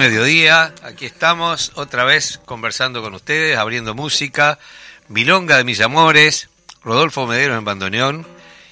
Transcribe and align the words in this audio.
mediodía, 0.00 0.74
aquí 0.82 1.04
estamos 1.04 1.72
otra 1.74 2.04
vez 2.04 2.40
conversando 2.46 3.02
con 3.02 3.12
ustedes, 3.12 3.58
abriendo 3.58 3.94
música, 3.94 4.58
Milonga 5.08 5.58
de 5.58 5.64
mis 5.64 5.82
amores, 5.82 6.48
Rodolfo 6.82 7.26
Medero 7.26 7.54
en 7.54 7.66
bandoneón 7.66 8.26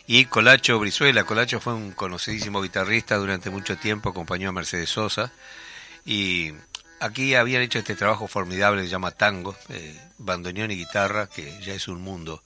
y 0.07 0.25
Colacho 0.25 0.79
Brizuela. 0.79 1.25
Colacho 1.25 1.61
fue 1.61 1.75
un 1.75 1.93
conocidísimo 1.93 2.63
guitarrista 2.63 3.17
durante 3.17 3.51
mucho 3.51 3.77
tiempo, 3.77 4.09
acompañó 4.09 4.49
a 4.49 4.53
Mercedes 4.53 4.89
Sosa 4.89 5.31
y 6.07 6.55
aquí 6.99 7.35
habían 7.35 7.61
hecho 7.61 7.81
este 7.81 7.95
trabajo 7.95 8.27
formidable 8.27 8.81
que 8.81 8.87
se 8.87 8.93
llama 8.93 9.11
Tango, 9.11 9.55
eh, 9.69 10.01
bandoneón 10.17 10.71
y 10.71 10.77
guitarra, 10.77 11.27
que 11.27 11.61
ya 11.61 11.75
es 11.75 11.89
un 11.89 12.01
mundo 12.01 12.43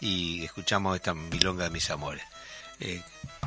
y 0.00 0.42
escuchamos 0.44 0.96
esta 0.96 1.14
Milonga 1.14 1.62
de 1.62 1.70
mis 1.70 1.88
amores. 1.90 2.24
Eh, 2.80 3.02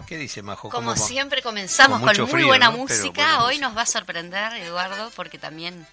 ¿Qué 0.08 0.18
dice 0.18 0.42
Majo? 0.42 0.70
Como 0.70 0.96
siempre 0.96 1.42
comenzamos 1.42 2.02
con, 2.02 2.30
muy 2.30 2.44
buena 2.44 2.72
música. 2.72 3.44
Hoy 3.44 3.60
nos 3.60 3.78
va 3.78 3.84
a 3.84 3.86
sorprender, 3.86 4.54
Eduardo, 4.54 5.12
porque 5.16 5.38
también 5.38 5.86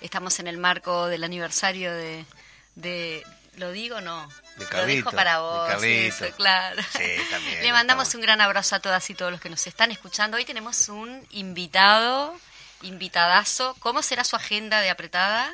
estamos 0.00 0.38
en 0.38 0.46
el 0.46 0.58
marco 0.58 1.06
del 1.06 1.24
aniversario 1.24 1.92
de, 1.92 3.24
¿lo 3.56 3.72
digo 3.72 4.00
no? 4.00 4.28
De 4.56 4.66
Lo 4.70 4.86
dejo 4.86 5.10
para 5.10 5.40
vos. 5.40 5.70
claro. 6.36 6.80
Le 7.62 7.72
mandamos 7.72 8.14
un 8.14 8.20
gran 8.20 8.40
abrazo 8.40 8.76
a 8.76 8.80
todas 8.80 9.08
y 9.10 9.14
todos 9.14 9.32
los 9.32 9.40
que 9.40 9.50
nos 9.50 9.66
están 9.66 9.90
escuchando. 9.90 10.36
Hoy 10.36 10.44
tenemos 10.44 10.88
un 10.88 11.26
invitado, 11.30 12.36
invitadazo. 12.82 13.74
¿Cómo 13.80 14.02
será 14.02 14.22
su 14.22 14.36
agenda 14.36 14.80
de 14.80 14.90
apretada? 14.90 15.52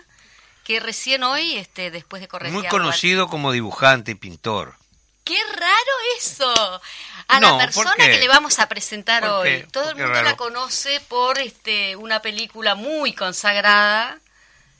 Que 0.64 0.78
recién 0.78 1.22
hoy, 1.22 1.56
este, 1.56 1.90
después 1.90 2.20
de 2.20 2.28
corregir... 2.28 2.58
Muy 2.58 2.68
conocido 2.68 3.28
como 3.28 3.50
dibujante 3.50 4.10
y 4.10 4.14
pintor. 4.14 4.76
¡Qué 5.24 5.38
raro 5.54 5.92
eso! 6.18 6.82
A 7.30 7.40
la 7.40 7.58
persona 7.58 7.94
que 7.96 8.18
le 8.18 8.28
vamos 8.28 8.58
a 8.58 8.68
presentar 8.68 9.24
hoy. 9.24 9.64
Todo 9.70 9.90
el 9.90 9.96
mundo 9.96 10.22
la 10.22 10.36
conoce 10.36 11.00
por 11.08 11.38
este 11.38 11.96
una 11.96 12.20
película 12.22 12.74
muy 12.74 13.12
consagrada, 13.12 14.18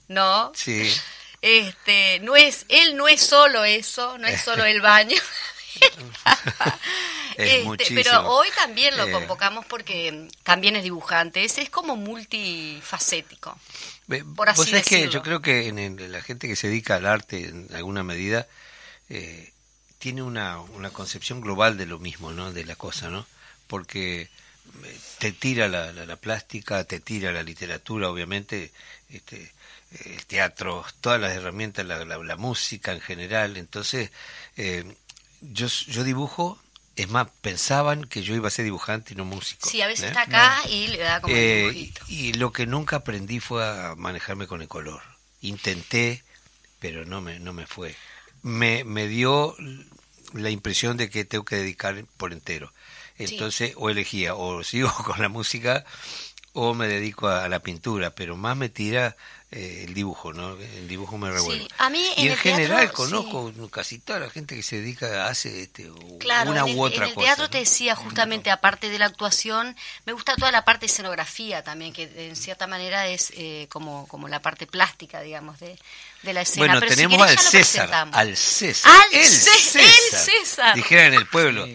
¿no? 0.09 0.53
Sí. 0.55 0.93
Este, 1.43 2.21
no 2.21 2.37
es, 2.37 2.67
él 2.69 2.97
no 2.97 3.09
es 3.09 3.23
solo 3.23 3.65
eso, 3.65 4.19
no 4.19 4.27
es 4.27 4.43
solo 4.43 4.65
el 4.65 4.81
baño. 4.81 5.17
este, 7.37 7.95
pero 7.95 8.29
hoy 8.29 8.49
también 8.57 8.97
lo 8.97 9.07
eh. 9.07 9.13
convocamos 9.13 9.65
porque 9.65 10.29
también 10.43 10.77
es 10.77 10.83
dibujante. 10.83 11.45
Ese 11.45 11.63
es 11.63 11.71
como 11.71 11.97
multifacético. 11.97 13.59
Por 14.37 14.51
así 14.51 14.75
es 14.75 14.85
que 14.85 15.09
yo 15.09 15.23
creo 15.23 15.41
que 15.41 15.69
en, 15.69 16.13
la 16.13 16.21
gente 16.21 16.49
que 16.49 16.57
se 16.57 16.69
dedica 16.69 16.97
al 16.97 17.07
arte 17.07 17.49
en 17.49 17.69
alguna 17.75 18.03
medida 18.03 18.47
eh, 19.09 19.53
tiene 20.01 20.23
una, 20.23 20.59
una 20.61 20.91
concepción 20.91 21.41
global 21.43 21.77
de 21.77 21.87
lo 21.87 21.99
mismo, 21.99 22.33
¿no? 22.33 22.53
De 22.53 22.65
la 22.65 22.75
cosa, 22.75 23.11
¿no? 23.11 23.27
Porque 23.67 24.23
eh, 24.23 24.99
te 25.19 25.31
tira 25.31 25.69
la, 25.69 25.93
la, 25.93 26.17
plástica, 26.17 26.83
te 26.85 27.01
tira 27.01 27.33
la 27.33 27.43
literatura, 27.43 28.09
obviamente, 28.09 28.73
este, 29.11 29.53
el 30.07 30.25
teatro, 30.25 30.85
todas 31.03 31.21
las 31.21 31.37
herramientas, 31.37 31.85
la, 31.85 32.05
la, 32.05 32.37
música 32.37 32.93
en 32.93 33.03
general. 33.03 33.59
Entonces, 33.59 34.11
eh, 34.57 34.97
yo, 35.43 35.67
yo 35.67 36.03
dibujo, 36.03 36.59
es 36.97 37.11
más, 37.11 37.29
pensaban 37.43 38.05
que 38.05 38.23
yo 38.23 38.35
iba 38.35 38.49
a 38.49 38.51
ser 38.51 38.65
dibujante 38.65 39.13
y 39.13 39.17
no 39.17 39.27
músico. 39.27 39.69
Sí, 39.69 39.83
a 39.83 39.87
veces 39.87 40.07
¿eh? 40.07 40.09
está 40.09 40.23
acá 40.23 40.63
y 40.67 40.87
le 40.87 40.99
da 40.99 41.21
como 41.21 41.35
eh, 41.37 41.93
Y 42.09 42.33
lo 42.35 42.53
que 42.53 42.67
nunca 42.67 42.97
aprendí 42.97 43.39
fue 43.39 43.63
a 43.63 43.95
manejarme 43.97 44.47
con 44.47 44.63
el 44.63 44.69
color. 44.69 45.03
Intenté, 45.43 46.25
pero 46.79 47.05
no 47.05 47.21
me, 47.21 47.39
no 47.39 47.53
me 47.53 47.67
fue. 47.67 47.95
Me, 48.43 48.85
me 48.85 49.07
dio 49.07 49.55
la 50.33 50.51
impresión 50.51 50.97
de 50.97 51.11
que 51.11 51.25
tengo 51.25 51.45
que 51.45 51.57
dedicar 51.57 52.05
por 52.17 52.33
entero. 52.33 52.73
Entonces, 53.19 53.75
o 53.77 53.91
elegía, 53.91 54.35
o 54.35 54.65
sigo 54.65 54.91
con 55.05 55.21
la 55.21 55.29
música, 55.29 55.85
o 56.53 56.75
me 56.75 56.89
dedico 56.89 57.29
a, 57.29 57.49
la 57.49 57.61
pintura, 57.61 58.11
pero 58.11 58.37
más 58.37 58.57
me 58.57 58.69
tira 58.69 59.17
eh, 59.53 59.85
el 59.87 59.95
dibujo, 59.95 60.33
¿no? 60.33 60.57
El 60.57 60.89
dibujo 60.89 61.17
me 61.17 61.31
revuelve. 61.31 61.69
A 61.79 61.91
mí 61.91 62.05
y 62.17 62.29
en, 62.29 62.37
general 62.37 62.91
conozco 62.93 63.53
casi 63.71 63.99
toda 63.99 64.19
la 64.19 64.31
gente 64.31 64.57
que 64.57 64.63
se 64.65 64.77
dedica, 64.77 65.29
hace 65.29 65.63
este, 65.63 65.89
una 65.91 66.65
u 66.65 66.83
otra 66.83 67.07
cosa. 67.07 67.13
En 67.13 67.19
el 67.19 67.25
teatro 67.25 67.51
te 67.51 67.59
decía 67.59 67.95
justamente, 67.95 68.51
aparte 68.51 68.89
de 68.89 68.99
la 68.99 69.07
actuación, 69.07 69.77
me 70.07 70.13
gusta 70.13 70.35
toda 70.35 70.51
la 70.51 70.65
parte 70.65 70.87
de 70.87 70.87
escenografía 70.87 71.63
también, 71.63 71.93
que 71.93 72.11
en 72.17 72.35
cierta 72.35 72.67
manera 72.67 73.07
es 73.07 73.33
eh, 73.37 73.69
como, 73.71 74.09
como 74.09 74.27
la 74.27 74.43
parte 74.43 74.67
plástica, 74.67 75.21
digamos, 75.21 75.61
de, 75.61 75.79
de 76.23 76.33
la 76.33 76.41
escena. 76.43 76.67
Bueno, 76.67 76.81
tenemos 76.81 77.21
al, 77.21 77.39
César, 77.39 78.09
al 78.13 78.37
César, 78.37 78.93
al 78.93 79.15
el 79.15 79.25
César, 79.29 79.83
el 79.83 80.19
César. 80.19 80.75
Dijera 80.75 81.07
en 81.07 81.15
el 81.15 81.27
pueblo. 81.27 81.67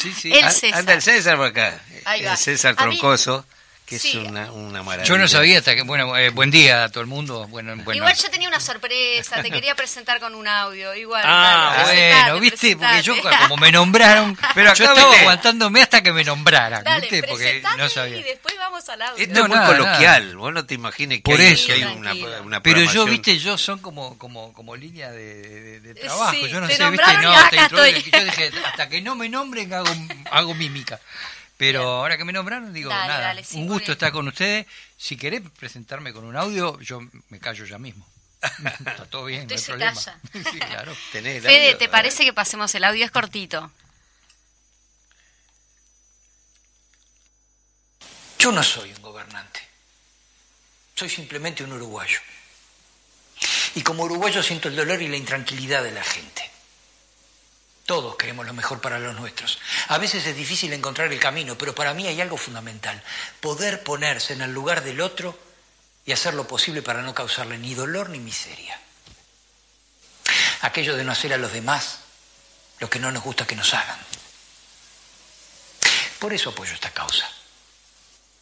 Sí, 0.00 0.12
sí, 0.12 0.32
el 0.32 0.50
César. 0.50 0.80
anda 0.80 0.94
el 0.94 1.02
César 1.02 1.36
por 1.36 1.46
acá. 1.46 1.80
El 2.16 2.36
César 2.36 2.74
Troncoso 2.74 3.46
que 3.86 3.96
es 3.96 4.14
una, 4.14 4.50
una, 4.52 4.82
maravilla. 4.82 5.06
Yo 5.06 5.18
no 5.18 5.28
sabía 5.28 5.58
hasta 5.58 5.74
que, 5.74 5.82
bueno, 5.82 6.16
eh, 6.16 6.30
buen 6.30 6.50
día 6.50 6.84
a 6.84 6.88
todo 6.88 7.02
el 7.02 7.06
mundo. 7.06 7.46
Bueno, 7.48 7.74
Igual 7.92 8.14
yo 8.16 8.30
tenía 8.30 8.48
una 8.48 8.60
sorpresa, 8.60 9.42
te 9.42 9.50
quería 9.50 9.74
presentar 9.74 10.20
con 10.20 10.34
un 10.34 10.48
audio, 10.48 10.94
igual. 10.94 11.22
Ah, 11.26 11.82
bueno, 11.84 12.40
viste, 12.40 12.76
porque 12.76 13.02
yo 13.02 13.14
como 13.42 13.58
me 13.58 13.70
nombraron, 13.70 14.38
pero 14.54 14.72
yo 14.72 14.84
estaba 14.84 15.14
aguantándome 15.18 15.82
hasta 15.82 16.02
que 16.02 16.12
me 16.12 16.24
nombraran, 16.24 16.82
viste, 17.00 17.22
porque 17.24 17.62
no 17.76 17.88
sabía. 17.90 18.18
Y 18.18 18.22
después 18.22 18.56
vamos 18.56 18.88
al 18.88 19.02
audio. 19.02 19.22
Esto 19.22 19.42
es 19.42 19.48
muy 19.48 19.58
coloquial, 19.58 20.36
vos 20.36 20.52
no 20.52 20.64
te 20.64 20.74
imagines 20.74 21.20
que, 21.22 21.32
hay, 21.72 21.84
una, 21.84 22.14
una 22.42 22.62
Pero 22.62 22.80
yo, 22.84 23.04
viste, 23.04 23.38
yo 23.38 23.58
son 23.58 23.80
como 23.80 24.16
como 24.16 24.52
como 24.52 24.76
línea 24.76 25.10
de, 25.10 25.80
de, 25.80 25.94
trabajo, 25.94 26.46
yo 26.46 26.60
no 26.60 26.68
sé, 26.68 26.90
viste, 26.90 27.16
no, 27.18 27.68
yo 27.68 27.84
dije, 27.84 28.50
hasta 28.64 28.88
que 28.88 29.02
no 29.02 29.14
me 29.14 29.28
nombren 29.28 29.72
hago, 29.72 29.90
hago 30.30 30.54
mímica. 30.54 30.98
Pero 31.56 31.82
ahora 31.82 32.16
que 32.16 32.24
me 32.24 32.32
nombraron, 32.32 32.72
digo, 32.72 32.90
nada, 32.90 33.36
un 33.52 33.68
gusto 33.68 33.92
estar 33.92 34.10
con 34.10 34.26
ustedes. 34.26 34.66
Si 34.96 35.16
querés 35.16 35.42
presentarme 35.58 36.12
con 36.12 36.24
un 36.24 36.36
audio, 36.36 36.80
yo 36.80 37.00
me 37.28 37.38
callo 37.38 37.64
ya 37.64 37.78
mismo. 37.78 38.06
Está 38.80 39.06
todo 39.06 39.26
bien, 39.26 39.46
no 39.46 39.54
hay 39.54 39.62
problema. 39.62 39.94
sí, 40.32 40.58
claro. 40.58 40.94
Fede, 41.12 41.74
¿te 41.76 41.88
parece 41.88 42.24
que 42.24 42.32
pasemos 42.32 42.74
el 42.74 42.84
audio? 42.84 43.04
Es 43.04 43.10
cortito. 43.10 43.70
Yo 48.38 48.52
no 48.52 48.62
soy 48.62 48.92
un 48.92 49.00
gobernante. 49.00 49.60
Soy 50.94 51.08
simplemente 51.08 51.64
un 51.64 51.72
uruguayo. 51.72 52.18
Y 53.74 53.82
como 53.82 54.04
uruguayo 54.04 54.42
siento 54.42 54.68
el 54.68 54.76
dolor 54.76 55.00
y 55.00 55.08
la 55.08 55.16
intranquilidad 55.16 55.82
de 55.82 55.92
la 55.92 56.04
gente. 56.04 56.53
Todos 57.86 58.16
queremos 58.16 58.46
lo 58.46 58.54
mejor 58.54 58.80
para 58.80 58.98
los 58.98 59.14
nuestros. 59.14 59.58
A 59.88 59.98
veces 59.98 60.26
es 60.26 60.34
difícil 60.34 60.72
encontrar 60.72 61.12
el 61.12 61.20
camino, 61.20 61.58
pero 61.58 61.74
para 61.74 61.92
mí 61.92 62.06
hay 62.06 62.20
algo 62.20 62.38
fundamental. 62.38 63.02
Poder 63.40 63.82
ponerse 63.82 64.32
en 64.32 64.40
el 64.40 64.52
lugar 64.52 64.82
del 64.82 65.02
otro 65.02 65.38
y 66.06 66.12
hacer 66.12 66.32
lo 66.32 66.48
posible 66.48 66.80
para 66.80 67.02
no 67.02 67.14
causarle 67.14 67.58
ni 67.58 67.74
dolor 67.74 68.08
ni 68.08 68.20
miseria. 68.20 68.80
Aquello 70.62 70.96
de 70.96 71.04
no 71.04 71.12
hacer 71.12 71.34
a 71.34 71.38
los 71.38 71.52
demás 71.52 71.98
lo 72.78 72.88
que 72.88 72.98
no 72.98 73.12
nos 73.12 73.22
gusta 73.22 73.46
que 73.46 73.56
nos 73.56 73.74
hagan. 73.74 73.98
Por 76.18 76.32
eso 76.32 76.50
apoyo 76.50 76.72
esta 76.72 76.90
causa. 76.90 77.30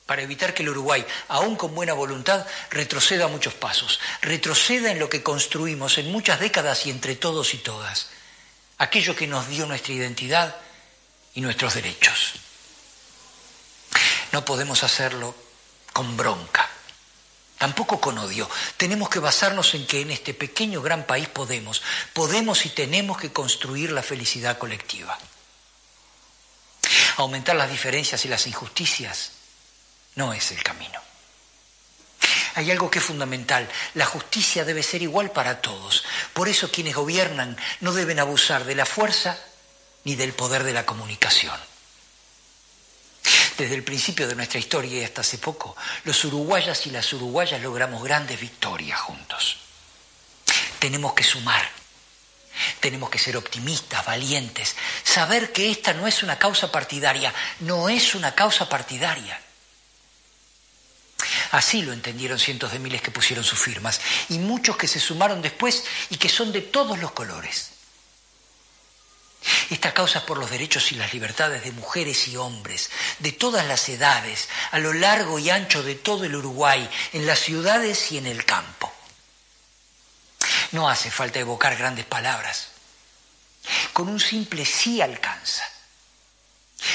Para 0.07 0.23
evitar 0.23 0.55
que 0.55 0.63
el 0.63 0.69
Uruguay, 0.69 1.05
aún 1.29 1.57
con 1.57 1.75
buena 1.75 1.95
voluntad, 1.95 2.47
retroceda 2.71 3.27
muchos 3.27 3.55
pasos. 3.55 3.99
Retroceda 4.21 4.93
en 4.93 5.01
lo 5.01 5.11
que 5.11 5.25
construimos 5.25 5.99
en 5.99 6.13
muchas 6.13 6.39
décadas 6.39 6.87
y 6.87 6.91
entre 6.91 7.17
todos 7.17 7.55
y 7.55 7.59
todas 7.59 8.11
aquello 8.83 9.15
que 9.15 9.29
nos 9.29 9.49
dio 9.49 9.65
nuestra 9.65 9.93
identidad 9.93 10.57
y 11.35 11.41
nuestros 11.41 11.75
derechos. 11.75 12.35
No 14.33 14.45
podemos 14.45 14.83
hacerlo 14.83 15.35
con 15.93 16.17
bronca, 16.17 16.69
tampoco 17.59 18.01
con 18.01 18.19
odio. 18.19 18.51
Tenemos 18.77 19.09
que 19.09 19.21
basarnos 19.21 19.75
en 19.75 19.87
que 19.87 20.01
en 20.01 20.11
este 20.11 20.35
pequeño 20.35 20.83
gran 20.83 21.07
país 21.07 21.29
podemos, 21.29 21.81
podemos 22.13 22.67
y 22.67 22.71
tenemos 22.71 23.19
que 23.19 23.33
construir 23.33 23.93
la 23.93 24.03
felicidad 24.03 24.59
colectiva. 24.59 25.17
Aumentar 27.19 27.55
las 27.55 27.71
diferencias 27.71 28.25
y 28.25 28.29
las 28.29 28.49
injusticias 28.49 29.31
no 30.17 30.33
es 30.33 30.51
el 30.51 30.63
camino 30.63 31.12
hay 32.55 32.71
algo 32.71 32.91
que 32.91 32.99
es 32.99 33.05
fundamental. 33.05 33.69
La 33.95 34.07
justicia 34.07 34.65
debe 34.65 34.83
ser 34.83 35.03
igual 35.03 35.31
para 35.31 35.61
todos. 35.61 36.05
Por 36.33 36.49
eso 36.49 36.71
quienes 36.71 36.95
gobiernan 36.95 37.57
no 37.81 37.93
deben 37.93 38.19
abusar 38.19 38.65
de 38.65 38.75
la 38.75 38.87
fuerza 38.87 39.39
ni 40.05 40.15
del 40.15 40.33
poder 40.33 40.65
de 40.65 40.73
la 40.73 40.87
comunicación. 40.87 41.59
Desde 43.57 43.75
el 43.75 43.85
principio 43.85 44.27
de 44.27 44.35
nuestra 44.35 44.59
historia 44.59 45.01
y 45.01 45.05
hasta 45.05 45.21
hace 45.21 45.39
poco, 45.39 45.77
los 46.05 46.25
uruguayas 46.25 46.87
y 46.87 46.91
las 46.91 47.13
uruguayas 47.13 47.63
logramos 47.63 48.03
grandes 48.03 48.41
victorias 48.41 49.01
juntos. 49.01 49.59
Tenemos 50.79 51.13
que 51.13 51.23
sumar, 51.23 51.71
tenemos 52.81 53.09
que 53.11 53.19
ser 53.19 53.37
optimistas, 53.37 54.05
valientes, 54.05 54.75
saber 55.05 55.53
que 55.53 55.71
esta 55.71 55.93
no 55.93 56.09
es 56.09 56.23
una 56.23 56.39
causa 56.39 56.73
partidaria, 56.73 57.33
no 57.61 57.89
es 57.89 58.15
una 58.15 58.35
causa 58.35 58.69
partidaria. 58.69 59.41
Así 61.53 61.83
lo 61.83 61.93
entendieron 61.93 62.39
cientos 62.39 62.73
de 62.73 62.79
miles 62.79 63.03
que 63.03 63.11
pusieron 63.11 63.45
sus 63.45 63.59
firmas 63.59 64.01
y 64.31 64.39
muchos 64.39 64.75
que 64.79 64.89
se 64.89 64.99
sumaron 64.99 65.43
después 65.43 65.85
y 66.09 66.17
que 66.17 66.31
son 66.31 66.51
de 66.51 66.63
todos 66.63 66.99
los 66.99 67.13
colores. 67.13 67.73
Esta 69.69 69.93
causa 69.93 70.25
por 70.25 70.39
los 70.39 70.51
derechos 70.51 70.93
y 70.93 70.95
las 70.95 71.13
libertades 71.13 71.63
de 71.63 71.73
mujeres 71.73 72.27
y 72.29 72.39
hombres, 72.39 72.91
de 73.19 73.33
todas 73.33 73.67
las 73.67 73.87
edades, 73.91 74.49
a 74.71 74.79
lo 74.79 74.95
largo 74.95 75.39
y 75.39 75.51
ancho 75.51 75.83
de 75.83 75.95
todo 75.95 76.25
el 76.25 76.35
Uruguay, 76.37 76.89
en 77.13 77.27
las 77.27 77.41
ciudades 77.41 78.13
y 78.13 78.19
en 78.19 78.27
el 78.27 78.47
campo. 78.47 78.91
No 80.71 80.89
hace 80.89 81.11
falta 81.11 81.39
evocar 81.39 81.77
grandes 81.77 82.07
palabras. 82.07 82.69
Con 83.93 84.09
un 84.09 84.21
simple 84.21 84.65
sí 84.65 85.03
alcanza. 85.03 85.65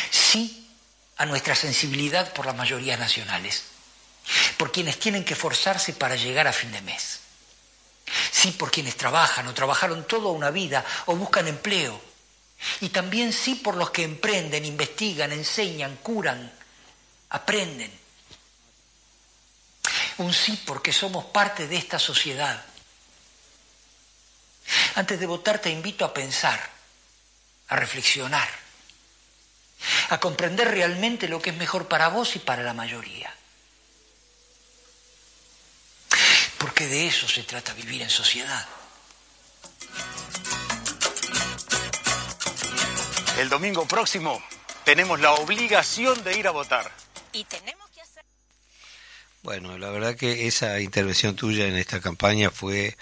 Sí 0.10 0.68
a 1.18 1.28
nuestra 1.28 1.54
sensibilidad 1.54 2.34
por 2.34 2.48
las 2.48 2.56
mayorías 2.56 3.00
nacionales 3.00 3.77
por 4.58 4.72
quienes 4.72 5.00
tienen 5.00 5.24
que 5.24 5.36
forzarse 5.36 5.94
para 5.94 6.16
llegar 6.16 6.48
a 6.48 6.54
fin 6.54 6.72
de 6.72 6.82
mes. 6.82 7.20
Sí 8.32 8.52
por 8.52 8.72
quienes 8.72 8.96
trabajan 8.96 9.48
o 9.48 9.54
trabajaron 9.54 10.08
toda 10.08 10.30
una 10.30 10.50
vida 10.52 10.86
o 11.06 11.16
buscan 11.16 11.48
empleo. 11.48 12.00
Y 12.82 12.90
también 12.90 13.34
sí 13.34 13.56
por 13.56 13.76
los 13.76 13.92
que 13.92 14.04
emprenden, 14.04 14.66
investigan, 14.66 15.32
enseñan, 15.32 15.98
curan, 15.98 16.52
aprenden. 17.30 17.92
Un 20.18 20.34
sí 20.34 20.62
porque 20.66 20.92
somos 20.92 21.26
parte 21.26 21.68
de 21.68 21.78
esta 21.78 22.00
sociedad. 22.00 22.66
Antes 24.96 25.20
de 25.20 25.26
votar 25.26 25.60
te 25.60 25.70
invito 25.70 26.04
a 26.04 26.14
pensar, 26.14 26.60
a 27.68 27.76
reflexionar, 27.76 28.50
a 30.10 30.20
comprender 30.20 30.70
realmente 30.70 31.28
lo 31.30 31.42
que 31.42 31.52
es 31.52 31.56
mejor 31.56 31.88
para 31.88 32.08
vos 32.08 32.36
y 32.36 32.40
para 32.40 32.64
la 32.64 32.74
mayoría. 32.74 33.37
Porque 36.58 36.88
de 36.88 37.08
eso 37.08 37.28
se 37.28 37.44
trata 37.44 37.74
vivir 37.74 38.02
en 38.02 38.10
sociedad. 38.10 38.68
El 43.40 43.50
domingo 43.50 43.88
próximo 43.88 44.42
tenemos 44.84 45.20
la 45.20 45.34
obligación 45.34 46.24
de 46.24 46.40
ir 46.40 46.48
a 46.48 46.52
votar. 46.52 46.92
Y 47.34 47.44
tenemos 47.44 47.88
que 47.92 48.02
hacer... 48.02 48.24
Bueno, 49.44 49.78
la 49.78 49.90
verdad 49.90 50.16
que 50.16 50.48
esa 50.48 50.80
intervención 50.80 51.36
tuya 51.36 51.68
en 51.68 51.76
esta 51.76 52.00
campaña 52.00 52.50
fue 52.50 52.98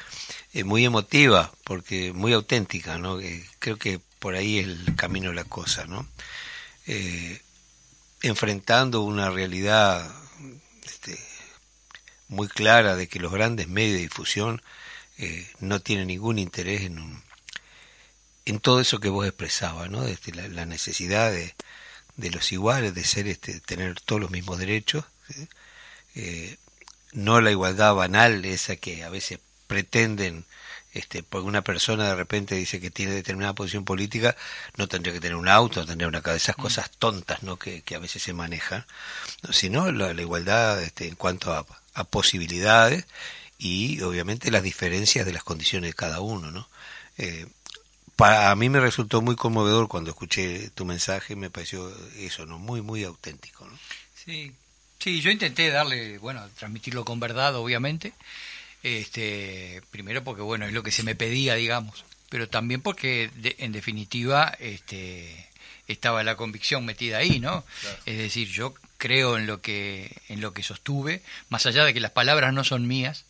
eh, 0.53 0.63
muy 0.63 0.83
emotiva, 0.83 1.53
porque 1.63 2.11
muy 2.11 2.33
auténtica, 2.33 2.97
¿no? 2.97 3.19
creo 3.59 3.77
que 3.77 4.01
por 4.19 4.35
ahí 4.35 4.59
es 4.59 4.65
el 4.65 4.95
camino 4.95 5.29
de 5.29 5.35
la 5.35 5.43
cosa, 5.43 5.85
¿no? 5.85 6.07
Eh, 6.87 7.41
enfrentando 8.21 9.01
una 9.01 9.29
realidad 9.29 10.11
este, 10.83 11.17
muy 12.27 12.47
clara 12.47 12.95
de 12.95 13.07
que 13.07 13.19
los 13.19 13.31
grandes 13.31 13.67
medios 13.67 13.95
de 13.95 14.03
difusión 14.03 14.61
eh, 15.17 15.47
no 15.59 15.79
tienen 15.79 16.07
ningún 16.07 16.39
interés 16.39 16.81
en, 16.81 17.23
en 18.45 18.59
todo 18.59 18.79
eso 18.79 18.99
que 18.99 19.09
vos 19.09 19.25
expresabas, 19.25 19.89
¿no? 19.89 20.05
Este, 20.05 20.33
la, 20.33 20.65
necesidad 20.65 21.31
de, 21.31 21.55
de 22.17 22.31
los 22.31 22.51
iguales, 22.51 22.93
de 22.93 23.03
ser 23.03 23.27
este, 23.27 23.59
tener 23.59 23.99
todos 24.01 24.21
los 24.21 24.31
mismos 24.31 24.59
derechos, 24.59 25.05
eh, 26.15 26.57
no 27.13 27.41
la 27.41 27.51
igualdad 27.51 27.93
banal, 27.95 28.45
esa 28.45 28.75
que 28.75 29.03
a 29.03 29.09
veces 29.09 29.39
pretenden, 29.67 30.45
este, 30.93 31.23
porque 31.23 31.47
una 31.47 31.63
persona 31.63 32.07
de 32.07 32.15
repente 32.15 32.55
dice 32.55 32.79
que 32.79 32.91
tiene 32.91 33.13
determinada 33.13 33.53
posición 33.53 33.85
política, 33.85 34.35
no 34.77 34.87
tendría 34.87 35.13
que 35.13 35.19
tener 35.19 35.35
un 35.35 35.49
auto, 35.49 35.79
no 35.79 35.85
tendría 35.87 36.07
una 36.07 36.21
de 36.21 36.37
esas 36.37 36.57
mm. 36.57 36.61
cosas 36.61 36.91
tontas 36.91 37.43
¿no? 37.43 37.57
que, 37.57 37.83
a 37.95 37.99
veces 37.99 38.21
se 38.23 38.33
manejan, 38.33 38.85
sino 39.51 39.91
la, 39.91 40.11
igualdad 40.13 40.81
este, 40.83 41.07
en 41.07 41.15
cuanto 41.15 41.53
a, 41.53 41.65
a 41.95 42.03
posibilidades 42.03 43.05
y 43.57 44.01
obviamente 44.01 44.51
las 44.51 44.63
diferencias 44.63 45.25
de 45.25 45.33
las 45.33 45.43
condiciones 45.43 45.89
de 45.89 45.95
cada 45.95 46.19
uno, 46.19 46.51
¿no? 46.51 46.67
Eh, 47.17 47.47
para 48.15 48.51
a 48.51 48.55
mí 48.55 48.69
me 48.69 48.79
resultó 48.79 49.21
muy 49.21 49.35
conmovedor 49.35 49.87
cuando 49.87 50.11
escuché 50.11 50.69
tu 50.69 50.85
mensaje, 50.85 51.35
me 51.35 51.49
pareció 51.49 51.91
eso, 52.17 52.45
¿no? 52.45 52.59
Muy, 52.59 52.81
muy 52.81 53.03
auténtico, 53.03 53.65
¿no? 53.65 53.77
Sí, 54.13 54.51
sí, 54.99 55.21
yo 55.21 55.31
intenté 55.31 55.69
darle, 55.69 56.17
bueno, 56.19 56.47
transmitirlo 56.57 57.03
con 57.03 57.19
verdad, 57.19 57.55
obviamente, 57.55 58.13
este, 58.83 59.81
primero 59.91 60.23
porque, 60.23 60.41
bueno, 60.41 60.65
es 60.65 60.73
lo 60.73 60.83
que 60.83 60.91
se 60.91 61.03
me 61.03 61.15
pedía, 61.15 61.55
digamos, 61.55 62.05
pero 62.29 62.47
también 62.47 62.81
porque, 62.81 63.29
en 63.57 63.71
definitiva, 63.71 64.55
este, 64.59 65.49
estaba 65.87 66.23
la 66.23 66.35
convicción 66.37 66.85
metida 66.85 67.17
ahí, 67.17 67.39
¿no? 67.39 67.63
Es 68.05 68.17
decir, 68.17 68.47
yo 68.47 68.73
creo 68.97 69.37
en 69.37 69.47
lo 69.47 69.61
que 69.61 70.15
en 70.29 70.41
lo 70.41 70.53
que 70.53 70.63
sostuve, 70.63 71.21
más 71.49 71.65
allá 71.65 71.85
de 71.85 71.93
que 71.93 71.99
las 71.99 72.11
palabras 72.11 72.53
no 72.53 72.63
son 72.63 72.87
mías, 72.87 73.25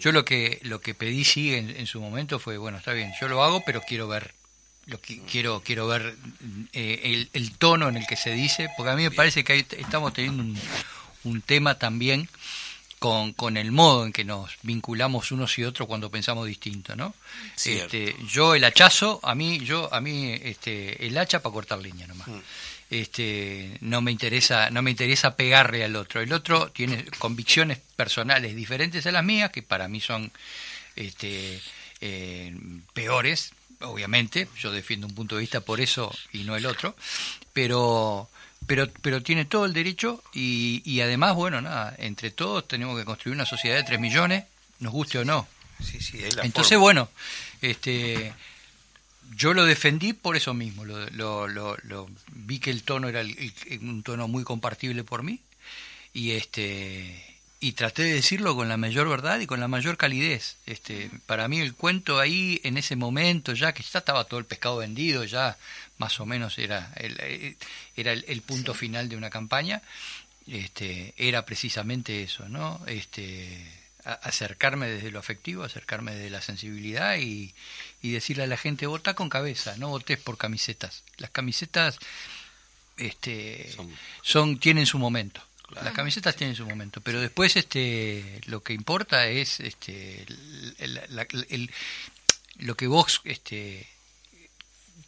yo 0.00 0.12
lo 0.12 0.24
que 0.24 0.58
lo 0.62 0.80
que 0.80 0.94
pedí 0.94 1.24
sí 1.24 1.54
en, 1.54 1.86
su 1.86 2.00
momento 2.00 2.38
fue, 2.38 2.56
bueno, 2.58 2.78
está 2.78 2.92
bien, 2.92 3.12
yo 3.20 3.28
lo 3.28 3.42
hago, 3.42 3.62
pero 3.64 3.80
quiero 3.82 4.08
ver 4.08 4.34
lo 4.86 5.00
que 5.00 5.20
quiero 5.22 5.60
quiero 5.60 5.86
ver 5.86 6.16
eh, 6.72 7.28
el, 7.32 7.52
tono 7.58 7.88
en 7.88 7.96
el 7.96 8.06
que 8.06 8.16
se 8.16 8.32
dice, 8.32 8.70
porque 8.76 8.90
a 8.90 8.96
mí 8.96 9.02
me 9.02 9.10
parece 9.10 9.44
que 9.44 9.66
estamos 9.76 10.12
teniendo 10.12 10.60
un, 11.24 11.42
tema 11.42 11.78
también 11.78 12.28
con, 12.98 13.32
con, 13.34 13.56
el 13.56 13.70
modo 13.70 14.06
en 14.06 14.12
que 14.12 14.24
nos 14.24 14.56
vinculamos 14.62 15.30
unos 15.30 15.58
y 15.58 15.64
otros 15.64 15.86
cuando 15.86 16.10
pensamos 16.10 16.46
distinto, 16.46 16.96
¿no? 16.96 17.14
Este, 17.64 18.16
yo 18.26 18.54
el 18.54 18.64
hachazo, 18.64 19.20
a 19.22 19.34
mí 19.34 19.60
yo 19.60 19.92
a 19.92 20.00
mí 20.00 20.32
este 20.42 21.06
el 21.06 21.18
hacha 21.18 21.42
para 21.42 21.52
cortar 21.52 21.78
línea 21.78 22.06
nomás. 22.06 22.28
Mm 22.28 22.40
este, 22.90 23.76
no 23.80 24.00
me 24.00 24.10
interesa, 24.10 24.70
no 24.70 24.82
me 24.82 24.90
interesa 24.90 25.36
pegarle 25.36 25.84
al 25.84 25.96
otro. 25.96 26.20
El 26.20 26.32
otro 26.32 26.70
tiene 26.70 27.04
convicciones 27.18 27.78
personales 27.96 28.56
diferentes 28.56 29.06
a 29.06 29.12
las 29.12 29.24
mías, 29.24 29.50
que 29.50 29.62
para 29.62 29.88
mí 29.88 30.00
son 30.00 30.32
este, 30.96 31.60
eh, 32.00 32.54
peores, 32.94 33.52
obviamente. 33.80 34.48
Yo 34.58 34.72
defiendo 34.72 35.06
un 35.06 35.14
punto 35.14 35.36
de 35.36 35.42
vista 35.42 35.60
por 35.60 35.80
eso 35.80 36.14
y 36.32 36.44
no 36.44 36.56
el 36.56 36.66
otro, 36.66 36.96
pero 37.52 38.28
pero 38.66 38.88
pero 39.02 39.22
tiene 39.22 39.44
todo 39.44 39.66
el 39.66 39.72
derecho 39.72 40.22
y, 40.32 40.82
y 40.84 41.00
además, 41.00 41.34
bueno, 41.34 41.60
nada, 41.60 41.94
entre 41.98 42.30
todos 42.30 42.66
tenemos 42.66 42.98
que 42.98 43.04
construir 43.04 43.34
una 43.34 43.46
sociedad 43.46 43.76
de 43.76 43.84
3 43.84 44.00
millones, 44.00 44.44
nos 44.80 44.92
guste 44.92 45.18
o 45.18 45.24
no. 45.24 45.46
Sí, 45.82 46.00
sí, 46.00 46.20
Entonces, 46.42 46.76
bueno, 46.76 47.08
este 47.62 48.32
yo 49.34 49.54
lo 49.54 49.64
defendí 49.64 50.12
por 50.12 50.36
eso 50.36 50.54
mismo, 50.54 50.84
lo, 50.84 51.08
lo, 51.10 51.76
lo, 51.82 52.08
vi 52.32 52.58
que 52.58 52.70
el 52.70 52.82
tono 52.82 53.08
era 53.08 53.22
un 53.80 54.02
tono 54.02 54.28
muy 54.28 54.44
compartible 54.44 55.04
por 55.04 55.22
mí 55.22 55.40
y 56.12 56.32
este 56.32 57.24
y 57.60 57.72
traté 57.72 58.04
de 58.04 58.14
decirlo 58.14 58.54
con 58.54 58.68
la 58.68 58.76
mayor 58.76 59.08
verdad 59.08 59.40
y 59.40 59.46
con 59.46 59.58
la 59.58 59.66
mayor 59.66 59.96
calidez. 59.96 60.56
Este, 60.66 61.10
para 61.26 61.48
mí 61.48 61.58
el 61.58 61.74
cuento 61.74 62.20
ahí 62.20 62.60
en 62.62 62.76
ese 62.76 62.94
momento 62.94 63.52
ya 63.52 63.72
que 63.72 63.82
ya 63.82 63.98
estaba 63.98 64.24
todo 64.24 64.38
el 64.38 64.46
pescado 64.46 64.76
vendido, 64.76 65.24
ya 65.24 65.56
más 65.98 66.20
o 66.20 66.26
menos 66.26 66.56
era 66.58 66.92
el, 66.96 67.56
era 67.96 68.12
el, 68.12 68.42
punto 68.42 68.74
final 68.74 69.08
de 69.08 69.16
una 69.16 69.30
campaña, 69.30 69.82
este, 70.46 71.14
era 71.16 71.44
precisamente 71.44 72.22
eso, 72.22 72.48
¿no? 72.48 72.80
Este, 72.86 73.77
acercarme 74.12 74.88
desde 74.88 75.10
lo 75.10 75.18
afectivo, 75.18 75.64
acercarme 75.64 76.14
desde 76.14 76.30
la 76.30 76.40
sensibilidad 76.40 77.18
y, 77.18 77.54
y 78.02 78.12
decirle 78.12 78.44
a 78.44 78.46
la 78.46 78.56
gente, 78.56 78.86
vota 78.86 79.14
con 79.14 79.28
cabeza, 79.28 79.76
no 79.76 79.88
votes 79.88 80.18
por 80.18 80.38
camisetas. 80.38 81.04
Las 81.16 81.30
camisetas 81.30 81.98
este, 82.96 83.74
son, 84.22 84.58
tienen 84.58 84.86
su 84.86 84.98
momento. 84.98 85.42
Las 85.70 85.92
camisetas 85.92 86.34
tienen 86.34 86.56
su 86.56 86.64
momento, 86.64 87.02
pero 87.02 87.20
después 87.20 87.54
este, 87.56 88.40
lo 88.46 88.62
que 88.62 88.72
importa 88.72 89.26
es 89.26 89.60
este, 89.60 90.24
el, 90.78 91.70
lo 92.56 92.74
que 92.74 92.86
vos 92.86 93.20
este, 93.24 93.86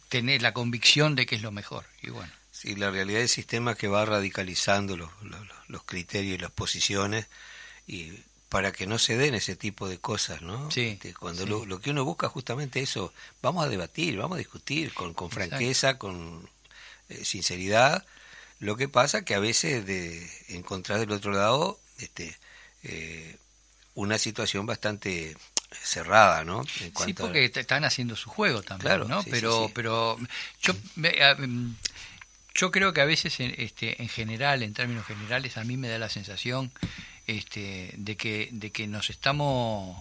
tenés 0.09 0.43
la 0.43 0.53
convicción 0.53 1.15
de 1.15 1.25
que 1.25 1.35
es 1.35 1.41
lo 1.41 1.51
mejor. 1.51 1.85
Y 2.03 2.11
bueno. 2.11 2.31
Sí, 2.51 2.75
la 2.75 2.91
realidad 2.91 3.19
del 3.19 3.29
sistema 3.29 3.73
que 3.73 3.87
va 3.87 4.05
radicalizando 4.05 4.95
los, 4.97 5.09
los, 5.23 5.47
los 5.67 5.83
criterios 5.83 6.35
y 6.35 6.37
las 6.37 6.51
posiciones 6.51 7.25
y 7.87 8.11
para 8.51 8.73
que 8.73 8.85
no 8.85 8.99
se 8.99 9.15
den 9.15 9.33
ese 9.33 9.55
tipo 9.55 9.87
de 9.87 9.97
cosas, 9.97 10.41
¿no? 10.41 10.69
Sí, 10.71 10.87
este, 10.87 11.13
cuando 11.13 11.45
Lo, 11.45 11.79
que 11.79 11.89
uno 11.89 12.03
busca 12.03 12.27
justamente 12.27 12.81
eso, 12.81 13.13
vamos 13.41 13.63
a 13.63 13.69
debatir, 13.69 14.17
vamos 14.17 14.35
a 14.35 14.39
discutir 14.39 14.93
con, 14.93 15.13
con 15.13 15.31
franqueza, 15.31 15.97
con 15.97 16.49
eh, 17.07 17.23
sinceridad. 17.23 18.05
Lo 18.59 18.75
que 18.75 18.89
pasa 18.89 19.23
que 19.23 19.35
a 19.35 19.39
veces 19.39 19.85
de 19.85 20.29
encontrar 20.49 20.99
del 20.99 21.13
otro 21.13 21.31
lado 21.31 21.79
este, 21.99 22.37
eh, 22.83 23.37
una 23.95 24.17
situación 24.17 24.65
bastante 24.65 25.37
cerrada, 25.71 26.43
¿no? 26.43 26.65
sí, 26.65 27.13
porque 27.13 27.45
están 27.45 27.85
haciendo 27.85 28.17
su 28.17 28.29
juego 28.29 28.63
también, 28.63 29.07
¿no? 29.07 29.23
pero, 29.31 29.71
pero 29.73 30.17
yo, 30.61 30.73
mm, 30.97 31.71
yo 32.53 32.69
creo 32.69 32.91
que 32.91 32.99
a 32.99 33.05
veces, 33.05 33.33
este, 33.39 34.01
en 34.01 34.09
general, 34.09 34.61
en 34.61 34.73
términos 34.73 35.05
generales, 35.05 35.55
a 35.55 35.63
mí 35.63 35.77
me 35.77 35.87
da 35.87 35.97
la 35.97 36.09
sensación 36.09 36.69
este, 37.37 37.93
de, 37.97 38.15
que, 38.15 38.49
de 38.51 38.71
que 38.71 38.87
nos 38.87 39.09
estamos 39.09 39.97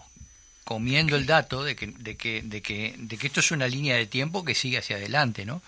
comiendo 0.64 1.16
el 1.16 1.26
dato 1.26 1.64
de 1.64 1.74
que, 1.74 1.88
de 1.88 2.16
que, 2.16 2.42
de 2.42 2.62
que, 2.62 2.94
de 2.96 3.18
que 3.18 3.26
esto 3.26 3.40
es 3.40 3.50
una 3.50 3.66
línea 3.66 3.96
de 3.96 4.06
tiempo 4.06 4.44
que 4.44 4.54
sigue 4.54 4.78
hacia 4.78 4.96
adelante, 4.96 5.44
¿no? 5.44 5.62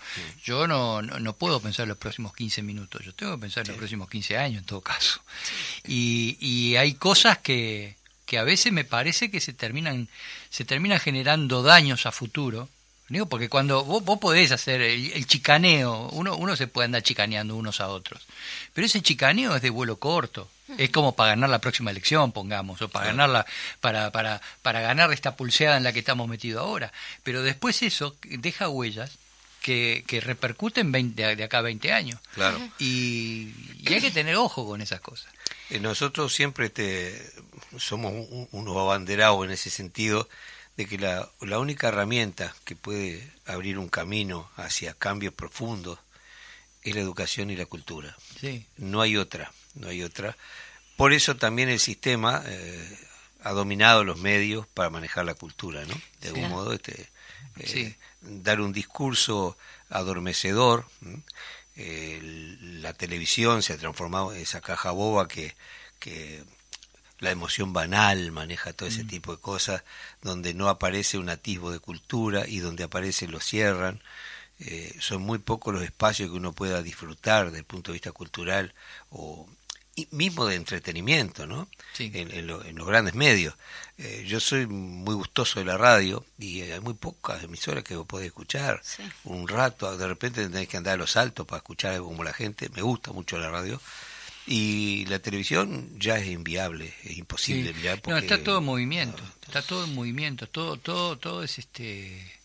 Yo 0.45 0.65
no, 0.65 1.01
no, 1.01 1.33
puedo 1.33 1.59
pensar 1.59 1.83
en 1.83 1.89
los 1.89 1.97
próximos 1.97 2.33
15 2.33 2.61
minutos, 2.61 3.03
yo 3.03 3.13
tengo 3.13 3.33
que 3.33 3.41
pensar 3.41 3.65
en 3.65 3.71
los 3.71 3.77
próximos 3.77 4.09
15 4.09 4.37
años 4.37 4.59
en 4.59 4.65
todo 4.65 4.81
caso. 4.81 5.19
Y, 5.85 6.37
y 6.39 6.77
hay 6.77 6.93
cosas 6.93 7.39
que, 7.39 7.97
que 8.25 8.37
a 8.37 8.43
veces 8.43 8.71
me 8.71 8.85
parece 8.85 9.29
que 9.29 9.41
se 9.41 9.51
terminan, 9.51 10.07
se 10.49 10.63
terminan 10.63 10.99
generando 10.99 11.63
daños 11.63 12.05
a 12.05 12.11
futuro, 12.11 12.69
Digo, 13.09 13.25
porque 13.27 13.49
cuando 13.49 13.83
vos, 13.83 14.03
vos 14.03 14.17
podés 14.17 14.51
hacer 14.51 14.81
el, 14.81 15.27
chicaneo, 15.27 16.09
uno, 16.13 16.35
uno 16.35 16.55
se 16.55 16.67
puede 16.67 16.85
andar 16.85 17.03
chicaneando 17.03 17.55
unos 17.55 17.81
a 17.81 17.89
otros, 17.89 18.23
pero 18.73 18.87
ese 18.87 19.01
chicaneo 19.01 19.55
es 19.55 19.61
de 19.61 19.69
vuelo 19.69 19.97
corto. 19.97 20.49
Es 20.77 20.89
como 20.89 21.15
para 21.15 21.29
ganar 21.31 21.49
la 21.49 21.59
próxima 21.59 21.91
elección, 21.91 22.31
pongamos, 22.31 22.81
o 22.81 22.89
para 22.89 23.07
ganarla, 23.07 23.45
para, 23.81 24.11
para, 24.11 24.41
para 24.61 24.81
ganar 24.81 25.11
esta 25.13 25.35
pulseada 25.35 25.77
en 25.77 25.83
la 25.83 25.93
que 25.93 25.99
estamos 25.99 26.27
metidos 26.27 26.61
ahora. 26.61 26.91
Pero 27.23 27.41
después 27.43 27.81
eso 27.81 28.15
deja 28.21 28.69
huellas 28.69 29.17
que, 29.63 30.03
que 30.05 30.19
repercuten 30.19 30.91
de 30.91 31.43
acá 31.43 31.59
a 31.59 31.61
20 31.61 31.91
años. 31.93 32.19
Claro. 32.35 32.59
Y, 32.77 33.53
hay 33.87 34.01
que 34.01 34.11
tener 34.11 34.35
ojo 34.35 34.67
con 34.67 34.81
esas 34.81 34.99
cosas. 34.99 35.31
Eh, 35.69 35.79
nosotros 35.79 36.35
siempre 36.35 36.69
te, 36.69 37.31
somos 37.77 38.13
unos 38.51 38.77
abanderados 38.77 39.43
en 39.45 39.51
ese 39.51 39.69
sentido 39.69 40.27
de 40.75 40.85
que 40.85 40.97
la, 40.97 41.29
la 41.41 41.59
única 41.59 41.87
herramienta 41.87 42.53
que 42.65 42.75
puede 42.75 43.31
abrir 43.45 43.77
un 43.79 43.89
camino 43.89 44.49
hacia 44.57 44.93
cambios 44.93 45.33
profundos 45.33 45.97
es 46.83 46.93
la 46.95 47.01
educación 47.01 47.49
y 47.49 47.55
la 47.55 47.65
cultura. 47.65 48.17
Sí. 48.39 48.65
No 48.77 49.01
hay 49.01 49.15
otra, 49.15 49.53
no 49.75 49.87
hay 49.87 50.03
otra. 50.03 50.35
Por 50.95 51.13
eso 51.13 51.35
también 51.35 51.69
el 51.69 51.79
sistema 51.79 52.43
eh, 52.45 52.99
ha 53.43 53.51
dominado 53.51 54.03
los 54.03 54.19
medios 54.19 54.67
para 54.67 54.89
manejar 54.89 55.25
la 55.25 55.33
cultura, 55.33 55.83
¿no? 55.85 55.95
De 56.21 56.29
algún 56.29 56.49
modo, 56.49 56.73
este, 56.73 57.09
eh, 57.57 57.95
dar 58.21 58.61
un 58.61 58.73
discurso 58.73 59.57
adormecedor. 59.89 60.85
la 61.75 62.93
televisión 62.93 63.63
se 63.63 63.73
ha 63.73 63.77
transformado 63.77 64.33
en 64.33 64.41
esa 64.41 64.61
caja 64.61 64.91
boba 64.91 65.27
que, 65.27 65.55
que 65.99 66.43
la 67.23 67.31
emoción 67.31 67.73
banal 67.73 68.31
maneja 68.31 68.73
todo 68.73 68.89
ese 68.89 69.05
mm. 69.05 69.07
tipo 69.07 69.31
de 69.35 69.41
cosas, 69.41 69.83
donde 70.21 70.53
no 70.53 70.69
aparece 70.69 71.17
un 71.17 71.29
atisbo 71.29 71.71
de 71.71 71.79
cultura 71.79 72.47
y 72.47 72.59
donde 72.59 72.83
aparece 72.83 73.27
lo 73.27 73.39
cierran. 73.39 74.01
Eh, 74.59 74.95
son 74.99 75.21
muy 75.23 75.39
pocos 75.39 75.73
los 75.73 75.83
espacios 75.83 76.29
que 76.29 76.35
uno 76.35 76.53
pueda 76.53 76.83
disfrutar 76.83 77.45
desde 77.47 77.59
el 77.59 77.65
punto 77.65 77.91
de 77.91 77.93
vista 77.93 78.11
cultural 78.11 78.73
o 79.09 79.47
mismo 80.11 80.45
de 80.45 80.55
entretenimiento, 80.55 81.45
¿no? 81.45 81.67
En, 81.99 82.47
los 82.47 82.87
grandes 82.87 83.13
medios. 83.13 83.53
Eh, 83.97 84.25
yo 84.27 84.39
soy 84.39 84.65
muy 84.65 85.13
gustoso 85.13 85.59
de 85.59 85.65
la 85.65 85.77
radio 85.77 86.25
y 86.39 86.61
hay 86.61 86.79
muy 86.79 86.95
pocas 86.95 87.43
emisoras 87.43 87.83
que 87.83 87.95
vos 87.95 88.07
podés 88.07 88.27
escuchar 88.27 88.81
un 89.23 89.47
rato. 89.47 89.95
De 89.97 90.07
repente 90.07 90.47
tenés 90.47 90.67
que 90.67 90.77
andar 90.77 90.95
a 90.95 90.97
los 90.97 91.15
altos 91.15 91.45
para 91.45 91.57
escuchar 91.57 91.93
algo 91.93 92.07
como 92.07 92.23
la 92.23 92.33
gente. 92.33 92.69
Me 92.69 92.81
gusta 92.81 93.11
mucho 93.11 93.37
la 93.37 93.49
radio 93.49 93.79
y 94.45 95.05
la 95.05 95.19
televisión 95.19 95.89
ya 95.99 96.17
es 96.17 96.27
inviable, 96.27 96.93
es 97.03 97.17
imposible 97.17 97.73
no, 98.07 98.17
está 98.17 98.43
todo 98.43 98.57
en 98.57 98.65
movimiento, 98.65 99.23
está 99.41 99.61
todo 99.61 99.85
en 99.85 99.95
movimiento, 99.95 100.47
todo, 100.47 100.75
todo, 100.77 101.17
todo 101.17 101.43
es 101.43 101.59
este 101.59 102.41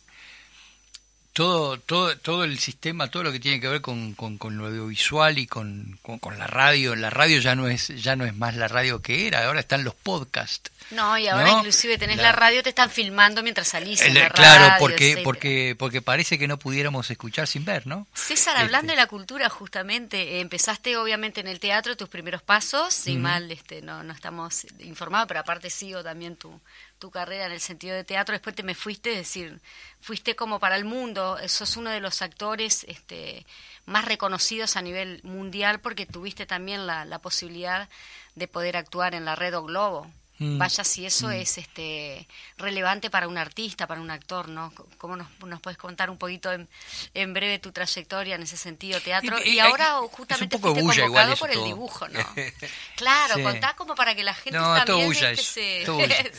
todo, 1.39 1.79
todo, 1.79 2.19
todo 2.19 2.43
el 2.43 2.59
sistema, 2.59 3.13
todo 3.13 3.23
lo 3.23 3.31
que 3.31 3.39
tiene 3.39 3.61
que 3.61 3.69
ver 3.69 3.81
con, 3.81 4.15
con, 4.15 4.59
lo 4.59 4.67
audiovisual 4.67 5.39
y 5.39 5.47
con, 5.47 5.97
con, 6.03 6.37
la 6.37 6.49
radio. 6.49 6.97
La 6.97 7.11
radio 7.11 7.39
ya 7.39 7.55
no 7.55 7.69
es 7.69 7.87
ya 8.03 8.17
no 8.17 8.25
es 8.25 8.35
más 8.35 8.57
la 8.57 8.67
radio 8.67 9.01
que 9.01 9.29
era, 9.29 9.47
ahora 9.47 9.61
están 9.61 9.85
los 9.85 9.95
podcasts. 9.95 10.73
No, 10.91 11.17
y 11.17 11.29
ahora 11.29 11.53
inclusive 11.53 11.97
tenés 11.97 12.17
la... 12.17 12.33
radio, 12.33 12.61
te 12.65 12.71
están 12.71 12.91
filmando 12.91 13.45
mientras 13.45 13.69
salís. 13.69 14.01
en 14.01 14.15
la 14.15 14.31
claro, 14.31 14.75
porque, 14.81 15.21
porque, 15.23 15.77
porque 15.79 16.03
parece 16.03 16.41
que 16.41 16.49
no 16.49 16.59
pudiéramos 16.59 17.09
escuchar 17.09 17.47
sin 17.47 17.65
ver, 17.65 17.87
¿no? 17.87 18.09
César, 18.15 18.57
hablando 18.57 18.91
este. 18.91 18.97
de 18.97 18.97
la 18.97 19.07
cultura, 19.07 19.49
justamente, 19.49 20.41
empezaste 20.41 20.97
obviamente 20.97 21.41
en 21.41 21.47
el 21.47 21.61
teatro 21.61 21.97
tus 21.97 22.09
primeros 22.09 22.43
pasos, 22.43 22.93
sin 22.93 23.23
mal 23.23 23.49
este, 23.53 23.81
no, 23.81 24.03
no 24.03 24.13
estamos 24.13 24.67
informados, 24.81 25.29
pero 25.29 25.39
aparte 25.39 25.71
sigo 25.71 26.03
también 26.03 26.35
tu, 26.35 26.61
tu 26.99 27.11
carrera 27.11 27.47
en 27.47 27.53
el 27.53 27.61
sentido 27.61 27.95
de 27.95 28.05
teatro, 28.05 28.33
después 28.33 28.57
te 28.57 28.63
me 28.63 28.75
fuiste, 28.75 29.13
es 29.13 29.19
decir, 29.19 29.61
fuiste 30.01 30.37
como 30.37 30.59
para 30.59 30.77
el 30.77 30.85
mundo, 30.85 31.39
sos 31.47 31.77
uno 31.77 31.91
de 31.91 32.01
los 32.01 32.23
actores 32.23 32.85
este, 32.89 33.47
más 33.87 34.05
reconocidos 34.05 34.77
a 34.77 34.83
nivel 34.83 35.21
mundial 35.23 35.81
porque 35.81 36.07
tuviste 36.07 36.47
también 36.47 36.87
la, 36.87 37.05
la 37.05 37.19
posibilidad 37.19 37.89
de 38.35 38.49
poder 38.49 38.77
actuar 38.77 39.15
en 39.15 39.25
la 39.25 39.37
Red 39.37 39.57
o 39.57 39.63
Globo. 39.65 40.07
Mm. 40.39 40.59
Vaya 40.59 40.85
si 40.85 41.05
eso 41.05 41.29
mm. 41.29 41.33
es 41.33 41.59
este 41.59 42.27
relevante 42.59 43.11
para 43.11 43.27
un 43.27 43.39
artista, 43.39 43.87
para 43.87 44.01
un 44.01 44.11
actor, 44.11 44.49
¿no? 44.49 44.73
¿Cómo 44.97 45.17
nos, 45.17 45.27
nos 45.45 45.61
puedes 45.61 45.77
contar 45.77 46.11
un 46.11 46.17
poquito 46.17 46.53
en, 46.53 46.69
en, 47.15 47.35
breve 47.35 47.59
tu 47.59 47.73
trayectoria 47.73 48.37
en 48.37 48.43
ese 48.43 48.57
sentido, 48.57 49.01
teatro? 49.01 49.37
Y, 49.45 49.59
ahora 49.59 49.95
justamente 50.11 50.59
fuiste 50.59 50.81
convocado 50.81 51.37
por 51.37 51.51
el 51.51 51.65
dibujo, 51.65 52.07
¿no? 52.09 52.21
claro, 52.97 53.43
contá 53.43 53.75
como 53.75 53.95
para 53.97 54.15
que 54.15 54.23
la 54.23 54.35
gente 54.35 54.59
también 54.59 55.13
este, 55.13 55.37
se, 55.43 55.85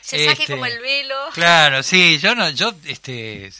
se 0.00 0.26
saque 0.26 0.46
como 0.46 0.66
este, 0.66 0.76
el 0.76 0.82
velo. 0.82 1.16
Claro, 1.32 1.82
sí, 1.82 2.18
yo 2.18 2.34
no, 2.34 2.50
yo 2.50 2.74
este 2.84 3.52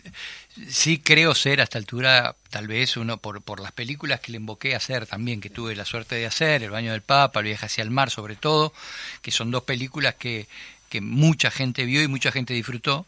sí 0.69 0.99
creo 0.99 1.35
ser 1.35 1.61
a 1.61 1.65
esta 1.65 1.79
altura, 1.79 2.37
tal 2.51 2.69
vez 2.69 2.97
uno 2.97 3.19
por, 3.19 3.43
por 3.43 3.61
las 3.61 3.73
películas 3.73 4.21
que 4.21 4.33
le 4.33 4.39
invoqué 4.39 4.75
a 4.75 4.79
hacer 4.79 5.07
también, 5.07 5.41
que 5.41 5.51
tuve 5.51 5.75
la 5.75 5.85
suerte 5.85 6.15
de 6.15 6.27
hacer, 6.27 6.63
El 6.63 6.71
baño 6.71 6.93
del 6.93 7.03
Papa, 7.03 7.41
El 7.41 7.47
viaje 7.47 7.67
hacia 7.67 7.83
el 7.83 7.91
mar 7.91 8.11
sobre 8.11 8.37
todo, 8.37 8.73
que 9.23 9.31
son 9.31 9.51
dos 9.51 9.65
películas 9.65 10.15
que, 10.15 10.47
que 10.89 11.01
mucha 11.01 11.51
gente 11.51 11.85
vio 11.85 12.03
y 12.03 12.09
mucha 12.09 12.31
gente 12.31 12.55
disfrutó. 12.55 13.07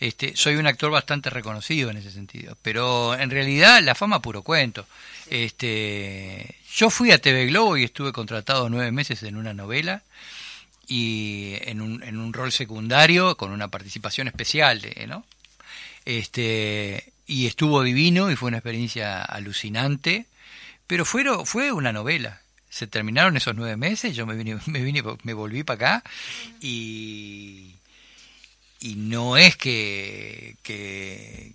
Este, 0.00 0.34
soy 0.34 0.56
un 0.56 0.66
actor 0.66 0.90
bastante 0.90 1.28
reconocido 1.28 1.90
en 1.90 1.98
ese 1.98 2.10
sentido, 2.10 2.56
pero 2.62 3.14
en 3.14 3.30
realidad 3.30 3.82
la 3.82 3.94
fama 3.94 4.22
puro 4.22 4.42
cuento. 4.42 4.86
Este, 5.28 6.56
yo 6.74 6.88
fui 6.88 7.12
a 7.12 7.20
TV 7.20 7.46
Globo 7.46 7.76
y 7.76 7.84
estuve 7.84 8.12
contratado 8.12 8.68
nueve 8.70 8.90
meses 8.92 9.22
en 9.22 9.36
una 9.36 9.52
novela 9.52 10.02
y 10.88 11.54
en 11.60 11.82
un, 11.82 12.02
en 12.02 12.16
un 12.16 12.32
rol 12.32 12.50
secundario 12.50 13.36
con 13.36 13.52
una 13.52 13.68
participación 13.68 14.26
especial, 14.26 14.82
¿no? 15.06 15.24
Este, 16.10 17.12
y 17.28 17.46
estuvo 17.46 17.84
divino 17.84 18.32
y 18.32 18.36
fue 18.36 18.48
una 18.48 18.56
experiencia 18.56 19.22
alucinante, 19.22 20.26
pero 20.88 21.04
fue, 21.04 21.24
fue 21.46 21.70
una 21.70 21.92
novela. 21.92 22.40
Se 22.68 22.88
terminaron 22.88 23.36
esos 23.36 23.54
nueve 23.54 23.76
meses, 23.76 24.16
yo 24.16 24.26
me 24.26 24.34
vine, 24.34 24.58
me, 24.66 24.80
vine, 24.80 25.04
me 25.22 25.34
volví 25.34 25.62
para 25.62 25.76
acá 25.76 26.10
y, 26.60 27.76
y 28.80 28.96
no 28.96 29.36
es 29.36 29.54
que, 29.56 30.56
que, 30.64 31.52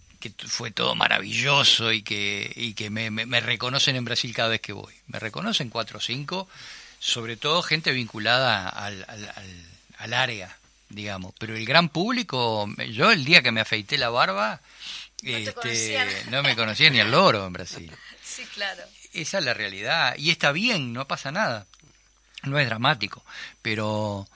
fue 0.47 0.71
todo 0.71 0.95
maravilloso 0.95 1.91
y 1.91 2.01
que, 2.01 2.87
me, 2.89 3.11
me, 3.11 3.39
reconocen 3.41 3.97
en 3.97 4.05
Brasil 4.05 4.33
cada 4.33 4.47
vez 4.47 4.61
que 4.61 4.71
voy. 4.71 4.93
Me 5.07 5.19
reconocen 5.19 5.69
cuatro 5.69 5.97
o 5.97 6.01
cinco, 6.01 6.47
sobre 6.99 7.35
todo 7.35 7.61
gente 7.61 7.91
vinculada 7.91 8.69
al, 8.69 9.03
al, 9.09 9.33
al 9.97 10.13
área 10.13 10.57
digamos. 10.95 11.33
Pero 11.37 11.55
el 11.55 11.65
gran 11.65 11.89
público, 11.89 12.67
yo 12.91 13.11
el 13.11 13.25
día 13.25 13.41
que 13.41 13.51
me 13.51 13.61
afeité 13.61 13.97
la 13.97 14.09
barba, 14.09 14.61
no, 15.21 15.37
este, 15.37 16.25
no 16.29 16.43
me 16.43 16.55
conocía 16.55 16.89
ni 16.89 16.99
el 16.99 17.11
loro 17.11 17.45
en 17.45 17.53
Brasil. 17.53 17.91
Sí, 18.25 18.43
claro. 18.55 18.81
Esa 19.13 19.37
es 19.37 19.45
la 19.45 19.53
realidad. 19.53 20.15
Y 20.17 20.31
está 20.31 20.51
bien, 20.51 20.91
no 20.91 21.07
pasa 21.07 21.31
nada. 21.31 21.67
No 22.43 22.59
es 22.59 22.65
dramático. 22.65 23.23
Pero 23.61 24.27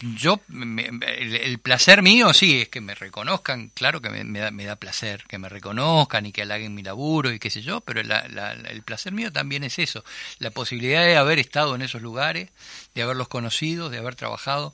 yo, 0.00 0.40
el, 0.48 1.58
placer 1.58 2.00
mío, 2.00 2.32
sí, 2.32 2.62
es 2.62 2.68
que 2.68 2.80
me 2.80 2.94
reconozcan, 2.94 3.68
claro 3.68 4.00
que 4.00 4.08
me, 4.08 4.40
da, 4.40 4.50
me, 4.50 4.64
da, 4.64 4.76
placer, 4.76 5.24
que 5.28 5.38
me 5.38 5.50
reconozcan 5.50 6.24
y 6.24 6.32
que 6.32 6.42
halaguen 6.42 6.74
mi 6.74 6.82
laburo 6.82 7.30
y 7.30 7.38
qué 7.38 7.50
sé 7.50 7.60
yo, 7.60 7.82
pero 7.82 8.00
el 8.00 8.82
placer 8.82 9.12
mío 9.12 9.30
también 9.30 9.62
es 9.62 9.78
eso, 9.78 10.02
la 10.38 10.50
posibilidad 10.50 11.04
de 11.04 11.16
haber 11.16 11.38
estado 11.38 11.74
en 11.74 11.82
esos 11.82 12.00
lugares, 12.00 12.48
de 12.94 13.02
haberlos 13.02 13.28
conocido, 13.28 13.90
de 13.90 13.98
haber 13.98 14.14
trabajado, 14.14 14.72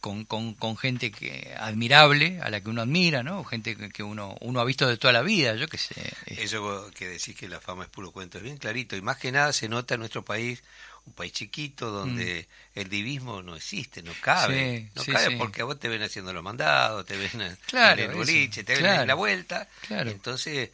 con, 0.00 0.24
con, 0.24 0.54
con, 0.54 0.76
gente 0.76 1.10
que 1.10 1.54
admirable, 1.58 2.40
a 2.42 2.50
la 2.50 2.60
que 2.60 2.68
uno 2.68 2.82
admira, 2.82 3.22
¿no? 3.22 3.44
Gente 3.44 3.76
que, 3.76 4.02
uno, 4.02 4.36
uno 4.40 4.60
ha 4.60 4.64
visto 4.64 4.86
de 4.86 4.96
toda 4.96 5.12
la 5.12 5.22
vida, 5.22 5.54
yo 5.54 5.68
qué 5.68 5.78
sé. 5.78 5.94
Eso 6.26 6.90
que 6.94 7.08
decís 7.08 7.36
que 7.36 7.48
la 7.48 7.60
fama 7.60 7.84
es 7.84 7.90
puro 7.90 8.10
cuento, 8.10 8.38
es 8.38 8.44
bien 8.44 8.58
clarito. 8.58 8.96
Y 8.96 9.02
más 9.02 9.16
que 9.16 9.32
nada 9.32 9.52
se 9.52 9.68
nota 9.68 9.94
en 9.94 10.00
nuestro 10.00 10.24
país, 10.24 10.62
un 11.06 11.12
país 11.12 11.32
chiquito, 11.32 11.90
donde 11.90 12.46
mm. 12.74 12.78
el 12.80 12.88
divismo 12.88 13.42
no 13.42 13.56
existe, 13.56 14.02
no 14.02 14.12
cabe. 14.20 14.90
no 14.94 15.04
cabe 15.04 15.36
porque 15.36 15.62
a 15.62 15.64
vos 15.64 15.78
te 15.78 15.88
ven 15.88 16.02
haciendo 16.02 16.32
los 16.32 16.42
mandados, 16.42 17.06
te 17.06 17.16
ven 17.16 17.40
en 17.40 17.98
el 17.98 18.14
boliche, 18.14 18.64
te 18.64 18.76
ven 18.76 18.86
en 18.86 19.06
la 19.06 19.14
vuelta. 19.14 19.68
entonces 19.88 20.70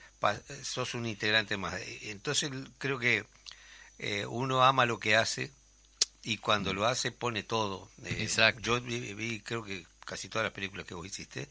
sos 0.62 0.94
un 0.94 1.06
integrante 1.06 1.56
más. 1.56 1.74
Entonces 2.02 2.50
creo 2.78 2.98
que 2.98 3.24
eh, 3.98 4.26
uno 4.26 4.62
ama 4.64 4.86
lo 4.86 4.98
que 4.98 5.16
hace 5.16 5.50
y 6.22 6.38
cuando 6.38 6.74
lo 6.74 6.86
hace 6.86 7.12
pone 7.12 7.42
todo. 7.42 7.90
Eh, 8.04 8.18
Exacto. 8.20 8.60
Yo 8.60 8.80
vi, 8.80 9.40
creo 9.40 9.64
que 9.64 9.86
casi 10.04 10.28
todas 10.28 10.44
las 10.44 10.52
películas 10.52 10.86
que 10.86 10.94
vos 10.94 11.06
hiciste 11.06 11.48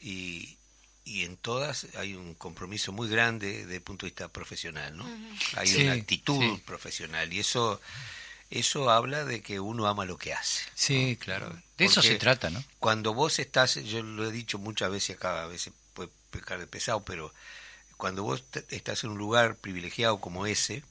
y, 0.00 0.56
y 1.04 1.22
en 1.22 1.36
todas 1.36 1.86
hay 1.96 2.14
un 2.14 2.34
compromiso 2.34 2.92
muy 2.92 3.08
grande 3.08 3.58
desde 3.58 3.76
el 3.76 3.82
punto 3.82 4.06
de 4.06 4.10
vista 4.10 4.28
profesional, 4.28 4.96
¿no? 4.96 5.08
Hay 5.54 5.74
una 5.82 5.92
actitud 5.92 6.60
profesional 6.60 7.32
y 7.32 7.40
eso 7.40 7.80
eso 8.50 8.90
habla 8.90 9.24
de 9.24 9.42
que 9.42 9.58
uno 9.58 9.86
ama 9.86 10.04
lo 10.04 10.18
que 10.18 10.32
hace. 10.32 10.62
Sí, 10.74 11.16
claro. 11.20 11.52
De 11.76 11.84
eso 11.84 12.00
se 12.00 12.16
trata, 12.16 12.48
¿no? 12.50 12.62
Cuando 12.78 13.12
vos 13.12 13.38
estás, 13.38 13.74
yo 13.74 14.02
lo 14.02 14.26
he 14.26 14.32
dicho 14.32 14.58
muchas 14.58 14.90
veces 14.90 15.16
acá, 15.16 15.42
a 15.42 15.46
veces 15.46 15.72
puede 15.94 16.10
pecar 16.30 16.58
de 16.58 16.66
pesado, 16.66 17.04
pero 17.04 17.32
cuando 17.96 18.22
vos 18.22 18.44
estás 18.70 19.02
en 19.04 19.10
un 19.10 19.18
lugar 19.18 19.56
privilegiado 19.56 20.20
como 20.20 20.46
ese, 20.46 20.84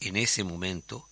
en 0.00 0.16
ese 0.16 0.44
momento, 0.44 1.08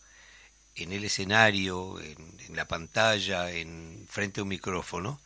en 0.77 0.93
el 0.93 1.05
escenario, 1.05 2.01
en, 2.01 2.57
la 2.57 2.69
pantalla, 2.69 3.51
en 3.51 4.07
frente 4.11 4.41
a 4.41 4.43
un 4.43 4.51
micrófono, 4.51 5.21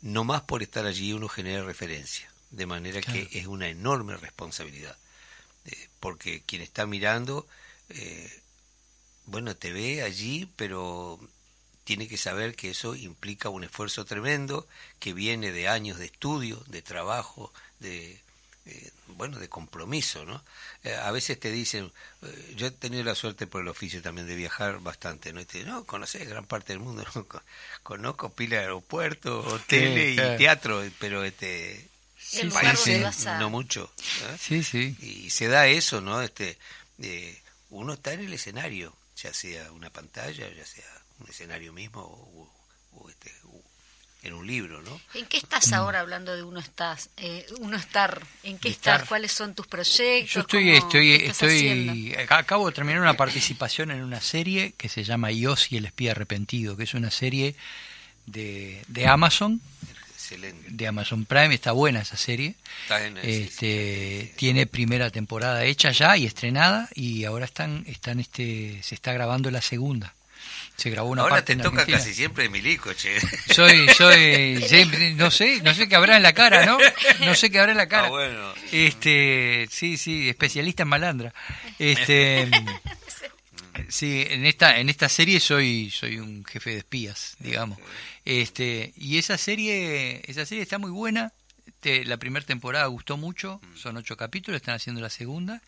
no 0.00 0.24
más 0.24 0.42
por 0.42 0.62
estar 0.62 0.86
allí 0.86 1.12
uno 1.12 1.28
genera 1.28 1.64
referencia, 1.64 2.32
de 2.50 2.66
manera 2.66 3.00
que 3.00 3.28
es 3.32 3.46
una 3.46 3.68
enorme 3.68 4.16
responsabilidad, 4.16 4.96
eh, 5.64 5.88
porque 6.00 6.42
quien 6.46 6.62
está 6.62 6.86
mirando, 6.86 7.46
eh, 7.88 8.30
bueno, 9.26 9.56
te 9.56 9.72
ve 9.72 10.02
allí, 10.02 10.48
pero 10.56 11.18
tiene 11.84 12.06
que 12.06 12.16
saber 12.16 12.54
que 12.54 12.70
eso 12.70 12.94
implica 12.94 13.48
un 13.48 13.64
esfuerzo 13.64 14.04
tremendo 14.04 14.66
que 14.98 15.12
viene 15.12 15.52
de 15.52 15.68
años 15.68 15.98
de 15.98 16.06
estudio, 16.06 16.62
de 16.68 16.82
trabajo, 16.82 17.52
de, 17.80 18.20
eh, 18.64 18.90
bueno, 19.08 19.38
de 19.38 19.48
compromiso, 19.48 20.24
¿no? 20.24 20.42
Eh, 20.84 20.94
a 20.94 21.10
veces 21.10 21.38
te 21.38 21.50
dicen, 21.50 21.92
eh, 22.22 22.54
yo 22.56 22.68
he 22.68 22.70
tenido 22.70 23.02
la 23.02 23.16
suerte 23.16 23.46
por 23.46 23.62
el 23.62 23.68
oficio 23.68 24.00
también 24.00 24.26
de 24.28 24.36
viajar 24.36 24.78
bastante, 24.80 25.32
¿no? 25.32 25.40
Y 25.40 25.44
te 25.44 25.64
no, 25.64 25.84
conoces 25.84 26.28
gran 26.28 26.46
parte 26.46 26.72
del 26.72 26.80
mundo, 26.80 27.04
¿no? 27.14 27.26
Conozco 27.82 28.32
pila 28.32 28.56
de 28.56 28.62
aeropuertos, 28.62 29.46
hoteles 29.46 30.12
y 30.12 30.38
teatro, 30.38 30.82
pero 31.00 31.24
este... 31.24 31.88
no 33.38 33.50
mucho. 33.50 33.92
Sí, 34.38 34.62
sí. 34.62 34.96
Y 35.00 35.30
se 35.30 35.48
da 35.48 35.66
eso, 35.66 36.00
¿no? 36.00 36.22
Este, 36.22 36.56
uno 37.70 37.94
está 37.94 38.12
en 38.12 38.20
el 38.20 38.32
escenario, 38.32 38.94
ya 39.16 39.34
sea 39.34 39.72
una 39.72 39.90
pantalla, 39.90 40.48
ya 40.48 40.64
sea 40.64 40.86
un 41.18 41.28
escenario 41.28 41.72
mismo 41.72 42.00
o, 42.00 43.08
este, 43.08 43.32
en 44.22 44.34
un 44.34 44.46
libro, 44.46 44.82
¿no? 44.82 45.00
¿En 45.14 45.26
qué 45.26 45.36
estás 45.36 45.70
mm. 45.70 45.74
ahora 45.74 46.00
hablando 46.00 46.34
de 46.34 46.42
uno 46.42 46.60
estás, 46.60 47.10
eh, 47.16 47.44
uno 47.58 47.76
estar? 47.76 48.22
¿En 48.42 48.58
qué 48.58 48.68
estar? 48.68 49.06
¿Cuáles 49.06 49.32
son 49.32 49.54
tus 49.54 49.66
proyectos? 49.66 50.32
Yo 50.32 50.40
estoy, 50.40 50.70
estoy, 50.70 51.12
estoy, 51.14 52.14
acabo 52.28 52.68
de 52.68 52.72
terminar 52.72 53.00
una 53.00 53.14
participación 53.14 53.90
en 53.90 54.02
una 54.02 54.20
serie 54.20 54.74
que 54.76 54.88
se 54.88 55.02
llama 55.02 55.32
Ios 55.32 55.72
y 55.72 55.76
el 55.76 55.86
espía 55.86 56.12
arrepentido, 56.12 56.76
que 56.76 56.84
es 56.84 56.94
una 56.94 57.10
serie 57.10 57.56
de, 58.26 58.82
de 58.86 59.06
Amazon. 59.08 59.60
Excelente. 60.14 60.68
De 60.70 60.86
Amazon 60.86 61.24
Prime, 61.24 61.54
está 61.54 61.72
buena 61.72 62.00
esa 62.00 62.16
serie. 62.16 62.54
Está 62.82 63.04
en, 63.04 63.18
este, 63.18 64.32
tiene 64.36 64.66
primera 64.66 65.10
temporada 65.10 65.64
hecha 65.64 65.90
ya 65.90 66.16
y 66.16 66.26
estrenada 66.26 66.88
y 66.94 67.24
ahora 67.24 67.44
están, 67.44 67.84
están 67.88 68.20
este, 68.20 68.80
se 68.84 68.94
está 68.94 69.12
grabando 69.12 69.50
la 69.50 69.60
segunda. 69.60 70.14
Se 70.82 70.90
grabó 70.90 71.10
una 71.10 71.22
Ahora 71.22 71.36
parte 71.36 71.54
te 71.54 71.62
toca 71.62 71.86
casi 71.86 72.12
siempre 72.12 72.48
Milico, 72.48 72.92
che. 72.92 73.20
Soy, 73.54 73.88
soy, 73.90 75.14
no 75.14 75.30
sé, 75.30 75.62
no 75.62 75.72
sé 75.74 75.88
qué 75.88 75.94
habrá 75.94 76.16
en 76.16 76.24
la 76.24 76.32
cara, 76.32 76.66
¿no? 76.66 76.76
No 77.20 77.36
sé 77.36 77.50
qué 77.50 77.60
habrá 77.60 77.70
en 77.70 77.78
la 77.78 77.86
cara. 77.86 78.08
Ah, 78.08 78.10
bueno. 78.10 78.52
Este, 78.72 79.68
sí, 79.70 79.96
sí, 79.96 80.28
especialista 80.28 80.82
en 80.82 80.88
malandra. 80.88 81.32
Este, 81.78 82.50
sí, 83.88 84.26
en 84.28 84.44
esta, 84.44 84.80
en 84.80 84.88
esta 84.88 85.08
serie 85.08 85.38
soy, 85.38 85.88
soy 85.88 86.18
un 86.18 86.44
jefe 86.44 86.70
de 86.70 86.78
espías, 86.78 87.36
digamos. 87.38 87.78
Este, 88.24 88.92
y 88.96 89.18
esa 89.18 89.38
serie, 89.38 90.22
esa 90.26 90.44
serie 90.44 90.64
está 90.64 90.78
muy 90.78 90.90
buena, 90.90 91.30
la 91.84 92.16
primera 92.16 92.44
temporada 92.44 92.86
gustó 92.86 93.16
mucho, 93.16 93.60
mm. 93.62 93.76
son 93.76 93.98
ocho 93.98 94.16
capítulos, 94.16 94.60
están 94.60 94.74
haciendo 94.74 95.00
la 95.00 95.10
segunda. 95.10 95.62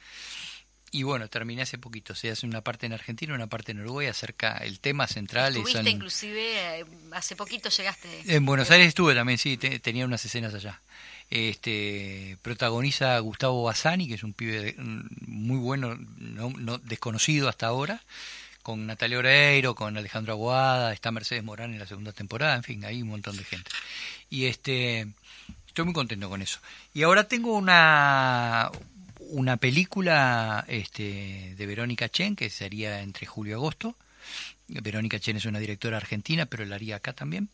Y 0.94 1.02
bueno, 1.02 1.26
terminé 1.26 1.62
hace 1.62 1.76
poquito. 1.76 2.14
Se 2.14 2.30
hace 2.30 2.46
una 2.46 2.60
parte 2.60 2.86
en 2.86 2.92
Argentina, 2.92 3.34
una 3.34 3.48
parte 3.48 3.72
en 3.72 3.80
Uruguay, 3.80 4.06
acerca 4.06 4.58
el 4.58 4.78
tema 4.78 5.08
central. 5.08 5.56
Estuviste 5.56 5.90
inclusive, 5.90 6.78
eh, 6.78 6.84
hace 7.10 7.34
poquito 7.34 7.68
llegaste. 7.68 8.08
En 8.26 8.46
Buenos 8.46 8.70
Aires 8.70 8.86
estuve 8.86 9.12
también, 9.12 9.36
sí, 9.36 9.56
tenía 9.56 10.04
unas 10.04 10.24
escenas 10.24 10.54
allá. 10.54 10.80
Este, 11.30 12.38
protagoniza 12.42 13.18
Gustavo 13.18 13.64
Bassani, 13.64 14.06
que 14.06 14.14
es 14.14 14.22
un 14.22 14.34
pibe 14.34 14.76
muy 15.26 15.58
bueno, 15.58 15.98
no, 15.98 16.78
desconocido 16.78 17.48
hasta 17.48 17.66
ahora, 17.66 18.00
con 18.62 18.86
Natalia 18.86 19.18
Oreiro, 19.18 19.74
con 19.74 19.96
Alejandro 19.96 20.34
Aguada, 20.34 20.92
está 20.92 21.10
Mercedes 21.10 21.42
Morán 21.42 21.72
en 21.72 21.80
la 21.80 21.88
segunda 21.88 22.12
temporada, 22.12 22.54
en 22.54 22.62
fin, 22.62 22.84
hay 22.84 23.02
un 23.02 23.08
montón 23.08 23.36
de 23.36 23.42
gente. 23.42 23.68
Y 24.30 24.44
este, 24.44 25.08
estoy 25.66 25.86
muy 25.86 25.94
contento 25.94 26.28
con 26.28 26.40
eso. 26.40 26.60
Y 26.92 27.02
ahora 27.02 27.24
tengo 27.24 27.56
una, 27.56 28.70
una 29.30 29.56
película 29.56 30.64
este, 30.68 31.54
de 31.56 31.66
Verónica 31.66 32.08
Chen, 32.08 32.36
que 32.36 32.50
sería 32.50 33.00
entre 33.02 33.26
julio 33.26 33.52
y 33.52 33.54
agosto. 33.54 33.96
Verónica 34.68 35.18
Chen 35.18 35.36
es 35.36 35.44
una 35.44 35.58
directora 35.58 35.96
argentina, 35.96 36.46
pero 36.46 36.64
la 36.64 36.76
haría 36.76 36.96
acá 36.96 37.12
también. 37.12 37.48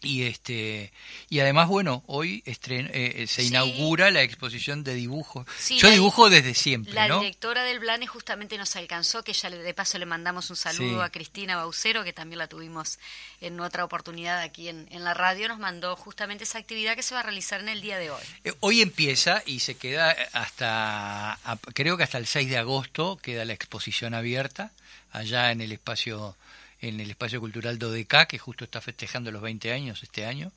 Y 0.00 0.24
este 0.24 0.92
y 1.28 1.40
además 1.40 1.66
bueno 1.66 2.04
hoy 2.06 2.42
eh, 2.46 2.56
eh, 2.68 3.26
se 3.26 3.42
inaugura 3.42 4.10
la 4.10 4.22
exposición 4.22 4.84
de 4.84 4.94
dibujos. 4.94 5.46
Yo 5.70 5.90
dibujo 5.90 6.30
desde 6.30 6.54
siempre. 6.54 6.92
La 6.92 7.06
directora 7.18 7.64
del 7.64 7.80
Blane 7.80 8.06
justamente 8.06 8.56
nos 8.58 8.76
alcanzó, 8.76 9.24
que 9.24 9.32
ya 9.32 9.50
de 9.50 9.74
paso 9.74 9.98
le 9.98 10.06
mandamos 10.06 10.50
un 10.50 10.56
saludo 10.56 11.02
a 11.02 11.10
Cristina 11.10 11.56
Baucero, 11.56 12.04
que 12.04 12.12
también 12.12 12.38
la 12.38 12.46
tuvimos 12.46 12.98
en 13.40 13.58
otra 13.60 13.84
oportunidad 13.84 14.40
aquí 14.40 14.68
en, 14.68 14.86
en, 14.90 15.04
la 15.04 15.14
radio, 15.14 15.48
nos 15.48 15.58
mandó 15.58 15.96
justamente 15.96 16.44
esa 16.44 16.58
actividad 16.58 16.94
que 16.94 17.02
se 17.02 17.14
va 17.14 17.20
a 17.20 17.24
realizar 17.24 17.60
en 17.60 17.68
el 17.68 17.80
día 17.80 17.98
de 17.98 18.10
hoy. 18.10 18.22
Eh, 18.44 18.54
hoy 18.60 18.80
empieza 18.82 19.42
y 19.46 19.60
se 19.60 19.76
queda 19.76 20.14
hasta, 20.32 21.38
creo 21.74 21.96
que 21.96 22.04
hasta 22.04 22.18
el 22.18 22.26
6 22.26 22.48
de 22.48 22.58
agosto 22.58 23.18
queda 23.20 23.44
la 23.44 23.52
exposición 23.52 24.14
abierta 24.14 24.72
allá 25.12 25.50
en 25.50 25.60
el 25.60 25.72
espacio 25.72 26.36
en 26.80 27.00
el 27.00 27.10
espacio 27.10 27.40
cultural 27.40 27.78
Dodeca, 27.78 28.26
que 28.26 28.38
justo 28.38 28.64
está 28.64 28.80
festejando 28.80 29.32
los 29.32 29.42
20 29.42 29.72
años 29.72 30.02
este 30.02 30.26
año, 30.26 30.52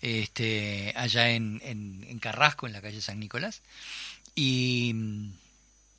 este, 0.00 0.92
allá 0.96 1.30
en, 1.30 1.60
en, 1.64 2.18
Carrasco, 2.18 2.66
en 2.66 2.72
la 2.72 2.80
calle 2.80 3.00
San 3.00 3.18
Nicolás. 3.18 3.62
Y, 4.34 4.94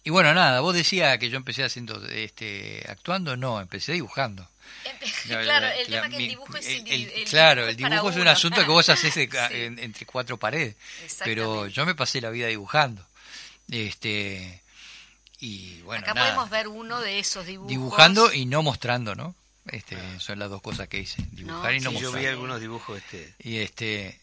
y 0.04 0.10
bueno, 0.10 0.34
nada, 0.34 0.62
vos 0.62 0.74
decías 0.74 1.18
que 1.18 1.30
yo 1.30 1.38
empecé 1.38 1.64
haciendo, 1.64 2.06
este, 2.08 2.86
actuando, 2.88 3.36
no, 3.36 3.60
empecé 3.60 3.94
dibujando. 3.94 4.48
claro, 5.28 5.68
el 5.68 5.88
tema 5.88 6.10
que 6.10 6.18
el 6.18 6.28
dibujo 6.30 6.58
es 6.58 6.68
el, 6.68 7.26
Claro, 7.30 7.68
el 7.68 7.76
dibujo 7.76 8.10
es 8.12 8.16
un 8.16 8.28
asunto 8.28 8.62
que 8.62 8.72
vos 8.72 8.88
haces 8.90 9.16
entre 9.18 10.06
cuatro 10.06 10.38
paredes, 10.38 10.76
pero 11.24 11.68
yo 11.68 11.86
me 11.86 11.96
pasé 11.96 12.22
la 12.22 12.30
vida 12.30 12.48
dibujando. 12.48 13.06
Este, 13.70 14.62
y 15.40 15.82
bueno, 15.82 16.04
Acá 16.04 16.14
podemos 16.14 16.50
ver 16.50 16.68
uno 16.68 17.00
de 17.02 17.20
esos 17.20 17.46
dibujos. 17.46 17.70
Dibujando 17.70 18.34
y 18.34 18.46
no 18.46 18.64
mostrando, 18.64 19.16
¿no? 19.16 19.36
Este, 19.68 19.98
son 20.20 20.40
las 20.40 20.50
dos 20.50 20.62
cosas 20.62 20.88
que 20.88 21.00
hice, 21.00 21.24
dibujar 21.32 21.76
y 21.76 21.80
no 21.80 21.92
Yo 21.92 22.12
vi 22.12 22.26
algunos 22.26 22.60
dibujos 22.60 22.98
este. 22.98 23.36
Y 23.40 23.58
este 23.58 24.20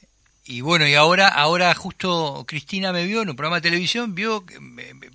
y 0.48 0.60
bueno, 0.60 0.86
y 0.86 0.94
ahora 0.94 1.26
ahora 1.26 1.74
justo 1.74 2.44
Cristina 2.46 2.92
me 2.92 3.04
vio 3.04 3.22
en 3.22 3.30
un 3.30 3.36
programa 3.36 3.56
de 3.56 3.62
televisión, 3.62 4.14
vio 4.14 4.44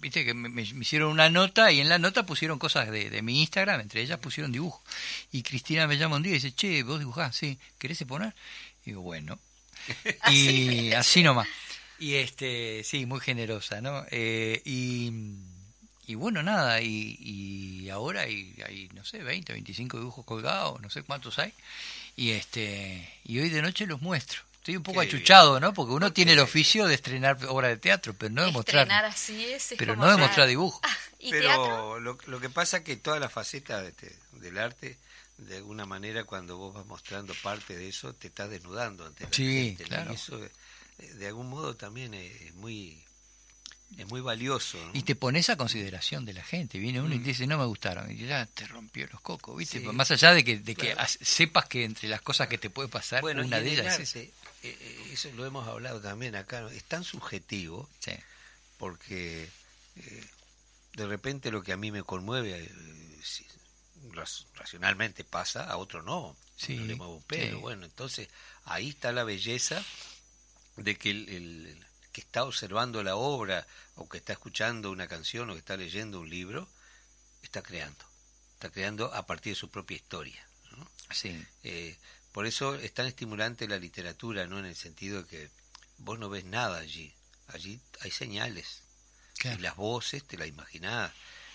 viste 0.02 0.26
que 0.26 0.34
me, 0.34 0.62
hicieron 0.62 1.10
una 1.10 1.30
nota 1.30 1.72
y 1.72 1.80
en 1.80 1.88
la 1.88 2.00
nota 2.00 2.26
pusieron 2.26 2.60
cosas 2.60 2.92
de, 2.92 3.22
mi 3.22 3.40
Instagram, 3.40 3.80
entre 3.80 4.02
ellas 4.02 4.20
pusieron 4.20 4.52
dibujos. 4.52 4.82
Y 5.32 5.44
Cristina 5.44 5.88
me 5.88 5.98
llama 5.98 6.18
un 6.18 6.24
día 6.24 6.32
y 6.32 6.36
dice, 6.36 6.54
"Che, 6.54 6.84
vos 6.84 7.00
dibujás, 7.00 7.34
sí, 7.34 7.58
¿querés 7.78 8.04
poner?" 8.04 8.34
Y 8.86 8.92
digo, 8.92 9.02
"Bueno." 9.02 9.40
y 10.32 10.92
así 10.92 11.24
nomás. 11.24 11.48
Y 11.98 12.16
este, 12.16 12.84
sí, 12.84 13.06
muy 13.06 13.22
generosa, 13.22 13.80
¿no? 13.80 14.04
Eh, 14.12 14.62
y 14.66 15.12
y 16.08 16.16
bueno, 16.16 16.44
nada, 16.44 16.82
y, 16.82 17.18
y 17.20 17.90
ahora 17.90 18.22
hay, 18.22 18.54
hay, 18.66 18.90
no 18.94 19.06
sé, 19.06 19.20
20, 19.20 19.54
25 19.54 19.98
dibujos 19.98 20.26
colgados, 20.26 20.82
no 20.82 20.90
sé 20.90 21.04
cuántos 21.04 21.40
hay, 21.40 21.54
y 22.16 22.32
este 22.32 23.10
y 23.24 23.40
hoy 23.40 23.50
de 23.50 23.62
noche 23.62 23.86
los 23.86 24.02
muestro. 24.02 24.42
Estoy 24.62 24.78
un 24.78 24.84
poco 24.84 25.02
achuchado, 25.02 25.60
¿no? 25.60 25.74
Porque 25.74 25.94
uno 25.94 26.14
tiene 26.14 26.34
el 26.34 26.40
oficio 26.40 26.86
de 26.86 26.94
estrenar 26.94 27.44
obra 27.48 27.68
de 27.68 27.78
teatro, 27.78 28.14
pero 28.14 28.32
no 28.32 28.46
de 28.46 28.52
mostrar. 28.52 28.92
Así 28.92 29.46
es, 29.46 29.74
pero 29.76 29.96
no 29.96 30.08
de 30.10 30.18
mostrar 30.18 30.48
dibujo. 30.48 30.80
Ah, 31.24 31.30
pero 31.30 32.00
lo, 32.00 32.18
lo, 32.26 32.40
que 32.40 32.50
pasa 32.50 32.78
es 32.78 32.84
que 32.84 32.96
toda 32.96 33.20
la 33.20 33.30
faceta 33.30 33.86
este, 33.86 34.12
del 34.32 34.58
arte, 34.58 34.98
de 35.38 35.58
alguna 35.58 35.86
manera, 35.86 36.24
cuando 36.24 36.58
vos 36.58 36.74
vas 36.74 36.86
mostrando 36.88 37.36
parte 37.44 37.76
de 37.76 37.90
eso, 37.90 38.14
te 38.16 38.28
estás 38.28 38.50
desnudando 38.50 39.06
ante 39.06 39.26
la 39.26 39.30
sí, 39.32 39.78
Claro. 39.86 40.12
Y 40.12 40.16
eso, 40.16 40.44
eh, 40.44 41.14
de 41.14 41.28
algún 41.28 41.48
modo, 41.48 41.76
también 41.76 42.16
es 42.16 42.56
muy 42.56 43.04
es 43.98 44.08
muy 44.08 44.22
valioso. 44.22 44.78
Y 44.94 45.04
te 45.04 45.16
pones 45.16 45.50
a 45.50 45.58
consideración 45.58 46.26
de 46.26 46.34
la 46.34 46.44
gente. 46.44 46.80
Viene 46.80 47.02
uno 47.02 47.14
y 47.14 47.18
te 47.18 47.24
mm. 47.24 47.28
dice, 47.28 47.48
no 47.48 47.58
me 47.58 47.66
gustaron. 47.66 48.10
Y 48.12 48.26
ya 48.26 48.46
te 48.46 48.66
rompió 48.68 49.08
los 49.12 49.22
cocos, 49.22 49.58
¿viste? 49.58 49.80
Más 49.80 50.12
allá 50.12 50.34
de 50.34 50.44
que, 50.44 50.60
de 50.60 50.76
que 50.76 50.96
sepas 51.22 51.66
que 51.66 51.84
entre 51.84 52.08
las 52.08 52.22
cosas 52.22 52.48
que 52.48 52.58
te 52.58 52.70
puede 52.70 52.90
pasar, 52.90 53.24
una 53.24 53.60
de 53.60 53.72
ellas 53.72 54.00
es 54.00 54.16
eh, 54.16 54.32
eh, 54.64 55.10
eso 55.12 55.30
lo 55.36 55.46
hemos 55.46 55.68
hablado 55.68 56.00
también 56.02 56.36
acá. 56.36 56.68
Es 56.72 56.84
tan 56.86 57.04
subjetivo. 57.04 57.90
Porque 58.78 59.48
eh, 59.98 60.26
de 60.94 61.08
repente 61.08 61.52
lo 61.52 61.62
que 61.62 61.74
a 61.74 61.78
mí 61.78 61.92
me 61.92 62.04
conmueve, 62.04 62.72
racionalmente 64.56 65.24
pasa, 65.24 65.66
a 65.66 65.78
otro 65.78 66.02
no. 66.02 66.36
Sí, 66.56 66.78
no 66.78 66.86
le 66.86 66.96
muevo 66.96 67.16
un 67.16 67.24
pelo. 67.24 67.60
Bueno, 67.60 67.86
entonces 67.86 68.30
ahí 68.66 68.90
está 68.90 69.12
la 69.12 69.24
belleza 69.24 69.84
de 70.78 70.96
que 70.96 71.12
el 71.12 71.86
que 72.12 72.22
está 72.22 72.44
observando 72.44 73.04
la 73.04 73.16
obra 73.16 73.66
o 73.96 74.08
que 74.08 74.18
está 74.18 74.34
escuchando 74.34 74.92
una 74.92 75.08
canción 75.08 75.50
o 75.50 75.54
que 75.54 75.60
está 75.60 75.78
leyendo 75.78 76.20
un 76.20 76.30
libro, 76.30 76.68
está 77.42 77.62
creando. 77.62 78.06
Está 78.54 78.70
creando 78.70 79.14
a 79.14 79.26
partir 79.26 79.54
de 79.54 79.60
su 79.60 79.70
propia 79.70 79.96
historia. 79.96 80.46
¿no? 80.78 80.90
Sí. 81.12 81.46
Eh, 81.64 81.98
por 82.32 82.46
eso 82.46 82.76
es 82.76 82.94
tan 82.94 83.08
estimulante 83.08 83.68
la 83.68 83.78
literatura, 83.78 84.48
¿no? 84.48 84.60
En 84.60 84.66
el 84.66 84.76
sentido 84.76 85.24
de 85.24 85.28
que 85.28 85.50
vos 85.98 86.20
no 86.20 86.30
ves 86.30 86.46
nada 86.46 86.80
allí. 86.80 87.14
Allí 87.48 87.80
hay 88.02 88.12
señales. 88.12 88.84
Y 89.44 89.58
las 89.58 89.76
voces 89.76 90.24
te 90.24 90.38
las 90.38 90.48
imaginás. 90.48 91.12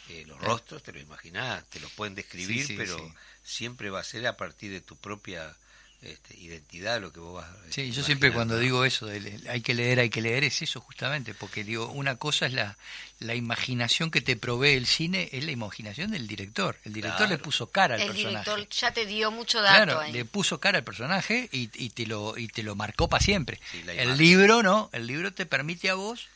Eh, 0.08 0.24
los 0.26 0.40
rostros 0.40 0.82
te 0.82 0.92
lo 0.92 1.00
imaginás, 1.00 1.64
te 1.68 1.80
los 1.80 1.90
pueden 1.92 2.14
describir, 2.14 2.76
pero 2.76 3.12
siempre 3.42 3.90
va 3.90 4.00
a 4.00 4.04
ser 4.04 4.26
a 4.26 4.36
partir 4.36 4.70
de 4.70 4.80
tu 4.80 4.96
propia 4.96 5.56
este, 6.02 6.36
identidad 6.38 7.00
lo 7.00 7.12
que 7.12 7.20
vos 7.20 7.42
vas 7.42 7.46
Sí, 7.70 7.90
yo 7.90 8.02
siempre 8.02 8.32
cuando 8.32 8.58
digo 8.58 8.84
eso, 8.84 9.06
de, 9.06 9.40
hay 9.48 9.60
que 9.60 9.74
leer, 9.74 9.98
hay 10.00 10.10
que 10.10 10.20
leer, 10.20 10.44
es 10.44 10.62
eso 10.62 10.80
justamente, 10.80 11.34
porque 11.34 11.64
digo, 11.64 11.88
una 11.88 12.16
cosa 12.16 12.46
es 12.46 12.52
la, 12.52 12.76
la 13.18 13.34
imaginación 13.34 14.10
que 14.10 14.20
te 14.20 14.36
provee 14.36 14.74
el 14.74 14.86
cine, 14.86 15.28
es 15.32 15.44
la 15.44 15.52
imaginación 15.52 16.10
del 16.10 16.26
director. 16.26 16.76
El 16.84 16.92
director 16.92 17.28
le 17.28 17.38
puso 17.38 17.68
cara 17.68 17.94
al 17.94 18.00
personaje. 18.02 18.22
El 18.22 18.28
director 18.28 18.68
ya 18.68 18.92
te 18.92 19.06
dio 19.06 19.30
mucho 19.30 19.62
dato. 19.62 20.02
le 20.12 20.24
puso 20.24 20.60
cara 20.60 20.78
al 20.78 20.84
personaje 20.84 21.48
y, 21.50 21.70
y, 21.74 21.90
te 21.90 22.06
lo 22.06 22.36
y 22.36 22.48
te 22.48 22.62
lo 22.62 22.74
marcó 22.74 23.08
para 23.08 23.24
siempre. 23.24 23.60
el 23.72 24.16
libro 24.16 24.62
no, 24.62 24.90
el 24.92 25.06
libro 25.06 25.32
te 25.32 25.46
permite 25.46 25.90
a 25.90 25.94
vos 25.94 26.28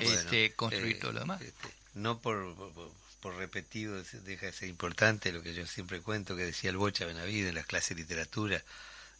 este, 0.00 0.52
construir 0.54 0.96
eh, 0.96 0.98
todo 1.00 1.12
lo 1.12 1.20
demás. 1.20 1.40
Este, 1.40 1.68
no 1.94 2.18
por, 2.18 2.54
por, 3.20 3.36
repetido, 3.36 4.02
deja 4.24 4.46
de 4.46 4.52
ser 4.52 4.68
importante 4.68 5.32
lo 5.32 5.42
que 5.42 5.54
yo 5.54 5.66
siempre 5.66 6.00
cuento 6.00 6.36
que 6.36 6.44
decía 6.44 6.70
el 6.70 6.76
Bocha 6.76 7.06
Benavide 7.06 7.50
en 7.50 7.54
las 7.54 7.66
clases 7.66 7.96
de 7.96 8.02
literatura 8.02 8.62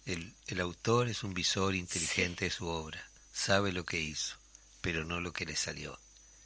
el, 0.06 0.32
el 0.46 0.60
autor 0.60 1.08
es 1.08 1.22
un 1.24 1.34
visor 1.34 1.74
inteligente 1.74 2.46
de 2.46 2.50
su 2.50 2.66
obra, 2.66 3.02
sabe 3.32 3.72
lo 3.72 3.84
que 3.84 4.00
hizo, 4.00 4.36
pero 4.80 5.04
no 5.04 5.20
lo 5.20 5.32
que 5.32 5.46
le 5.46 5.56
salió. 5.56 5.98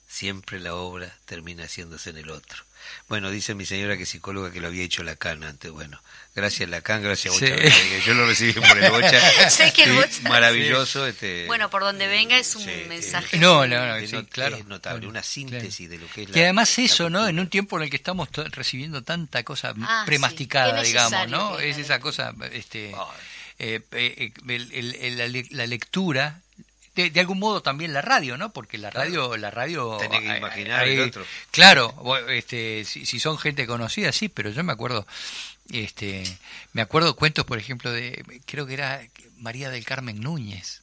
Siempre 0.09 0.59
la 0.59 0.75
obra 0.75 1.14
termina 1.27 1.64
haciéndose 1.64 2.11
en 2.11 2.18
el 2.18 2.31
otro. 2.31 2.64
Bueno, 3.09 3.31
dice 3.31 3.55
mi 3.55 3.66
señora 3.66 3.97
que 3.97 4.07
psicóloga 4.07 4.51
que 4.51 4.61
lo 4.61 4.68
había 4.68 4.83
hecho 4.85 5.03
Lacan 5.03 5.44
antes. 5.44 5.71
Bueno, 5.71 6.01
gracias 6.35 6.68
Lacan, 6.68 7.03
gracias 7.03 7.35
Bocha. 7.35 7.55
Yo 8.07 8.14
lo 8.14 8.27
recibí 8.27 8.53
por 8.53 8.79
el 8.79 8.90
Bocha. 8.90 9.51
sé 9.51 9.73
que 9.73 9.85
el 9.85 9.92
Bocha. 9.92 10.29
Maravilloso. 10.29 11.07
Este, 11.07 11.47
bueno, 11.47 11.71
por 11.71 11.83
donde 11.83 12.07
venga 12.07 12.38
es 12.38 12.55
un 12.57 12.64
mensaje. 12.88 13.38
No, 13.38 13.66
no, 13.66 14.01
no, 14.01 14.27
claro. 14.29 14.57
Es 14.57 14.66
notable, 14.66 15.07
una 15.07 15.23
síntesis 15.23 15.88
de 15.88 15.99
lo 15.99 16.07
que 16.09 16.23
es 16.23 16.31
la. 16.31 16.38
Y 16.38 16.42
además 16.42 16.79
eso, 16.79 17.11
¿no? 17.11 17.27
En 17.29 17.38
un 17.38 17.49
tiempo 17.49 17.77
en 17.77 17.85
el 17.85 17.90
que 17.90 17.97
estamos 17.97 18.29
recibiendo 18.33 19.03
tanta 19.03 19.42
cosa 19.42 19.75
ah, 19.83 20.05
premasticada, 20.07 20.83
digamos, 20.83 21.29
¿no? 21.29 21.59
Es 21.59 21.79
esa 21.79 22.01
cosa, 22.01 22.35
este. 22.53 22.94
Eh, 23.61 23.81
eh, 23.92 25.49
la, 25.51 25.66
lectura 25.66 26.40
de, 26.94 27.21
algún 27.21 27.38
modo 27.38 27.61
también 27.61 27.92
la 27.92 28.03
radio, 28.03 28.37
¿no? 28.37 28.53
Porque 28.53 28.79
la 28.79 28.90
radio, 28.90 29.37
la 29.37 29.51
radio. 29.51 29.97
Tiene 29.99 30.21
que 30.21 30.37
imaginar 30.37 30.87
el 30.87 31.01
otro. 31.01 31.25
Claro, 31.51 31.94
este, 32.29 32.85
si, 32.85 33.18
son 33.18 33.38
gente 33.38 33.66
conocida, 33.66 34.12
sí, 34.12 34.29
pero 34.29 34.51
yo 34.51 34.62
me 34.64 34.73
acuerdo, 34.73 35.07
este, 35.71 36.25
me 36.73 36.83
acuerdo 36.83 37.16
cuentos, 37.16 37.44
por 37.44 37.59
ejemplo, 37.59 37.90
de, 37.92 38.25
creo 38.47 38.66
que 38.66 38.75
era 38.75 39.03
María 39.38 39.71
del 39.71 39.85
Carmen 39.85 40.21
Núñez. 40.21 40.83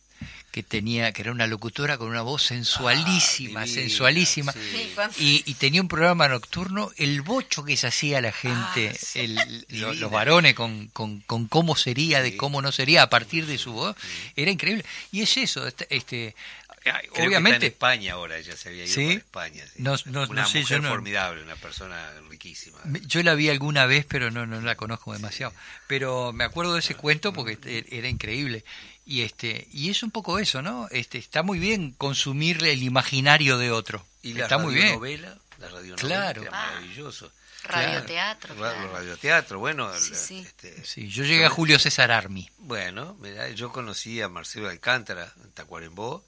Que 0.55 0.63
tenía, 0.63 1.11
que 1.11 1.21
era 1.21 1.33
una 1.33 1.47
locutora 1.47 1.97
con 1.97 2.07
una 2.07 2.21
voz 2.21 2.43
sensualísima, 2.43 3.63
ah, 3.63 3.67
sensualísima, 3.67 4.53
y, 5.17 5.53
tenía 5.55 5.81
un 5.81 5.89
programa 5.89 6.29
nocturno, 6.29 6.93
el 6.95 7.23
bocho 7.23 7.65
que 7.65 7.75
se 7.75 7.87
hacía 7.87 8.21
la 8.21 8.31
gente, 8.31 8.93
ah, 9.37 9.45
los, 9.67 10.09
varones 10.09 10.53
con, 10.53 10.87
con, 10.93 11.47
cómo 11.49 11.75
sería, 11.75 12.21
de 12.21 12.37
cómo 12.37 12.61
no 12.61 12.71
sería, 12.71 13.01
a 13.01 13.09
partir 13.09 13.47
de 13.47 13.57
su 13.57 13.73
voz, 13.73 13.97
era 14.37 14.49
increíble. 14.49 14.85
Y 15.11 15.23
es 15.23 15.35
eso, 15.35 15.67
este, 15.67 15.93
este 15.93 16.35
obviamente 17.17 17.65
en 17.65 17.71
España 17.73 18.13
ahora 18.13 18.37
ella 18.37 18.55
se 18.55 18.69
había 18.69 18.85
ido 18.85 18.93
¿Sí? 18.93 19.11
España 19.13 19.65
No, 19.77 19.95
no, 20.05 20.25
una 20.29 20.45
sé, 20.45 20.59
mujer 20.59 20.83
formidable 20.83 21.41
una 21.41 21.55
persona 21.55 22.11
riquísima. 22.29 22.77
Yo 23.07 23.23
la 23.23 23.33
vi 23.33 23.49
alguna 23.49 23.87
vez 23.87 24.05
pero 24.07 24.29
no 24.31 24.45
no 24.45 24.61
la 24.61 24.75
conozco 24.75 25.11
demasiado. 25.11 25.51
Pero 25.87 26.31
me 26.31 26.43
acuerdo 26.43 26.75
de 26.75 26.79
ese 26.79 26.95
cuento 26.95 27.33
porque 27.33 27.57
e, 27.65 27.85
era 27.97 28.07
increíble 28.07 28.63
y 29.05 29.21
este 29.21 29.67
y 29.71 29.91
es 29.91 30.01
un 30.03 30.11
poco 30.11 30.39
eso 30.39 30.61
no 30.61 30.87
este 30.89 31.19
está 31.19 31.43
muy 31.43 31.59
bien 31.59 31.91
consumir 31.91 32.63
el 32.63 32.81
imaginario 32.83 33.57
de 33.57 33.71
otro. 33.71 34.05
Y 34.23 34.33
la 34.33 34.43
está 34.43 34.57
muy 34.57 34.73
bien. 34.73 34.99
la 35.59 35.69
radionovela 35.69 36.33
claro. 36.33 36.51
maravilloso 36.51 37.31
radioteatro 37.63 38.55
claro. 38.55 38.91
radioteatro 38.93 39.59
bueno 39.59 39.91
sí, 39.97 40.39
este, 40.39 40.85
sí. 40.85 41.07
yo 41.07 41.23
llegué 41.23 41.45
a 41.45 41.49
Julio 41.49 41.77
César 41.77 42.11
Armi. 42.11 42.49
Bueno 42.57 43.15
mira, 43.19 43.49
yo 43.49 43.71
conocí 43.71 44.21
a 44.21 44.29
Marcelo 44.29 44.69
Alcántara 44.69 45.31
en 45.43 45.51
Tacuarembó 45.51 46.23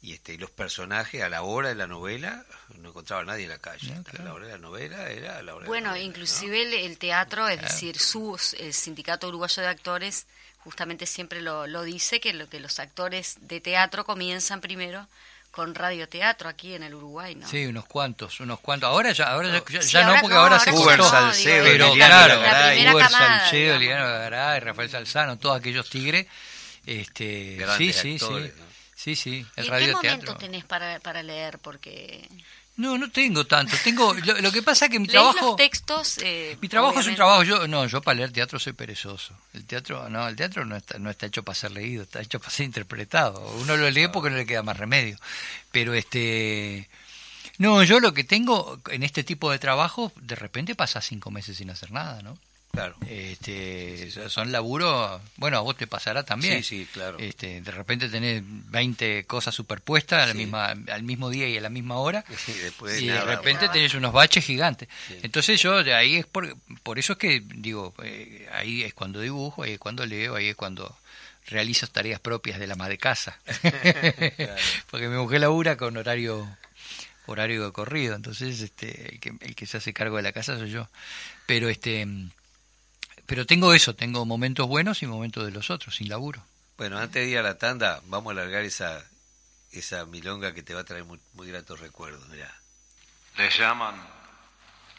y 0.00 0.12
este 0.12 0.34
y 0.34 0.38
los 0.38 0.50
personajes 0.50 1.22
a 1.22 1.28
la 1.28 1.42
hora 1.42 1.68
de 1.68 1.74
la 1.74 1.86
novela 1.86 2.44
no 2.78 2.90
encontraba 2.90 3.22
a 3.22 3.24
nadie 3.24 3.44
en 3.44 3.50
la 3.50 3.58
calle. 3.58 3.92
A 4.18 4.22
la 4.22 4.32
hora 4.32 4.46
de 4.46 4.52
la 4.52 4.58
novela 4.58 5.10
era 5.10 5.38
a 5.38 5.42
la 5.42 5.56
hora 5.56 5.66
bueno 5.66 5.96
inclusive 5.96 6.84
el, 6.84 6.98
teatro 6.98 7.48
es 7.48 7.60
decir 7.60 7.98
su 7.98 8.38
el 8.58 8.72
sindicato 8.72 9.26
uruguayo 9.26 9.62
de 9.62 9.68
actores 9.68 10.26
justamente 10.64 11.06
siempre 11.06 11.40
lo, 11.40 11.66
lo 11.66 11.82
dice 11.82 12.20
que 12.20 12.32
lo 12.32 12.48
que 12.48 12.60
los 12.60 12.78
actores 12.78 13.36
de 13.40 13.60
teatro 13.60 14.04
comienzan 14.04 14.60
primero 14.60 15.06
con 15.50 15.74
radioteatro 15.74 16.48
aquí 16.48 16.74
en 16.74 16.82
el 16.82 16.94
Uruguay, 16.94 17.34
¿no? 17.34 17.46
Sí, 17.46 17.66
unos 17.66 17.84
cuantos, 17.84 18.40
unos 18.40 18.58
cuantos. 18.60 18.88
Ahora 18.88 19.12
ya, 19.12 19.26
ahora 19.26 19.62
ya, 19.68 20.06
no, 20.06 20.20
porque 20.20 20.36
ahora, 20.36 20.58
se 20.58 20.70
cortó. 20.70 21.08
Salcedo, 21.08 21.64
pero 21.64 21.92
claro, 21.92 22.40
Uber 22.40 23.08
Salcedo, 23.08 23.78
Liliano 23.78 24.04
Garay, 24.04 24.60
Rafael 24.60 24.88
Salzano, 24.88 25.38
todos 25.38 25.58
aquellos 25.58 25.88
tigres. 25.90 26.26
Este, 26.86 27.64
sí, 27.76 27.92
sí, 27.92 28.18
sí. 28.18 28.52
Sí, 28.94 29.16
sí, 29.16 29.46
el 29.56 29.66
¿Y 29.66 29.68
¿Qué 29.68 29.92
momento 29.92 30.36
tenés 30.36 30.64
para, 30.64 31.00
para 31.00 31.24
leer? 31.24 31.58
Porque... 31.58 32.28
No, 32.76 32.96
no 32.96 33.10
tengo 33.10 33.46
tanto. 33.46 33.76
Tengo 33.84 34.14
lo, 34.40 34.52
que 34.52 34.62
pasa 34.62 34.86
es 34.86 34.90
que 34.90 34.98
mi 34.98 35.06
trabajo 35.06 35.48
los 35.48 35.56
textos. 35.56 36.18
Eh, 36.22 36.56
mi 36.60 36.68
trabajo 36.68 37.00
es 37.00 37.06
un 37.06 37.14
trabajo. 37.14 37.42
Yo 37.42 37.68
no, 37.68 37.86
yo 37.86 38.00
para 38.00 38.16
leer 38.16 38.32
teatro 38.32 38.58
soy 38.58 38.72
perezoso. 38.72 39.34
El 39.52 39.64
teatro 39.66 40.08
no, 40.08 40.26
el 40.26 40.36
teatro 40.36 40.64
no 40.64 40.76
está 40.76 40.98
no 40.98 41.10
está 41.10 41.26
hecho 41.26 41.42
para 41.42 41.54
ser 41.54 41.72
leído, 41.72 42.04
está 42.04 42.20
hecho 42.20 42.40
para 42.40 42.50
ser 42.50 42.66
interpretado. 42.66 43.46
Uno 43.60 43.76
lo 43.76 43.90
lee 43.90 44.08
porque 44.08 44.30
no 44.30 44.36
le 44.36 44.46
queda 44.46 44.62
más 44.62 44.76
remedio. 44.76 45.18
Pero 45.70 45.92
este 45.94 46.88
no, 47.58 47.82
yo 47.82 48.00
lo 48.00 48.14
que 48.14 48.24
tengo 48.24 48.80
en 48.90 49.02
este 49.02 49.22
tipo 49.22 49.50
de 49.50 49.58
trabajo, 49.58 50.12
de 50.16 50.34
repente 50.34 50.74
pasa 50.74 51.00
cinco 51.00 51.30
meses 51.30 51.58
sin 51.58 51.70
hacer 51.70 51.92
nada, 51.92 52.22
¿no? 52.22 52.38
Claro. 52.72 52.96
Este, 53.06 54.10
son 54.30 54.50
laburos, 54.50 55.20
bueno, 55.36 55.58
a 55.58 55.60
vos 55.60 55.76
te 55.76 55.86
pasará 55.86 56.22
también. 56.22 56.64
Sí, 56.64 56.78
sí, 56.84 56.88
claro. 56.90 57.18
Este, 57.18 57.60
de 57.60 57.70
repente 57.70 58.08
tenés 58.08 58.42
20 58.46 59.24
cosas 59.24 59.54
superpuestas 59.54 60.30
al, 60.30 60.34
misma, 60.34 60.74
al 60.90 61.02
mismo 61.02 61.28
día 61.28 61.46
y 61.50 61.58
a 61.58 61.60
la 61.60 61.68
misma 61.68 61.98
hora. 61.98 62.24
y 62.98 63.08
de 63.08 63.20
repente 63.20 63.68
tenés 63.68 63.92
unos 63.92 64.14
baches 64.14 64.46
gigantes. 64.46 64.88
Entonces 65.22 65.60
yo, 65.60 65.84
de 65.84 65.92
ahí 65.92 66.16
es 66.16 66.24
por, 66.24 66.56
por 66.82 66.98
eso 66.98 67.12
es 67.12 67.18
que 67.18 67.42
digo, 67.44 67.92
eh, 68.02 68.48
ahí 68.52 68.84
es 68.84 68.94
cuando 68.94 69.20
dibujo, 69.20 69.64
ahí 69.64 69.72
es 69.72 69.78
cuando 69.78 70.06
leo, 70.06 70.36
ahí 70.36 70.48
es 70.48 70.56
cuando 70.56 70.96
realizo 71.48 71.86
tareas 71.88 72.20
propias 72.20 72.58
de 72.58 72.68
la 72.68 72.74
madre 72.74 72.94
de 72.94 72.98
casa. 72.98 73.38
Porque 74.90 75.08
mi 75.08 75.16
mujer 75.18 75.42
labura 75.42 75.76
con 75.76 75.94
horario 75.98 76.48
horario 77.26 77.66
de 77.66 77.72
corrido, 77.72 78.16
entonces 78.16 78.60
este 78.60 79.12
el 79.12 79.20
que, 79.20 79.34
el 79.40 79.54
que 79.54 79.66
se 79.66 79.76
hace 79.76 79.92
cargo 79.92 80.16
de 80.16 80.22
la 80.22 80.32
casa 80.32 80.56
soy 80.56 80.70
yo. 80.70 80.88
Pero 81.46 81.68
este 81.68 82.06
pero 83.32 83.46
tengo 83.46 83.72
eso, 83.72 83.94
tengo 83.94 84.26
momentos 84.26 84.68
buenos 84.68 85.02
y 85.02 85.06
momentos 85.06 85.46
de 85.46 85.52
los 85.52 85.70
otros, 85.70 85.96
sin 85.96 86.10
laburo. 86.10 86.44
Bueno, 86.76 86.98
antes 86.98 87.24
de 87.24 87.30
ir 87.30 87.38
a 87.38 87.42
la 87.42 87.56
tanda, 87.56 88.02
vamos 88.04 88.28
a 88.28 88.32
alargar 88.32 88.62
esa, 88.62 89.02
esa 89.70 90.04
milonga 90.04 90.52
que 90.52 90.62
te 90.62 90.74
va 90.74 90.82
a 90.82 90.84
traer 90.84 91.04
muy, 91.04 91.18
gratos 91.48 91.80
recuerdos. 91.80 92.28
Mirá. 92.28 92.54
Les 93.38 93.58
llaman 93.58 93.94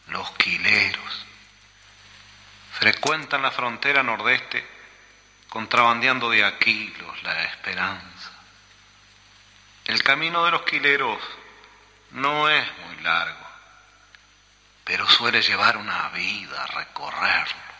los 0.07 0.31
quileros. 0.31 1.25
Frecuentan 2.79 3.43
la 3.43 3.51
frontera 3.51 4.01
nordeste 4.01 4.65
contrabandeando 5.47 6.31
de 6.31 6.43
Aquilos 6.43 7.21
la 7.21 7.43
esperanza. 7.43 8.31
El 9.85 10.01
camino 10.01 10.43
de 10.45 10.49
los 10.49 10.63
quileros 10.63 11.19
no 12.13 12.49
es 12.49 12.65
muy 12.87 13.03
largo, 13.03 13.47
pero 14.83 15.07
suele 15.07 15.43
llevar 15.43 15.77
una 15.77 16.09
vida 16.09 16.63
a 16.63 16.65
recorrerlo. 16.79 17.72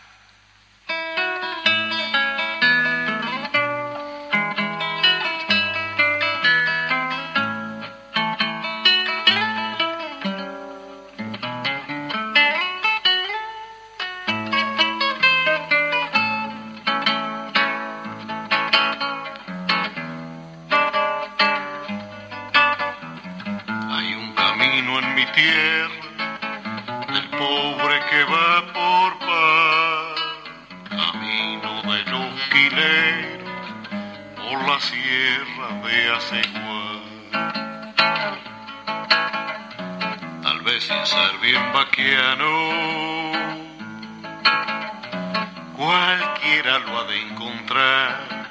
cualquiera 45.76 46.80
lo 46.80 47.00
ha 47.00 47.04
de 47.06 47.22
encontrar, 47.22 48.48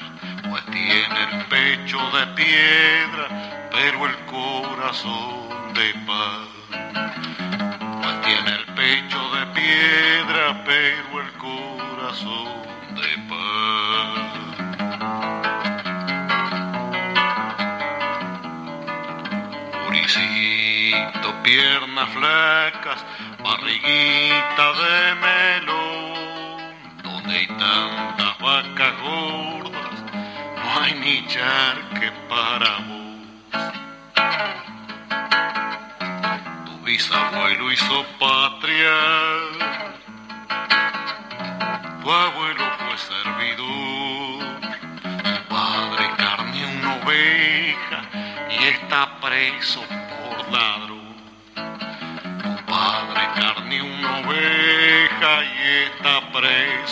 pues 0.49 0.65
tiene 0.67 1.21
el 1.31 1.45
pecho 1.47 1.99
de 2.11 2.27
piedra, 2.35 3.69
pero 3.71 4.07
el 4.07 4.17
corazón 4.27 5.75
de 5.75 5.95
paz. 6.07 6.49
Pues 8.03 8.21
tiene 8.23 8.51
el 8.59 8.65
pecho 8.75 9.21
de 9.31 9.47
piedra, 9.59 10.63
pero 10.65 11.21
el 11.23 11.33
corazón 11.39 12.49
de 13.01 13.11
paz. 13.29 14.33
Puricito, 19.85 21.43
pierna 21.43 22.07
flaca 22.07 22.72
barriguita 23.63 24.73
de 24.73 25.15
melón, 25.23 26.59
donde 27.03 27.33
hay 27.39 27.47
tantas 27.47 28.39
vacas 28.39 28.95
gordas, 29.01 30.03
no 30.57 30.83
hay 30.83 30.95
ni 30.95 31.27
charque 31.29 32.11
para 32.29 32.79
vos. 32.89 33.03
Tu 36.67 36.85
bisabuelo 36.85 37.73
hizo 37.73 38.05
patria, 38.19 38.99
tu 42.03 42.11
abuelo 42.11 42.65
fue 42.79 42.99
servidor, 42.99 44.61
tu 45.23 45.35
padre 45.49 46.11
carne 46.17 46.79
una 46.79 46.95
oveja 46.97 48.01
y 48.51 48.65
está 48.65 49.21
preso 49.21 49.81
por 49.89 50.53
ladrón. 50.53 50.92
caieta 55.23 56.21
prece 56.33 56.92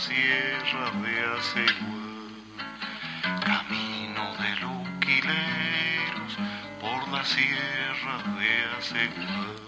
por 0.00 0.08
la 0.08 0.16
sierra 0.16 0.90
de 1.02 1.14
Asegua, 1.38 2.02
camino 3.44 4.24
de 4.38 4.56
los 4.60 4.88
quileros 5.00 6.38
por 6.80 7.08
la 7.08 7.24
sierra 7.24 8.22
de 8.38 8.64
Asegua. 8.78 9.59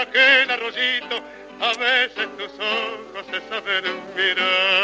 Aquel 0.00 0.50
arroyito 0.50 1.22
a 1.60 1.72
veces 1.78 2.28
tus 2.38 2.52
ojos 2.58 3.26
se 3.30 3.40
saben 3.48 3.84
mirar. 4.16 4.79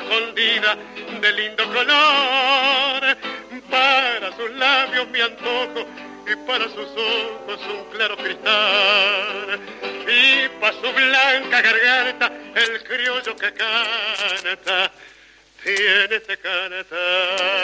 Escondida 0.00 0.76
de 1.20 1.32
lindo 1.32 1.64
color. 1.72 3.16
Para 3.70 4.36
sus 4.36 4.50
labios 4.56 5.08
mi 5.08 5.20
antojo 5.20 5.86
y 6.26 6.36
para 6.46 6.64
sus 6.64 6.88
ojos 6.88 7.60
un 7.68 7.84
claro 7.92 8.16
cristal. 8.16 9.60
Y 10.08 10.48
para 10.60 10.72
su 10.74 10.92
blanca 10.92 11.60
garganta 11.60 12.32
el 12.54 12.82
criollo 12.84 13.36
que 13.36 13.52
canta, 13.52 14.90
tiene 15.62 16.16
este 16.16 16.36
cantar 16.38 17.59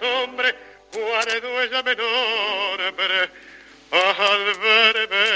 hombre, 0.00 0.54
guardo 0.92 1.62
ella 1.62 1.82
menor, 1.82 2.80
al 3.90 4.54
verme 4.58 5.26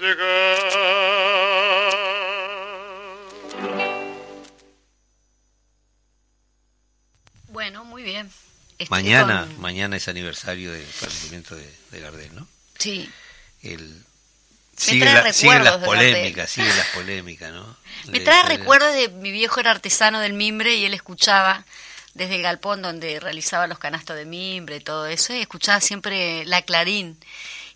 llegar. 0.00 0.58
Bueno, 7.48 7.84
muy 7.84 8.02
bien. 8.02 8.30
mañana, 8.88 9.48
mañana 9.58 9.96
es 9.96 10.08
aniversario 10.08 10.72
del 10.72 10.86
fallecimiento 10.86 11.56
de, 11.56 11.74
de 11.90 12.00
Gardel, 12.00 12.34
¿no? 12.34 12.46
Sí 12.78 13.10
el 13.62 14.04
sigue, 14.76 15.04
las 15.04 15.42
polémicas, 15.84 16.50
sigue 16.50 16.68
las 16.68 16.86
polémicas, 16.88 17.52
¿no? 17.52 17.76
Me 18.06 18.20
trae 18.20 18.42
recuerdos 18.44 18.94
de 18.94 19.08
mi 19.08 19.32
viejo 19.32 19.60
era 19.60 19.72
artesano 19.72 20.20
del 20.20 20.34
mimbre 20.34 20.74
y 20.76 20.84
él 20.84 20.94
escuchaba 20.94 21.64
desde 22.18 22.36
el 22.36 22.42
galpón 22.42 22.82
donde 22.82 23.20
realizaba 23.20 23.66
los 23.66 23.78
canastos 23.78 24.16
de 24.16 24.26
mimbre 24.26 24.76
y 24.76 24.80
todo 24.80 25.06
eso, 25.06 25.32
y 25.32 25.40
escuchaba 25.40 25.80
siempre 25.80 26.44
la 26.44 26.60
clarín. 26.62 27.16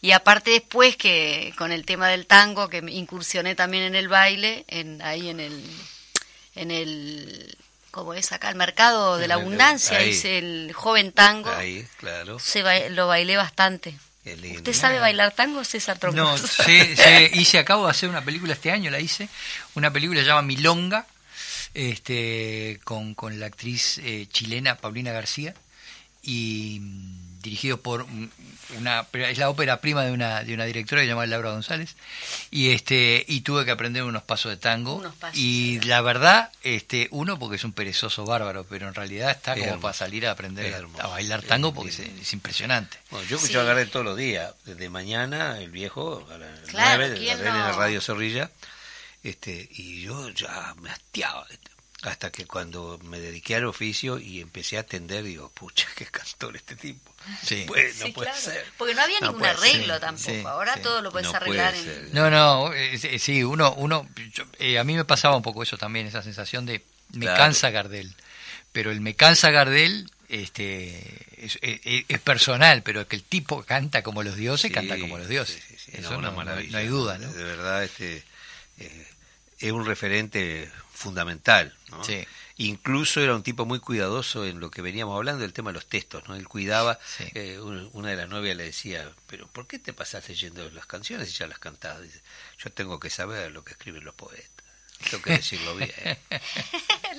Y 0.03 0.11
aparte 0.11 0.51
después 0.51 0.97
que 0.97 1.55
con 1.57 1.73
el 1.73 1.87
tema 1.87 2.09
del 2.09 2.27
tango, 2.27 2.69
que 2.69 2.79
incursioné 2.79 3.55
también 3.55 3.85
en 3.85 3.95
el 3.95 4.09
baile, 4.09 4.65
en, 4.67 5.01
ahí 5.01 5.31
en 5.31 5.39
el, 5.39 5.65
en 6.57 6.71
el, 6.73 7.57
¿cómo 7.93 8.13
es 8.13 8.33
acá? 8.33 8.51
El 8.51 8.57
mercado 8.57 9.17
de 9.17 9.29
la 9.29 9.35
abundancia, 9.35 10.05
hice 10.05 10.39
el 10.39 10.73
joven 10.75 11.13
tango. 11.13 11.51
Ahí, 11.51 11.87
claro. 11.99 12.39
Se 12.41 12.91
lo 12.91 13.07
bailé 13.07 13.37
bastante. 13.37 13.95
¿Usted 14.25 14.73
sabe 14.73 15.01
bailar 15.01 15.33
tango, 15.33 15.65
César 15.65 15.99
Troncoso? 15.99 16.63
No, 16.67 16.73
hice, 17.33 17.59
acabo 17.59 17.87
de 17.87 17.91
hacer 17.91 18.09
una 18.09 18.25
película 18.25 18.53
este 18.53 18.71
año, 18.71 18.91
la 18.91 19.01
hice, 19.01 19.29
una 19.75 19.93
película 19.93 20.21
se 20.21 20.27
llama 20.27 20.43
Milonga, 20.43 21.07
este, 21.75 22.81
con, 22.85 23.15
con 23.15 23.41
la 23.41 23.47
actriz 23.47 23.99
eh, 23.99 24.27
chilena 24.31 24.77
Paulina 24.77 25.13
García, 25.13 25.55
y, 26.23 26.81
dirigido 27.43 27.81
por 27.81 28.07
una 28.79 29.07
es 29.13 29.37
la 29.37 29.51
ópera 29.51 29.81
prima 29.81 30.05
de 30.05 30.13
una 30.13 30.45
de 30.45 30.55
una 30.55 30.65
directora 30.65 31.05
llamada 31.05 31.27
Laura 31.27 31.51
González. 31.51 31.97
Y 32.51 32.71
este 32.71 33.25
y 33.29 33.41
tuve 33.43 33.65
que 33.65 33.71
aprender 33.71 34.05
unos 34.05 34.23
pasos 34.23 34.51
de 34.53 34.57
tango. 34.57 35.03
Y 35.35 35.81
la 35.81 36.01
verdad 36.01 36.51
este 36.63 37.09
uno 37.11 37.39
porque 37.39 37.57
es 37.57 37.65
un 37.65 37.73
perezoso 37.73 38.25
bárbaro 38.25 38.65
pero 38.69 38.89
en 38.89 38.95
realidad 38.95 39.31
está 39.31 39.57
como 39.57 39.81
para 39.81 39.93
salir 39.93 40.27
a 40.27 40.31
aprender 40.31 40.75
a, 40.99 41.07
bailar 41.09 41.43
tango 41.43 41.75
porque 41.75 41.91
es, 41.91 42.33
impresionante. 42.33 42.97
Bueno, 43.11 43.27
yo 43.29 43.37
escucho 43.37 43.61
a 43.61 43.85
todos 43.87 44.07
los 44.07 44.17
días 44.17 44.55
desde 44.65 44.89
mañana 44.89 45.59
el 45.61 45.71
viejo 45.71 46.27
a 46.33 46.39
las 46.39 46.61
claro, 46.69 47.05
9 47.09 47.31
en 47.31 47.45
la 47.45 47.73
radio 47.73 48.01
Zorrilla 48.01 48.51
este 49.23 49.69
y 49.73 50.03
yo 50.03 50.31
ya 50.31 50.75
me 50.81 50.91
hastiaba 50.91 51.47
hasta 52.03 52.33
que 52.33 52.47
cuando 52.47 52.99
me 53.05 53.21
dediqué 53.21 53.55
al 53.55 53.65
oficio 53.65 54.19
y 54.19 54.41
empecé 54.41 54.77
a 54.77 54.81
atender, 54.81 55.23
digo, 55.23 55.51
pucha, 55.55 55.87
qué 55.95 56.05
cantor 56.07 56.57
este 56.57 56.75
tipo. 56.75 57.15
Sí. 57.45 57.65
no 58.01 58.13
puede 58.13 58.35
ser. 58.35 58.67
Porque 58.77 58.95
no 58.95 59.03
había 59.03 59.21
ningún 59.21 59.45
arreglo 59.45 60.01
tampoco. 60.01 60.49
Ahora 60.49 60.77
todo 60.83 61.01
lo 61.01 61.13
puedes 61.13 61.33
arreglar. 61.33 61.75
En... 61.75 62.13
No, 62.13 62.29
no, 62.29 62.73
eh, 62.73 63.19
sí, 63.19 63.45
uno, 63.45 63.73
uno 63.75 64.09
eh, 64.59 64.79
a 64.79 64.85
mí 64.85 64.95
me 64.95 65.05
pasaba 65.05 65.37
un 65.37 65.43
poco 65.43 65.63
eso 65.63 65.79
también, 65.79 66.07
esa 66.07 66.23
sensación 66.23 66.67
de 66.67 66.83
me 67.13 67.27
cansa 67.27 67.71
Gardel. 67.71 68.15
Pero 68.73 68.91
el 68.91 69.01
me 69.01 69.15
cansa 69.15 69.51
Gardel 69.51 70.11
este 70.29 71.27
es, 71.37 72.21
personal, 72.21 72.83
pero 72.83 73.07
que 73.07 73.17
el 73.17 73.23
tipo 73.23 73.63
canta 73.63 74.03
como 74.03 74.23
los 74.23 74.35
dioses, 74.35 74.73
canta 74.73 74.99
como 74.99 75.19
los 75.19 75.29
dioses. 75.29 75.63
Eso 75.93 76.21
no, 76.21 76.33
no, 76.33 76.51
hay 76.51 76.87
duda. 76.89 77.19
¿no? 77.19 77.33
De 77.33 77.45
verdad, 77.45 77.85
este 77.85 78.25
eh, 78.79 79.07
es 79.63 79.73
un 79.73 79.87
referente 79.87 80.71
fundamental. 80.93 81.75
¿no? 81.89 82.03
Incluso 82.57 83.21
era 83.21 83.35
un 83.35 83.43
tipo 83.43 83.65
muy 83.65 83.81
cuidadoso 83.81 84.45
en 84.45 84.61
lo 84.61 84.71
que 84.71 84.83
veníamos 84.83 85.17
hablando 85.17 85.43
del 85.43 85.53
tema 85.53 85.71
de 85.71 85.75
los 85.75 85.87
textos. 85.87 86.29
¿no? 86.29 86.35
Él 86.35 86.49
cuidaba, 86.49 86.99
eh, 87.35 87.59
una 87.93 88.11
de 88.11 88.17
las 88.17 88.29
novias 88.29 88.57
le 88.57 88.65
decía, 88.65 89.11
pero 89.27 89.47
¿por 89.47 89.67
qué 89.67 89.79
te 89.79 89.93
pasas 89.93 90.29
leyendo 90.29 90.69
las 90.71 90.87
canciones 90.87 91.31
y 91.31 91.39
ya 91.39 91.47
las 91.47 91.59
cantás? 91.59 92.01
yo 92.59 92.71
tengo 92.73 93.01
que 93.01 93.11
saber 93.11 93.51
lo 93.53 93.65
que 93.65 93.73
escriben 93.73 94.05
los 94.05 94.15
poetas. 94.15 94.52
Tengo 95.11 95.23
que 95.23 95.33
decirlo 95.33 95.75
bien. 95.77 95.91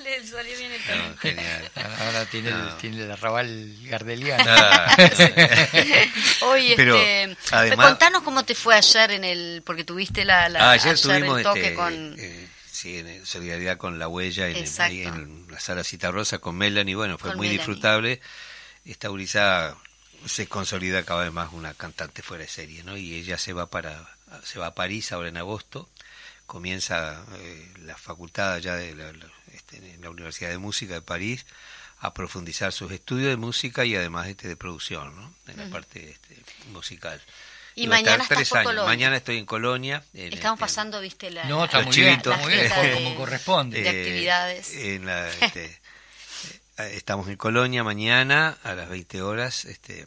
Le 0.02 0.26
salió 0.26 0.56
bien 0.58 0.72
el 0.72 1.18
genial. 1.18 1.70
Ahora 2.00 2.26
tiene, 2.26 2.50
el, 2.50 2.76
tiene 2.78 3.02
el 3.04 3.10
arrabal 3.10 3.76
gardeliano. 3.84 4.44
Oye, 6.42 6.72
este, 6.72 7.76
contanos 7.76 8.22
cómo 8.22 8.44
te 8.44 8.54
fue 8.54 8.74
ayer 8.74 9.12
en 9.12 9.24
el, 9.24 9.62
porque 9.64 9.84
tuviste 9.84 10.24
la, 10.24 10.48
la 10.48 10.70
ah, 10.70 10.72
ayer, 10.72 10.98
tuvimos 10.98 11.42
toque 11.42 11.60
este, 11.60 11.74
con... 11.74 12.16
Eh, 12.18 12.48
sí, 12.70 12.98
en 12.98 13.24
solidaridad 13.24 13.78
con 13.78 13.98
la 13.98 14.08
huella 14.08 14.48
en, 14.48 14.56
en, 14.56 15.46
la 15.50 15.60
sala 15.60 15.84
Citarrosa 15.84 16.38
con 16.38 16.56
Melanie, 16.56 16.96
bueno, 16.96 17.16
fue 17.16 17.34
muy 17.34 17.48
disfrutable. 17.48 18.20
Esta 18.84 19.08
gurizada 19.08 19.76
se 20.26 20.46
consolida 20.46 21.04
cada 21.04 21.24
vez 21.24 21.32
más 21.32 21.52
una 21.52 21.72
cantante 21.74 22.22
fuera 22.22 22.44
de 22.44 22.50
serie, 22.50 22.82
¿no? 22.82 22.96
Y 22.96 23.14
ella 23.14 23.38
se 23.38 23.52
va 23.52 23.70
para 23.70 24.14
se 24.42 24.58
va 24.58 24.66
a 24.66 24.74
París 24.74 25.12
ahora 25.12 25.28
en 25.28 25.36
agosto, 25.36 25.88
comienza 26.46 27.24
eh, 27.36 27.72
la 27.80 27.96
facultad 27.96 28.54
allá 28.54 28.74
de 28.76 28.94
la, 28.94 29.12
este, 29.52 29.76
en 29.76 30.00
la 30.00 30.10
Universidad 30.10 30.50
de 30.50 30.58
Música 30.58 30.94
de 30.94 31.02
París 31.02 31.46
a 31.98 32.12
profundizar 32.12 32.72
sus 32.72 32.92
estudios 32.92 33.30
de 33.30 33.36
música 33.36 33.84
y 33.84 33.96
además 33.96 34.28
este 34.28 34.48
de 34.48 34.56
producción, 34.56 35.14
¿no? 35.16 35.32
En 35.48 35.56
la 35.56 35.70
parte 35.70 36.10
este, 36.10 36.36
musical. 36.70 37.20
Y 37.74 37.86
mañana 37.88 38.22
estás 38.22 38.48
por 38.48 38.62
Colonia. 38.62 38.84
Mañana 38.84 39.16
estoy 39.16 39.38
en 39.38 39.46
Colonia. 39.46 40.04
Estamos 40.12 40.34
este, 40.34 40.60
pasando, 40.60 41.00
viste, 41.00 41.30
la, 41.30 41.44
no, 41.44 41.64
está 41.64 41.80
muy 41.82 41.96
bien, 41.96 42.20
como 42.20 43.14
corresponde. 43.16 43.82
De 43.82 43.88
actividades. 43.88 44.74
Eh, 44.74 45.00
este, 45.40 45.80
eh, 46.76 46.92
estamos 46.94 47.28
en 47.28 47.36
Colonia 47.36 47.82
mañana 47.82 48.58
a 48.62 48.74
las 48.74 48.88
20 48.88 49.22
horas 49.22 49.64
este, 49.64 50.06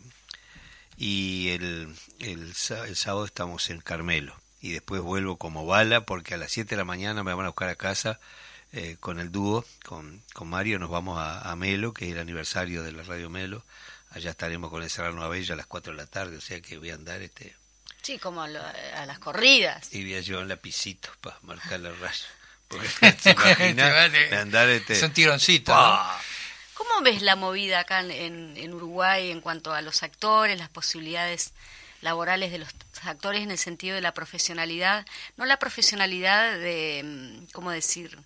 y 0.98 1.50
el, 1.50 1.94
el, 2.20 2.56
sábado 2.56 3.26
estamos 3.26 3.70
en 3.70 3.82
Carmelo. 3.82 4.36
Y 4.62 4.72
después 4.72 5.02
vuelvo 5.02 5.38
como 5.38 5.66
bala 5.66 6.02
porque 6.06 6.34
a 6.34 6.38
las 6.38 6.52
7 6.52 6.72
de 6.72 6.78
la 6.78 6.86
mañana 6.86 7.24
me 7.24 7.34
van 7.34 7.46
a 7.46 7.50
buscar 7.50 7.70
a 7.70 7.76
casa 7.76 8.20
eh, 8.74 8.98
con 9.00 9.20
el 9.20 9.32
dúo, 9.32 9.66
con, 9.86 10.24
con 10.34 10.50
Mario, 10.50 10.80
nos 10.80 10.90
vamos 10.90 11.20
a, 11.20 11.50
a, 11.50 11.56
Melo, 11.56 11.94
que 11.94 12.06
es 12.06 12.12
el 12.12 12.20
aniversario 12.20 12.84
de 12.84 12.92
la 12.92 13.04
Radio 13.04 13.30
Melo 13.30 13.64
allá 14.12 14.32
estaremos 14.32 14.70
con 14.70 14.84
el 14.84 14.90
Serrano 14.90 15.28
Bella 15.30 15.54
a 15.54 15.58
las 15.58 15.68
4 15.68 15.94
de 15.94 15.98
la 15.98 16.06
tarde, 16.06 16.38
o 16.38 16.42
sea 16.42 16.62
que 16.62 16.78
voy 16.78 16.92
a 16.92 16.96
andar 16.96 17.22
este... 17.22 17.56
Sí, 18.02 18.20
como 18.20 18.42
a, 18.42 18.48
las 18.48 19.20
corridas. 19.20 19.94
Y 19.94 20.04
voy 20.04 20.16
a 20.16 20.22
llevar 20.22 20.44
un 20.44 20.50
lapicito 20.50 21.10
para 21.22 21.38
marcar 21.42 21.80
la 21.80 21.92
raya. 21.92 22.26
Porque 22.68 22.88
se 23.20 23.32
imagina 23.32 24.04
andar 24.40 24.70
este... 24.70 24.96
Son 24.96 25.12
tironcitos. 25.12 25.76
¿Cómo 26.74 27.02
ves 27.02 27.22
la 27.22 27.36
movida 27.36 27.80
acá 27.80 28.02
en, 28.02 28.56
en 28.56 28.74
Uruguay 28.74 29.32
en 29.32 29.42
cuanto 29.42 29.74
a 29.74 29.82
los 29.82 30.04
actores, 30.04 30.58
las 30.58 30.70
posibilidades 30.70 31.54
laborales 32.02 32.52
de 32.52 32.60
los 32.60 32.70
actores 33.04 33.42
en 33.44 33.52
el 33.52 33.58
sentido 33.58 33.96
de 33.96 34.02
la 34.02 34.14
profesionalidad? 34.14 35.06
No 35.36 35.46
la 35.46 35.58
profesionalidad 35.58 36.58
de, 36.58 37.04
mm, 37.04 37.52
¿cómo 37.54 37.72
decir? 37.72 38.18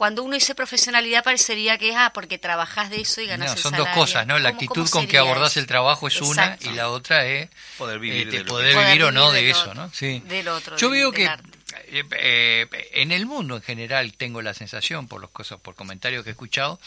cuando 0.00 0.22
uno 0.22 0.32
dice 0.32 0.54
profesionalidad 0.54 1.22
parecería 1.22 1.76
que 1.76 1.90
es, 1.90 1.94
ah, 1.94 2.10
porque 2.14 2.38
trabajás 2.38 2.88
de 2.88 3.02
eso 3.02 3.20
y 3.20 3.26
ganas 3.26 3.50
no, 3.50 3.56
son 3.58 3.76
dos 3.76 3.86
cosas, 3.88 4.26
¿no? 4.26 4.38
La 4.38 4.48
actitud 4.48 4.88
con 4.88 5.06
que 5.06 5.18
abordás 5.18 5.58
el 5.58 5.66
trabajo 5.66 6.08
es 6.08 6.22
una 6.22 6.56
y 6.62 6.70
la 6.70 6.88
otra 6.88 7.26
es 7.26 7.50
poder 7.76 7.98
vivir, 7.98 8.28
este, 8.28 8.46
poder 8.46 8.78
vivir 8.78 9.04
o 9.04 9.12
no 9.12 9.30
de, 9.30 9.50
eso, 9.50 9.74
¿no? 9.74 9.92
Sí. 9.92 10.22
Del 10.24 10.48
otro. 10.48 10.78
Yo 10.78 10.88
veo 10.88 11.12
que 11.12 11.26
eh, 11.26 12.04
eh, 12.12 12.66
en 12.94 13.12
el 13.12 13.26
mundo 13.26 13.56
en 13.56 13.62
general 13.62 14.14
tengo 14.14 14.40
la 14.40 14.54
sensación, 14.54 15.06
por 15.06 15.20
los 15.20 15.28
cosas, 15.28 15.60
por 15.60 15.74
comentarios 15.74 16.24
que 16.24 16.30
he 16.30 16.32
escuchado, 16.32 16.80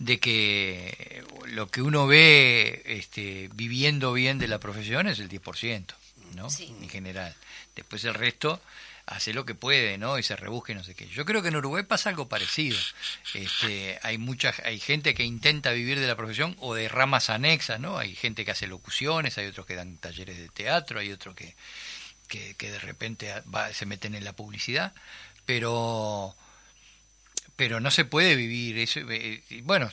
de 0.00 0.18
que 0.18 1.22
lo 1.48 1.68
que 1.68 1.82
uno 1.82 2.06
ve 2.06 2.82
este, 2.86 3.50
viviendo 3.54 4.12
bien 4.14 4.38
de 4.38 4.48
la 4.48 4.58
profesión 4.58 5.06
es 5.06 5.18
el 5.18 5.28
10%, 5.28 5.84
¿no? 6.34 6.48
En 6.58 6.88
general. 6.88 7.34
Después 7.76 8.02
el 8.04 8.14
resto 8.14 8.60
hace 9.04 9.34
lo 9.34 9.44
que 9.44 9.54
puede, 9.54 9.98
¿no? 9.98 10.18
Y 10.18 10.22
se 10.22 10.36
rebusque 10.36 10.74
no 10.74 10.82
sé 10.82 10.94
qué. 10.94 11.06
Yo 11.08 11.26
creo 11.26 11.42
que 11.42 11.48
en 11.48 11.56
Uruguay 11.56 11.82
pasa 11.82 12.08
algo 12.08 12.28
parecido. 12.28 12.78
Este, 13.34 13.98
hay 14.02 14.16
mucha, 14.16 14.54
hay 14.64 14.80
gente 14.80 15.12
que 15.12 15.24
intenta 15.24 15.72
vivir 15.72 16.00
de 16.00 16.06
la 16.06 16.16
profesión 16.16 16.56
o 16.60 16.74
de 16.74 16.88
ramas 16.88 17.28
anexas, 17.28 17.78
¿no? 17.78 17.98
Hay 17.98 18.14
gente 18.14 18.46
que 18.46 18.52
hace 18.52 18.68
locuciones, 18.68 19.36
hay 19.36 19.48
otros 19.48 19.66
que 19.66 19.74
dan 19.74 19.98
talleres 19.98 20.38
de 20.38 20.48
teatro, 20.48 21.00
hay 21.00 21.12
otros 21.12 21.34
que, 21.34 21.54
que, 22.26 22.70
de 22.70 22.78
repente 22.78 23.30
se 23.74 23.84
meten 23.84 24.14
en 24.14 24.24
la 24.24 24.32
publicidad, 24.32 24.94
pero 25.44 26.34
pero 27.60 27.78
no 27.78 27.90
se 27.90 28.06
puede 28.06 28.36
vivir 28.36 28.78
eso. 28.78 29.00
Eh, 29.10 29.42
bueno, 29.64 29.92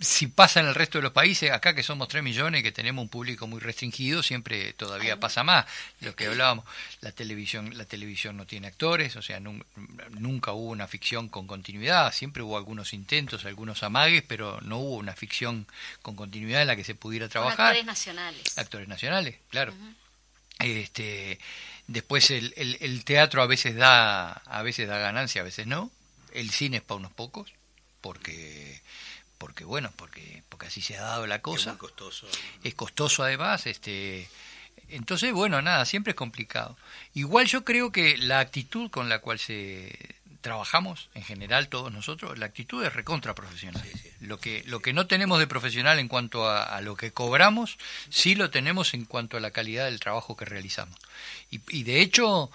si 0.00 0.26
pasa 0.26 0.58
en 0.58 0.66
el 0.66 0.74
resto 0.74 0.98
de 0.98 1.02
los 1.02 1.12
países, 1.12 1.52
acá 1.52 1.76
que 1.76 1.84
somos 1.84 2.08
3 2.08 2.24
millones, 2.24 2.64
que 2.64 2.72
tenemos 2.72 3.04
un 3.04 3.08
público 3.08 3.46
muy 3.46 3.60
restringido, 3.60 4.20
siempre 4.20 4.72
todavía 4.72 5.20
pasa 5.20 5.44
más. 5.44 5.64
Lo 6.00 6.16
que 6.16 6.26
hablábamos, 6.26 6.64
la 7.00 7.12
televisión, 7.12 7.78
la 7.78 7.84
televisión 7.84 8.36
no 8.36 8.46
tiene 8.46 8.66
actores, 8.66 9.14
o 9.14 9.22
sea, 9.22 9.38
nunca 9.38 10.50
hubo 10.50 10.70
una 10.70 10.88
ficción 10.88 11.28
con 11.28 11.46
continuidad, 11.46 12.12
siempre 12.12 12.42
hubo 12.42 12.56
algunos 12.56 12.94
intentos, 12.94 13.44
algunos 13.44 13.84
amagues, 13.84 14.24
pero 14.26 14.60
no 14.62 14.78
hubo 14.78 14.96
una 14.96 15.14
ficción 15.14 15.68
con 16.02 16.16
continuidad 16.16 16.62
en 16.62 16.66
la 16.66 16.74
que 16.74 16.82
se 16.82 16.96
pudiera 16.96 17.28
trabajar. 17.28 17.66
actores 17.68 17.86
nacionales. 17.86 18.58
Actores 18.58 18.88
nacionales, 18.88 19.36
claro. 19.50 19.72
Este, 20.58 21.38
después 21.86 22.32
el, 22.32 22.52
el, 22.56 23.04
teatro 23.04 23.40
a 23.40 23.46
veces 23.46 23.76
da, 23.76 24.32
a 24.32 24.62
veces 24.62 24.88
da 24.88 24.98
ganancia, 24.98 25.42
a 25.42 25.44
veces 25.44 25.68
no. 25.68 25.92
El 26.34 26.50
cine 26.50 26.78
es 26.78 26.82
para 26.82 26.98
unos 26.98 27.12
pocos, 27.12 27.52
porque 28.00 28.80
porque 29.38 29.64
bueno, 29.64 29.92
porque 29.96 30.42
porque 30.48 30.66
así 30.66 30.80
se 30.80 30.96
ha 30.96 31.02
dado 31.02 31.26
la 31.26 31.42
cosa. 31.42 31.72
Es 31.72 31.76
costoso. 31.76 32.28
Es 32.62 32.74
costoso 32.74 33.24
además, 33.24 33.66
este 33.66 34.28
entonces 34.88 35.32
bueno, 35.32 35.60
nada, 35.62 35.84
siempre 35.84 36.12
es 36.12 36.16
complicado. 36.16 36.76
Igual 37.14 37.46
yo 37.46 37.64
creo 37.64 37.90
que 37.92 38.16
la 38.18 38.40
actitud 38.40 38.90
con 38.90 39.08
la 39.08 39.20
cual 39.20 39.38
se 39.38 39.96
trabajamos 40.42 41.08
en 41.14 41.22
general 41.22 41.68
todos 41.68 41.92
nosotros, 41.92 42.36
la 42.36 42.46
actitud 42.46 42.84
es 42.84 42.92
recontra 42.92 43.34
profesional. 43.34 43.82
Lo 44.20 44.38
que 44.38 44.62
lo 44.66 44.80
que 44.80 44.92
no 44.92 45.06
tenemos 45.06 45.38
de 45.38 45.46
profesional 45.46 45.98
en 45.98 46.08
cuanto 46.08 46.48
a, 46.48 46.80
lo 46.82 46.96
que 46.96 47.12
cobramos, 47.12 47.78
sí 48.10 48.34
lo 48.34 48.50
tenemos 48.50 48.92
en 48.94 49.06
cuanto 49.06 49.36
a 49.36 49.40
la 49.40 49.50
calidad 49.50 49.86
del 49.86 50.00
trabajo 50.00 50.36
que 50.36 50.44
realizamos. 50.44 50.98
Y, 51.50 51.60
y 51.68 51.82
de 51.84 52.00
hecho, 52.00 52.50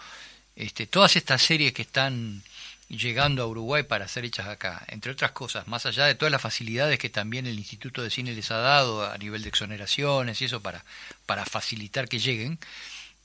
este, 0.56 0.88
todas 0.88 1.16
estas 1.16 1.42
series 1.42 1.74
que 1.74 1.84
están 1.84 2.44
llegando 2.90 3.44
a 3.44 3.48
Uruguay 3.48 3.84
para 3.84 4.08
ser 4.08 4.26
hechas 4.26 4.48
acá, 4.48 4.84
entre 4.88 5.12
otras 5.12 5.32
cosas, 5.32 5.68
más 5.68 5.86
allá 5.86 6.06
de 6.06 6.16
todas 6.16 6.32
las 6.32 6.42
facilidades 6.42 7.00
que 7.00 7.10
también 7.10 7.46
el 7.46 7.58
Instituto 7.58 8.02
de 8.02 8.10
Cine 8.10 8.34
les 8.34 8.52
ha 8.52 8.58
dado 8.58 9.06
a 9.10 9.18
nivel 9.18 9.44
de 9.44 9.50
exoneraciones 9.50 10.42
y 10.42 10.46
eso 10.46 10.62
para, 10.62 10.86
para 11.26 11.46
facilitar 11.46 12.08
que 12.08 12.20
lleguen, 12.20 12.60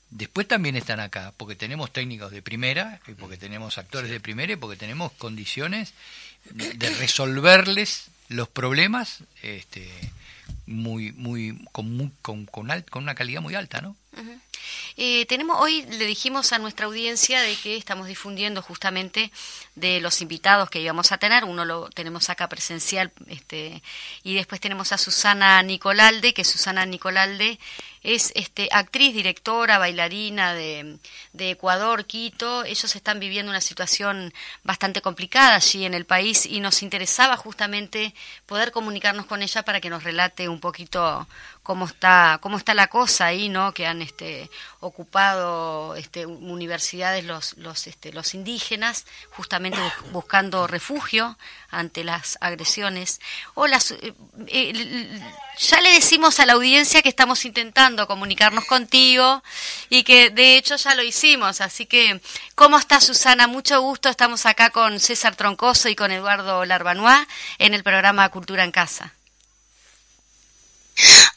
después 0.09 0.47
también 0.47 0.75
están 0.75 0.99
acá, 0.99 1.33
porque 1.37 1.55
tenemos 1.55 1.91
técnicos 1.91 2.31
de 2.31 2.41
primera, 2.41 2.99
y 3.07 3.13
porque 3.13 3.37
tenemos 3.37 3.77
actores 3.77 4.09
de 4.09 4.19
primera 4.19 4.53
y 4.53 4.57
porque 4.57 4.77
tenemos 4.77 5.11
condiciones 5.13 5.93
de 6.51 6.89
resolverles 6.91 8.07
los 8.27 8.49
problemas 8.49 9.19
este, 9.41 9.89
muy, 10.65 11.11
muy, 11.13 11.65
con, 11.71 12.09
con, 12.21 12.45
con, 12.45 12.67
con 12.89 13.03
una 13.03 13.15
calidad 13.15 13.41
muy 13.41 13.55
alta, 13.55 13.81
¿no? 13.81 13.95
Eh, 14.97 15.25
tenemos 15.25 15.59
hoy 15.59 15.83
le 15.83 16.05
dijimos 16.05 16.53
a 16.53 16.59
nuestra 16.59 16.85
audiencia 16.85 17.41
de 17.41 17.55
que 17.55 17.77
estamos 17.77 18.07
difundiendo 18.07 18.61
justamente 18.61 19.31
de 19.75 19.99
los 20.01 20.21
invitados 20.21 20.69
que 20.69 20.81
íbamos 20.81 21.11
a 21.11 21.17
tener. 21.17 21.45
Uno 21.45 21.65
lo 21.65 21.89
tenemos 21.89 22.29
acá 22.29 22.47
presencial, 22.47 23.11
este, 23.27 23.81
y 24.23 24.35
después 24.35 24.61
tenemos 24.61 24.91
a 24.91 24.97
Susana 24.97 25.61
Nicolalde, 25.63 26.33
que 26.33 26.43
Susana 26.43 26.85
Nicolalde 26.85 27.59
es 28.03 28.33
este, 28.35 28.67
actriz, 28.71 29.13
directora, 29.13 29.77
bailarina 29.77 30.53
de, 30.53 30.97
de, 31.31 31.51
Ecuador, 31.51 32.05
Quito. 32.05 32.65
Ellos 32.65 32.95
están 32.95 33.19
viviendo 33.19 33.49
una 33.49 33.61
situación 33.61 34.33
bastante 34.63 35.01
complicada 35.01 35.55
allí 35.55 35.85
en 35.85 35.93
el 35.93 36.05
país 36.05 36.45
y 36.45 36.59
nos 36.59 36.83
interesaba 36.83 37.37
justamente 37.37 38.13
poder 38.45 38.71
comunicarnos 38.71 39.25
con 39.25 39.41
ella 39.41 39.63
para 39.63 39.79
que 39.79 39.89
nos 39.89 40.03
relate 40.03 40.49
un 40.49 40.59
poquito 40.59 41.27
cómo 41.63 41.85
está 41.85 42.39
cómo 42.41 42.57
está 42.57 42.73
la 42.73 42.87
cosa 42.87 43.27
ahí 43.27 43.47
no 43.47 43.73
que 43.73 43.87
han 43.87 44.01
este 44.01 44.42
ocupado 44.79 45.95
este 45.95 46.25
universidades 46.25 47.23
los 47.23 47.57
los 47.57 47.87
este 47.87 48.13
los 48.13 48.33
indígenas 48.33 49.05
justamente 49.31 49.79
buscando 50.11 50.67
refugio 50.67 51.37
ante 51.69 52.03
las 52.03 52.37
agresiones. 52.41 53.19
O 53.55 53.65
eh, 53.65 54.13
eh, 54.47 55.21
ya 55.57 55.81
le 55.81 55.93
decimos 55.93 56.39
a 56.39 56.45
la 56.45 56.53
audiencia 56.53 57.01
que 57.01 57.09
estamos 57.09 57.45
intentando 57.45 58.07
comunicarnos 58.07 58.65
contigo 58.65 59.43
y 59.89 60.03
que 60.03 60.29
de 60.29 60.57
hecho 60.57 60.75
ya 60.75 60.95
lo 60.95 61.03
hicimos. 61.03 61.61
Así 61.61 61.85
que 61.85 62.21
cómo 62.55 62.77
está 62.77 62.99
Susana 63.01 63.47
mucho 63.47 63.81
gusto. 63.81 64.09
Estamos 64.09 64.45
acá 64.45 64.69
con 64.69 64.99
César 64.99 65.35
Troncoso 65.35 65.89
y 65.89 65.95
con 65.95 66.11
Eduardo 66.11 66.65
Larbanois 66.65 67.27
en 67.59 67.73
el 67.73 67.83
programa 67.83 68.29
Cultura 68.29 68.63
en 68.63 68.71
casa 68.71 69.13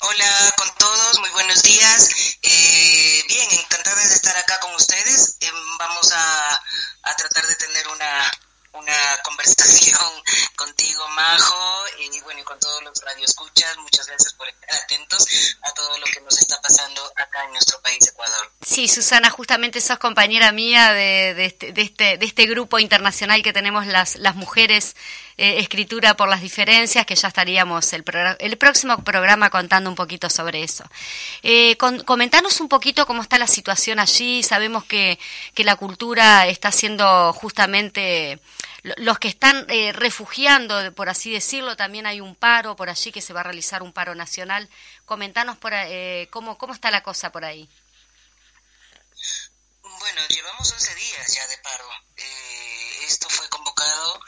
Hola 0.01 0.55
con 0.59 0.69
todos, 0.75 1.19
muy 1.21 1.31
buenos 1.31 1.63
días. 1.63 2.11
Eh, 2.43 3.25
bien, 3.27 3.49
encantada 3.53 4.03
de 4.03 4.15
estar 4.15 4.37
acá 4.37 4.61
con 4.61 4.75
ustedes. 4.75 5.37
Eh, 5.41 5.51
vamos 5.79 6.13
a, 6.13 6.63
a 7.03 7.17
tratar 7.17 7.47
de 7.47 7.55
tener 7.55 7.89
una, 7.89 8.31
una 8.75 8.93
conversación 9.25 10.11
contigo, 10.57 11.09
Majo, 11.09 11.85
y 11.99 12.21
bueno, 12.21 12.41
y 12.41 12.45
con 12.45 12.59
todos 12.59 12.83
los 12.83 13.01
radioescuchas. 13.03 13.79
Muchas 13.79 14.07
gracias 14.07 14.35
por 14.35 14.47
estar 14.49 14.75
atentos 14.75 15.27
a 15.63 15.71
todo 15.73 15.99
lo 15.99 16.07
que 16.07 16.21
nos 16.21 16.39
está 16.39 16.61
pasando 16.61 17.03
acá 17.17 17.45
en 17.45 17.53
nuestro 17.53 17.81
país, 17.81 18.07
Ecuador. 18.07 18.53
Sí, 18.61 18.89
Susana, 18.89 19.31
justamente 19.31 19.81
sos 19.81 19.99
compañera 19.99 20.53
mía 20.53 20.93
de, 20.93 21.33
de, 21.33 21.47
este, 21.47 21.73
de, 21.73 21.83
este, 21.83 22.19
de 22.19 22.27
este 22.27 22.47
grupo 22.47 22.79
internacional 22.79 23.43
que 23.43 23.55
tenemos 23.55 23.87
las, 23.87 24.17
las 24.17 24.35
mujeres 24.35 24.97
eh, 25.37 25.59
Escritura 25.59 26.17
por 26.17 26.29
las 26.29 26.41
Diferencias, 26.41 27.07
que 27.07 27.15
ya 27.15 27.29
estaríamos 27.29 27.93
el, 27.93 28.05
el 28.39 28.59
próximo 28.59 29.03
programa 29.05 29.51
contando 29.51 29.91
un 29.91 29.97
poquito 29.97 30.31
sobre 30.31 30.63
eso. 30.63 30.85
Eh, 31.43 31.77
comentanos 31.77 32.61
un 32.61 32.69
poquito 32.69 33.07
cómo 33.07 33.23
está 33.23 33.39
la 33.39 33.47
situación 33.47 33.99
allí. 33.99 34.43
Sabemos 34.43 34.85
que, 34.85 35.19
que 35.55 35.65
la 35.65 35.77
cultura 35.77 36.47
está 36.47 36.73
siendo 36.73 37.33
justamente 37.33 38.41
los 38.97 39.19
que 39.19 39.29
están 39.29 39.67
eh, 39.69 39.93
refugiando, 39.93 40.95
por 40.95 41.09
así 41.09 41.33
decirlo, 41.33 41.77
también 41.77 42.07
hay 42.07 42.21
un 42.21 42.37
paro 42.37 42.77
por 42.77 42.89
allí 42.89 43.11
que 43.11 43.21
se 43.21 43.33
va 43.33 43.41
a 43.41 43.43
realizar 43.43 43.83
un 43.83 43.93
paro 43.93 44.15
nacional. 44.15 44.69
Comentanos 45.05 45.57
por, 45.57 45.73
eh, 45.75 46.29
cómo, 46.31 46.57
cómo 46.57 46.73
está 46.73 46.91
la 46.93 47.03
cosa 47.03 47.33
por 47.33 47.45
ahí. 47.45 47.69
Bueno, 49.83 50.21
llevamos 50.29 50.73
11 50.73 50.95
días 50.95 51.35
ya 51.35 51.47
de 51.49 51.59
paro. 51.59 51.89
Eh, 52.17 52.86
esto 53.07 53.29
fue 53.29 53.49
convocado 53.49 54.21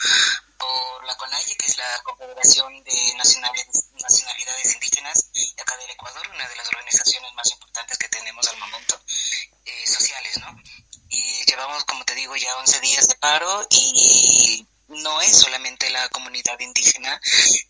por 0.57 1.05
la 1.05 1.17
CONAIE, 1.17 1.57
que 1.57 1.67
es 1.67 1.79
la 1.79 2.03
Confederación 2.05 2.83
de 2.85 3.15
Nacionalidades, 3.17 4.75
Indígenas 4.75 5.31
de 5.33 5.63
acá 5.63 5.77
del 5.77 5.91
Ecuador, 5.91 6.29
una 6.33 6.49
de 6.49 6.57
las 6.57 6.69
organizaciones 6.69 7.35
más 7.35 7.51
importantes 7.51 7.99
que 7.99 8.09
tenemos 8.09 8.47
al 8.49 8.59
momento, 8.59 9.01
eh, 9.65 9.87
sociales, 9.87 10.39
¿no? 10.39 10.57
Y 11.11 11.45
llevamos, 11.47 11.85
como 11.85 12.05
te 12.05 12.15
digo, 12.15 12.37
ya 12.37 12.57
11 12.59 12.81
días 12.81 13.09
de 13.09 13.15
paro 13.17 13.67
y 13.71 14.67
no 14.89 15.21
es 15.23 15.37
solamente 15.37 15.91
la 15.91 16.09
comunidad 16.11 16.59
indígena, 16.61 17.21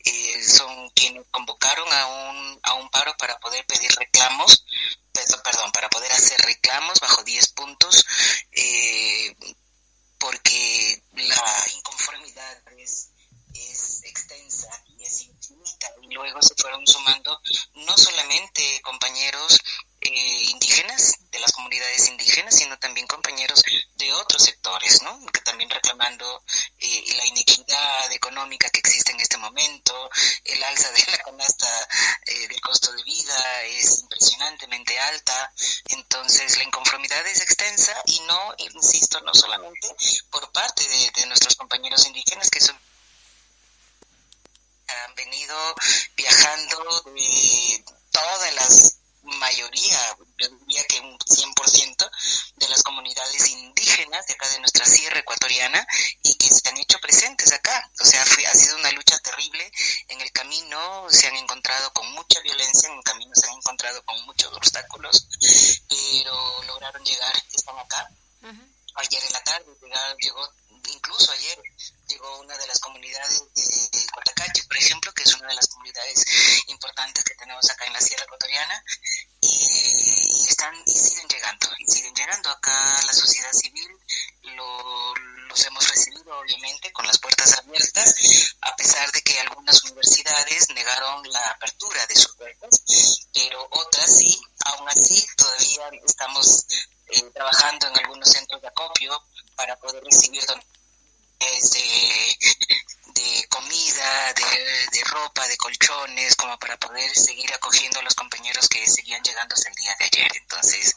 eh, 0.05 0.43
son 0.45 0.91
quienes 0.91 1.27
convocaron 1.31 1.91
a 1.93 2.07
un, 2.07 2.61
a 2.63 2.75
un 2.75 2.91
paro 2.91 3.17
para 3.17 3.39
poder 3.39 3.65
pedir 3.67 3.91
reclamos, 3.97 4.65
perdón, 5.43 5.73
para 5.73 5.89
poder 5.89 6.13
hacer 6.13 6.41
reclamos 6.43 7.01
bajo 7.01 7.23
10 7.23 7.49
puntos. 7.49 8.05
Eh, 8.53 9.35
porque 10.19 11.03
la 11.14 11.66
inconformidad 11.75 12.62
es, 12.77 13.11
extensa 14.05 14.69
y 14.87 15.05
es 15.05 15.23
infinita. 15.23 15.89
Y 16.03 16.14
luego 16.14 16.41
se 16.43 16.55
fueron 16.55 16.87
sumando 16.87 17.41
no 17.75 17.97
solamente 17.97 18.81
compañeros 18.83 19.59
eh, 20.09 20.43
indígenas, 20.51 21.19
de 21.31 21.39
las 21.39 21.53
comunidades 21.53 22.09
indígenas, 22.09 22.57
sino 22.57 22.79
también 22.79 23.07
compañeros 23.07 23.63
de 23.97 24.13
otros 24.15 24.43
sectores, 24.43 25.03
¿no? 25.03 25.25
Que 25.27 25.41
también 25.41 25.71
reclamando 25.71 26.43
eh, 26.79 27.05
la 27.17 27.27
inequidad 27.27 28.13
económica 28.13 28.69
que 28.71 28.81
existe 28.81 29.13
en 29.13 29.21
este 29.21 29.37
momento, 29.37 30.11
el 30.45 30.63
alza 30.65 30.91
de 30.93 31.05
la 31.11 31.19
canasta 31.19 31.89
eh, 32.27 32.49
del 32.49 32.61
costo 32.61 32.93
de 32.93 33.03
vida 33.03 33.63
es 33.65 34.01
impresionantemente 34.01 34.99
alta, 34.99 35.53
entonces 35.89 36.57
la 36.57 36.65
inconformidad 36.65 37.27
es 37.27 37.41
extensa 37.41 37.95
y 38.07 38.21
no, 38.21 38.55
insisto, 38.59 39.21
no 39.21 39.35
solamente 39.35 39.89
por 40.31 40.51
parte 40.53 40.87
de, 40.89 41.11
de 41.21 41.27
nuestros 41.27 41.55
compañeros 41.57 42.07
indígenas 42.07 42.51
que 42.51 42.61
son 42.61 42.79
han 44.89 45.15
venido 45.15 45.55
viajando 46.17 47.03
de 47.15 47.85
todas 48.11 48.55
las 48.55 48.98
mayoría, 49.39 50.16
yo 50.39 50.49
diría 50.49 50.85
que 50.85 51.01
un 51.01 51.18
100% 51.18 52.11
de 52.57 52.68
las 52.68 52.83
comunidades 52.83 53.49
indígenas 53.51 54.26
de 54.26 54.35
acá 54.35 54.49
de 54.49 54.61
nuestra 54.61 54.87
sierra 54.87 55.20
ecuatoriana 55.20 55.87
y 56.22 56.35
que 56.35 56.49
se 56.51 56.68
han 56.68 56.76
hecho 56.79 56.99
presentes 57.01 57.53
acá. 57.53 57.91
O 58.01 58.05
sea, 58.05 58.22
ha 58.22 58.55
sido 58.55 58.76
una 58.76 58.93
lucha 58.93 59.18
terrible. 59.18 59.70
En 60.09 60.20
el 60.20 60.33
camino 60.33 61.07
se 61.11 61.26
han 61.26 61.37
encontrado 61.37 61.93
con 61.93 62.11
mucha 62.12 62.41
violencia, 62.41 62.89
en 62.89 62.99
el 62.99 63.05
camino 63.05 63.33
se 63.35 63.49
han 63.49 63.57
encontrado 63.57 64.03
con 64.05 64.24
muchos 64.26 64.53
obstáculos, 64.55 65.26
pero 65.89 66.62
lograron 66.64 67.05
llegar, 67.05 67.43
están 67.55 67.79
acá. 67.79 68.09
Ayer 68.95 69.22
en 69.24 69.33
la 69.33 69.45
tarde 69.45 69.66
llegó, 70.20 70.53
incluso 70.93 71.32
ayer 71.32 71.59
llegó 72.09 72.41
una 72.41 72.57
de 72.57 72.66
las 72.66 72.78
comunidades 72.80 73.43
de, 73.55 73.62
de 73.62 74.07
por 74.68 74.76
ejemplo, 74.76 75.12
que 75.12 75.22
es 75.22 75.34
una 75.34 75.49
de 75.49 75.55
las 75.55 75.66
comunidades 75.66 76.24
importantes 76.68 77.24
que 77.24 77.34
tenemos 77.34 77.68
acá 77.70 77.84
en 77.86 77.93
la 77.93 78.01
Sierra 78.01 78.24
Ecuatoriana, 78.24 78.84
y, 79.41 80.47
están 80.49 80.74
y 80.86 80.99
siguen 80.99 81.26
llegando, 81.28 81.68
y 81.78 81.91
siguen 81.91 82.14
llegando 82.14 82.51
acá 82.51 83.03
la 83.07 83.12
sociedad 83.12 83.53
civil, 83.53 83.91
los 84.43 85.66
hemos 85.66 85.89
recibido 85.89 86.39
obviamente 86.39 86.93
con 86.93 87.07
las 87.07 87.18
puertas 87.18 87.59
abiertas, 87.59 88.14
a 88.61 88.76
pesar 88.76 89.11
de 89.12 89.22
que 89.22 89.41
algunas 89.41 89.82
universidades 89.84 90.68
negaron 90.70 91.28
la 91.30 91.51
apertura 91.51 92.07
de 92.07 92.16
sus 92.16 92.34
puertas, 92.36 92.82
pero 93.32 93.66
otras 93.70 94.16
sí, 94.16 94.41
aún 94.64 94.89
así 94.89 95.26
todavía 95.36 95.91
estamos 96.07 96.66
eh, 97.09 97.22
trabajando 97.34 97.89
en 97.89 97.99
algunos 97.99 98.28
centros 98.28 98.61
de 98.61 98.68
acopio 98.68 99.20
para 99.57 99.76
poder 99.76 100.05
recibir 100.05 100.45
de, 101.39 102.39
de 103.14 103.49
comida, 103.49 104.32
de, 104.34 105.05
ropa, 105.05 105.47
de 105.47 105.57
colchones, 105.57 106.36
como 106.36 106.59
para 106.59 106.76
poder 106.78 107.11
seguir 107.16 107.53
acogiendo 107.55 108.01
a 108.01 108.03
los 108.03 108.14
compañeros 108.14 108.68
que 108.68 108.86
seguían 108.86 109.22
llegando 109.22 109.55
hasta 109.55 109.68
el 109.68 109.74
día 109.76 109.97
de 109.99 110.05
ayer. 110.07 110.30
Entonces, 110.36 110.97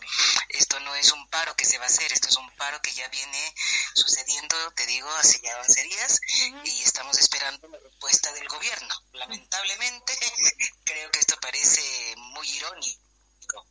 esto 0.50 0.80
no 0.82 0.96
es 0.96 1.12
un 1.12 1.28
paro 1.30 1.56
que 1.56 1.66
se 1.66 1.78
va 1.78 1.86
a 1.86 1.88
hacer, 1.88 2.12
esto 2.12 2.30
es 2.30 2.38
un 2.38 2.50
paro 2.56 2.82
que 2.82 2.94
ya 2.94 3.08
viene 3.10 3.56
sucediendo, 3.94 4.56
te 4.76 4.86
digo, 4.88 5.10
hace 5.12 5.40
ya 5.42 5.60
11 5.62 5.84
días 5.84 6.20
y 6.66 6.82
estamos 6.84 7.18
esperando 7.20 7.68
la 7.68 7.78
respuesta 7.80 8.32
del 8.34 8.48
gobierno. 8.48 8.96
Lamentablemente, 9.14 10.14
creo 10.84 11.12
que 11.12 11.20
esto 11.20 11.38
parece 11.40 12.16
muy 12.18 12.50
irónico 12.50 13.01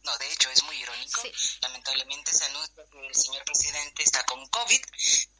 no, 0.04 0.18
de 0.18 0.32
hecho 0.32 0.50
es 0.50 0.62
muy 0.64 0.76
irónico. 0.76 1.22
Lamentablemente 1.60 2.32
se 2.32 2.44
anuncia 2.46 2.84
que 2.90 3.06
el 3.06 3.14
señor 3.14 3.44
presidente 3.44 4.02
está 4.02 4.24
con 4.24 4.46
COVID, 4.48 4.80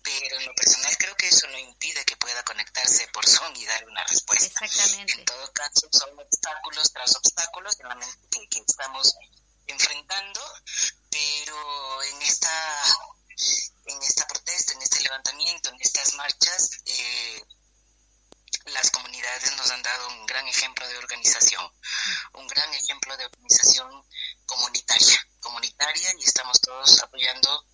pero 0.03 0.38
en 0.38 0.47
lo 0.47 0.55
personal 0.55 0.97
creo 0.99 1.16
que 1.16 1.28
eso 1.28 1.47
no 1.49 1.59
impide 1.59 2.05
que 2.05 2.16
pueda 2.16 2.43
conectarse 2.45 3.09
por 3.09 3.26
Zoom 3.28 3.55
y 3.57 3.64
dar 3.66 3.84
una 3.86 4.05
respuesta. 4.05 4.64
Exactamente. 4.64 5.12
En 5.14 5.24
todo 5.24 5.53
caso, 5.53 5.88
son 5.93 6.18
obstáculos 6.18 6.93
tras 6.93 7.16
obstáculos 7.16 7.76
que, 7.76 8.49
que 8.49 8.61
estamos 8.66 9.14
enfrentando, 9.66 10.41
pero 11.11 12.03
en 12.03 12.22
esta 12.22 12.82
en 13.86 14.03
esta 14.03 14.26
protesta, 14.26 14.74
en 14.74 14.82
este 14.82 15.01
levantamiento, 15.01 15.70
en 15.70 15.80
estas 15.80 16.14
marchas, 16.14 16.70
eh, 16.84 17.43
las 18.66 18.90
comunidades 18.90 19.57
nos 19.57 19.70
han 19.70 19.82
dado 19.82 20.09
un 20.09 20.26
gran 20.26 20.46
ejemplo 20.46 20.86
de 20.88 20.98
organización, 20.98 21.64
un 22.34 22.46
gran 22.46 22.72
ejemplo 22.74 23.16
de 23.16 23.26
organización 23.26 24.05
comunitaria, 24.46 25.26
comunitaria 25.40 26.14
y 26.18 26.24
estamos 26.24 26.61
todos 26.61 27.03
apoyando 27.03 27.66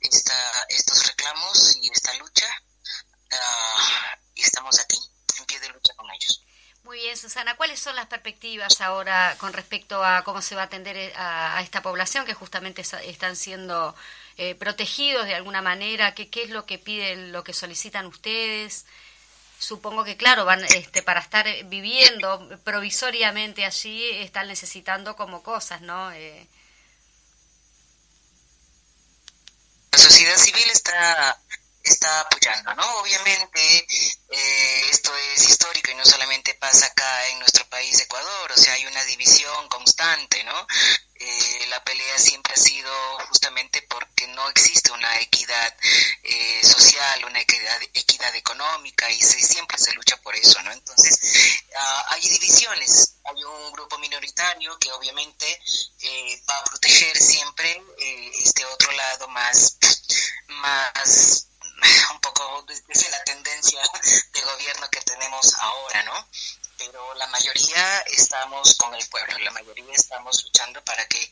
esta, 0.00 0.66
estos 0.68 1.06
reclamos 1.06 1.76
y 1.80 1.90
esta 1.90 2.14
lucha 2.14 2.46
uh, 3.32 4.18
y 4.34 4.42
estamos 4.42 4.78
aquí 4.80 4.98
en 5.38 5.46
pie 5.46 5.60
de 5.60 5.68
lucha 5.68 5.94
con 5.94 6.10
ellos. 6.10 6.40
Muy 6.84 6.98
bien, 6.98 7.16
Susana, 7.16 7.56
¿cuáles 7.56 7.80
son 7.80 7.96
las 7.96 8.08
perspectivas 8.08 8.82
ahora 8.82 9.36
con 9.40 9.54
respecto 9.54 10.04
a 10.04 10.22
cómo 10.22 10.42
se 10.42 10.54
va 10.54 10.62
a 10.62 10.64
atender 10.66 10.96
eh, 10.98 11.14
a, 11.16 11.62
esta 11.62 11.80
población 11.80 12.26
que 12.26 12.34
justamente 12.34 12.82
están 12.82 13.36
siendo 13.36 13.96
eh, 14.36 14.54
protegidos 14.54 15.24
de 15.24 15.34
alguna 15.34 15.62
manera? 15.62 16.14
¿Qué, 16.14 16.28
¿Qué 16.28 16.42
es 16.42 16.50
lo 16.50 16.66
que 16.66 16.78
piden, 16.78 17.32
lo 17.32 17.42
que 17.42 17.54
solicitan 17.54 18.04
ustedes? 18.04 18.84
Supongo 19.58 20.04
que, 20.04 20.16
claro, 20.16 20.44
van 20.44 20.64
este, 20.64 21.02
para 21.02 21.20
estar 21.20 21.46
viviendo 21.66 22.60
provisoriamente 22.64 23.64
allí, 23.64 24.10
están 24.18 24.48
necesitando 24.48 25.16
como 25.16 25.42
cosas, 25.42 25.80
¿no? 25.80 26.12
Eh... 26.12 26.46
La 29.92 29.98
sociedad 29.98 30.36
civil 30.36 30.64
está 30.72 31.38
está 31.84 32.20
apoyando, 32.20 32.74
¿no? 32.74 33.00
Obviamente 33.00 33.86
eh, 34.30 34.86
esto 34.90 35.14
es 35.16 35.48
histórico 35.48 35.90
y 35.90 35.94
no 35.94 36.04
solamente 36.04 36.54
pasa 36.54 36.86
acá 36.86 37.28
en 37.28 37.38
nuestro 37.40 37.68
país, 37.68 38.00
Ecuador, 38.00 38.52
o 38.52 38.56
sea, 38.56 38.72
hay 38.72 38.86
una 38.86 39.04
división 39.04 39.68
constante, 39.68 40.42
¿no? 40.44 40.66
Eh, 41.16 41.66
la 41.68 41.82
pelea 41.84 42.18
siempre 42.18 42.54
ha 42.54 42.56
sido 42.56 42.90
justamente 43.28 43.82
porque 43.82 44.26
no 44.28 44.48
existe 44.48 44.90
una 44.92 45.20
equidad 45.20 45.74
eh, 46.22 46.60
social, 46.64 47.24
una 47.26 47.40
equidad, 47.40 47.82
equidad 47.92 48.34
económica 48.34 49.10
y 49.10 49.20
se, 49.20 49.40
siempre 49.40 49.78
se 49.78 49.92
lucha 49.92 50.16
por 50.22 50.34
eso, 50.34 50.60
¿no? 50.62 50.72
Entonces, 50.72 51.18
ah, 51.78 52.06
hay 52.10 52.28
divisiones, 52.28 53.16
hay 53.24 53.44
un 53.44 53.72
grupo 53.72 53.98
minoritario 53.98 54.78
que 54.78 54.90
obviamente 54.92 55.60
va 56.48 56.58
a 56.58 56.64
proteger 56.64 57.16
siempre 57.16 57.82
este 58.42 58.64
otro 58.66 58.92
lado 58.92 59.28
más, 59.28 59.78
más 60.48 61.46
un 62.12 62.20
poco 62.20 62.64
desde 62.66 63.10
la 63.10 63.22
tendencia 63.24 63.80
de 64.32 64.40
gobierno 64.40 64.88
que 64.90 65.00
tenemos 65.00 65.54
ahora, 65.54 66.02
¿no? 66.04 66.28
Pero 66.76 67.14
la 67.14 67.26
mayoría 67.28 68.00
estamos 68.00 68.74
con 68.74 68.94
el 68.94 69.06
pueblo, 69.06 69.38
la 69.38 69.52
mayoría 69.52 69.94
estamos 69.94 70.42
luchando 70.44 70.82
para 70.84 71.06
que 71.06 71.30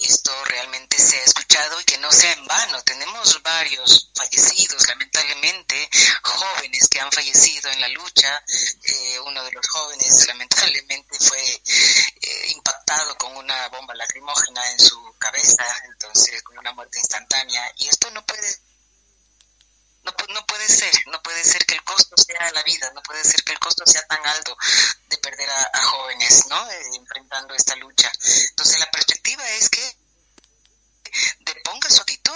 esto 0.00 0.44
realmente 0.46 0.98
sea 0.98 1.22
escuchado 1.22 1.80
y 1.80 1.84
que 1.84 1.98
no 1.98 2.10
sea 2.10 2.32
en 2.32 2.46
vano. 2.46 2.82
Tenemos 2.82 3.40
varios 3.42 4.10
fallecidos, 4.14 4.88
lamentablemente, 4.88 5.88
jóvenes 6.22 6.88
que 6.88 7.00
han 7.00 7.12
fallecido 7.12 7.70
en 7.70 7.80
la 7.80 7.88
lucha. 7.88 8.42
Eh, 8.82 9.20
uno 9.20 9.44
de 9.44 9.52
los 9.52 9.68
jóvenes, 9.68 10.26
lamentablemente, 10.26 11.18
fue 11.20 11.40
eh, 11.40 12.46
impactado 12.48 13.16
con 13.16 13.36
una 13.36 13.68
bomba 13.68 13.94
lacrimógena 13.94 14.70
en 14.72 14.80
su 14.80 15.14
cabeza, 15.18 15.64
entonces 15.84 16.42
con 16.42 16.58
una 16.58 16.72
muerte 16.72 16.98
instantánea. 16.98 17.72
Y 17.78 17.86
esto 17.86 18.10
no 18.10 18.26
puede 18.26 18.60
no, 20.02 20.12
no 20.34 20.46
puede 20.46 20.68
ser, 20.68 20.92
no 21.06 21.22
puede 21.22 21.44
ser 21.44 21.64
que 21.66 21.74
el 21.74 21.84
costo 21.84 22.16
sea 22.16 22.50
la 22.52 22.62
vida, 22.62 22.90
no 22.94 23.02
puede 23.02 23.24
ser 23.24 23.42
que 23.44 23.52
el 23.52 23.58
costo 23.58 23.84
sea 23.86 24.06
tan 24.06 24.24
alto 24.26 24.56
de 25.08 25.16
perder 25.18 25.50
a, 25.50 25.82
jóvenes, 25.82 26.46
¿no? 26.48 26.70
Eh, 26.70 26.90
enfrentando 26.94 27.54
esta 27.54 27.76
lucha. 27.76 28.10
Entonces 28.50 28.78
la 28.78 28.90
perspectiva 28.90 29.48
es 29.50 29.68
que 29.68 29.96
deponga 31.40 31.90
su 31.90 32.00
actitud. 32.02 32.32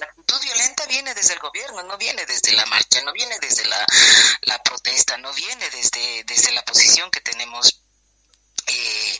La 0.00 0.06
actitud 0.06 0.40
violenta 0.40 0.86
viene 0.86 1.14
desde 1.14 1.34
el 1.34 1.40
gobierno, 1.40 1.82
no 1.82 1.96
viene 1.96 2.24
desde 2.26 2.52
la 2.52 2.66
marcha, 2.66 3.00
no 3.02 3.12
viene 3.12 3.38
desde 3.40 3.64
la, 3.66 3.86
la 4.42 4.62
protesta, 4.62 5.16
no 5.18 5.32
viene 5.32 5.68
desde, 5.70 6.24
desde 6.24 6.52
la 6.52 6.64
posición 6.64 7.10
que 7.10 7.20
tenemos 7.20 7.80
eh, 8.66 9.18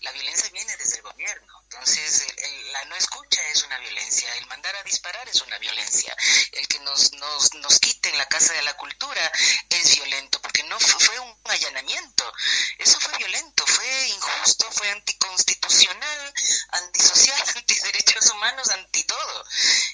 la 0.00 0.12
violencia 0.12 0.48
viene 0.50 0.76
desde 0.76 0.96
el 0.96 1.02
gobierno. 1.02 1.60
Entonces, 1.64 2.26
la 2.72 2.84
no 2.86 2.96
escucha 2.96 3.40
es 3.50 3.62
una 3.64 3.78
violencia, 3.78 4.32
el 4.36 4.46
mandar 4.46 4.74
a 4.76 4.82
disparar 4.82 5.28
es 5.28 5.40
una 5.42 5.58
violencia, 5.58 6.16
el 6.52 6.66
que 6.68 6.78
nos, 6.80 7.12
nos, 7.12 7.54
nos 7.54 7.78
quiten 7.80 8.16
la 8.16 8.26
casa 8.26 8.54
de 8.54 8.62
la 8.62 8.76
cultura 8.76 9.32
es 9.68 9.94
violento, 9.96 10.40
porque 10.40 10.62
no 10.64 10.78
fue, 10.78 11.18
un 11.18 11.36
allanamiento, 11.44 12.32
eso 12.78 12.98
fue 13.00 13.18
violento, 13.18 13.66
fue 13.66 14.08
injusto, 14.08 14.70
fue 14.72 14.90
anticonstitucional, 14.90 16.34
antisocial, 16.70 17.42
antiderechos 17.56 18.30
humanos, 18.30 18.68
anti 18.70 19.02
todo. 19.04 19.44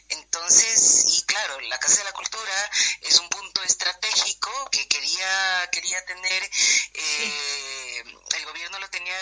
Entonces, 0.08 1.04
y 1.06 1.22
claro, 1.22 1.60
la 1.60 1.78
Casa 1.78 1.98
de 1.98 2.04
la 2.04 2.12
Cultura 2.12 2.70
es 3.02 3.18
un 3.18 3.28
punto 3.28 3.62
estratégico 3.62 4.70
que 4.70 4.86
quería, 4.88 5.68
quería 5.72 6.04
tener, 6.06 6.50
eh, 6.94 8.04
el 8.36 8.46
gobierno 8.46 8.78
lo 8.78 8.88
tenía, 8.90 9.16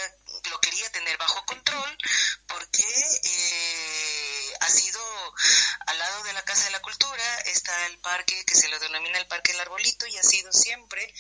lo 0.51 0.61
quería 0.61 0.91
tener 0.93 1.17
bajo 1.19 1.45
control 1.47 1.99
porque 2.47 2.85
eh, 3.23 4.55
ha 4.61 4.69
sido 4.69 5.01
al 5.87 5.99
lado 5.99 6.23
de 6.25 6.33
la 6.33 6.43
Casa 6.43 6.65
de 6.65 6.71
la 6.71 6.83
Cultura 6.83 7.41
está 7.47 7.87
el 7.87 7.99
parque 7.99 8.45
que 8.45 8.55
se 8.55 8.69
lo 8.69 8.79
denomina 8.79 9.19
el 9.19 9.27
Parque 9.27 9.53
del 9.53 9.61
Arbolito 9.61 10.07
y 10.07 10.17
ha 10.17 10.23
sido 10.23 10.53
siempre 10.53 11.15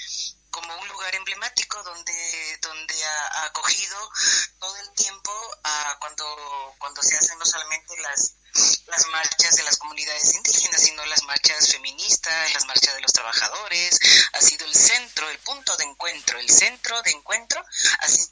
como 0.50 0.74
un 0.76 0.88
lugar 0.88 1.14
emblemático 1.14 1.82
donde 1.82 2.58
donde 2.62 3.04
ha, 3.04 3.44
acogido 3.44 3.96
todo 4.58 4.76
el 4.76 4.90
tiempo 4.92 5.32
a 5.64 5.96
cuando 6.00 6.74
cuando 6.78 7.02
se 7.02 7.16
hacen 7.16 7.38
no 7.38 7.44
solamente 7.44 7.96
las 7.98 8.34
las 8.86 9.06
marchas 9.06 9.56
de 9.56 9.62
las 9.62 9.76
comunidades 9.76 10.34
indígenas, 10.34 10.82
sino 10.82 11.04
las 11.06 11.22
marchas 11.22 11.70
feministas, 11.70 12.52
las 12.52 12.66
marchas 12.66 12.94
de 12.94 13.00
los 13.00 13.12
trabajadores, 13.12 13.98
ha 14.32 14.40
sido 14.40 14.66
el 14.66 14.74
centro, 14.74 15.28
el 15.30 15.38
punto 15.38 15.76
de 15.76 15.84
encuentro, 15.84 16.38
el 16.38 16.50
centro 16.50 17.00
de 17.02 17.12
encuentro, 17.12 17.64
así 18.00 18.28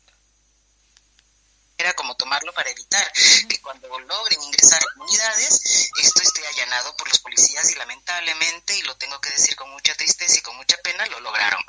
era 1.79 1.95
como 1.95 2.17
tomarlo 2.17 2.53
para 2.53 2.71
evitar 2.71 3.13
que 3.49 3.61
cuando 3.61 3.99
logren 4.01 4.43
ingresar 4.43 4.83
a 4.83 4.93
comunidades, 4.95 5.91
esto 6.03 6.23
esté 6.23 6.47
allanado 6.47 6.97
por 6.97 7.09
los 7.09 7.21
policías 7.21 7.71
y 7.71 7.77
lamentablemente, 7.77 8.77
y 8.77 8.83
lo 8.83 8.97
tengo 8.97 9.21
que 9.21 9.31
decir 9.31 9.55
con 9.57 9.71
mucha 9.71 9.95
tristeza 9.95 10.39
y 10.39 10.43
con 10.43 10.57
mucha 10.57 10.77
pena, 10.79 11.07
lo 11.07 11.21
lograron. 11.21 11.63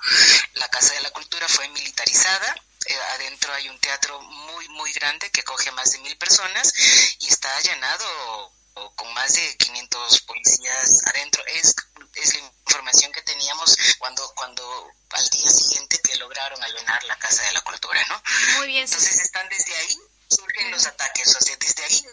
La 0.53 0.67
Casa 0.69 0.93
de 0.95 1.01
la 1.01 1.11
Cultura 1.11 1.47
fue 1.47 1.67
militarizada, 1.69 2.55
eh, 2.85 2.97
adentro 3.13 3.53
hay 3.53 3.69
un 3.69 3.79
teatro 3.79 4.19
muy, 4.21 4.67
muy 4.69 4.91
grande 4.93 5.29
que 5.31 5.43
coge 5.43 5.71
más 5.71 5.91
de 5.91 5.99
mil 5.99 6.17
personas 6.17 6.73
y 7.19 7.27
está 7.27 7.55
allanado 7.57 8.51
con 8.73 9.13
más 9.13 9.33
de 9.33 9.57
500 9.57 10.21
policías 10.21 11.01
adentro. 11.07 11.43
Es, 11.47 11.75
es 12.15 12.33
la 12.35 12.39
información 12.39 13.11
que 13.11 13.21
teníamos 13.21 13.75
cuando, 13.97 14.33
cuando 14.35 14.91
al 15.11 15.29
día 15.29 15.49
siguiente 15.49 15.99
que 16.01 16.15
lograron 16.17 16.61
allanar 16.63 17.03
la 17.05 17.17
Casa 17.17 17.43
de 17.43 17.53
la 17.53 17.61
Cultura, 17.61 18.03
¿no? 18.09 18.21
Muy 18.57 18.67
bien. 18.67 18.83
Entonces 18.83 19.19
están 19.19 19.47
desde 19.49 19.75
ahí, 19.75 19.97
surgen 20.29 20.71
los 20.71 20.85
ataques, 20.85 21.35
o 21.35 21.41
sea, 21.41 21.55
desde 21.57 21.83
ahí 21.83 22.05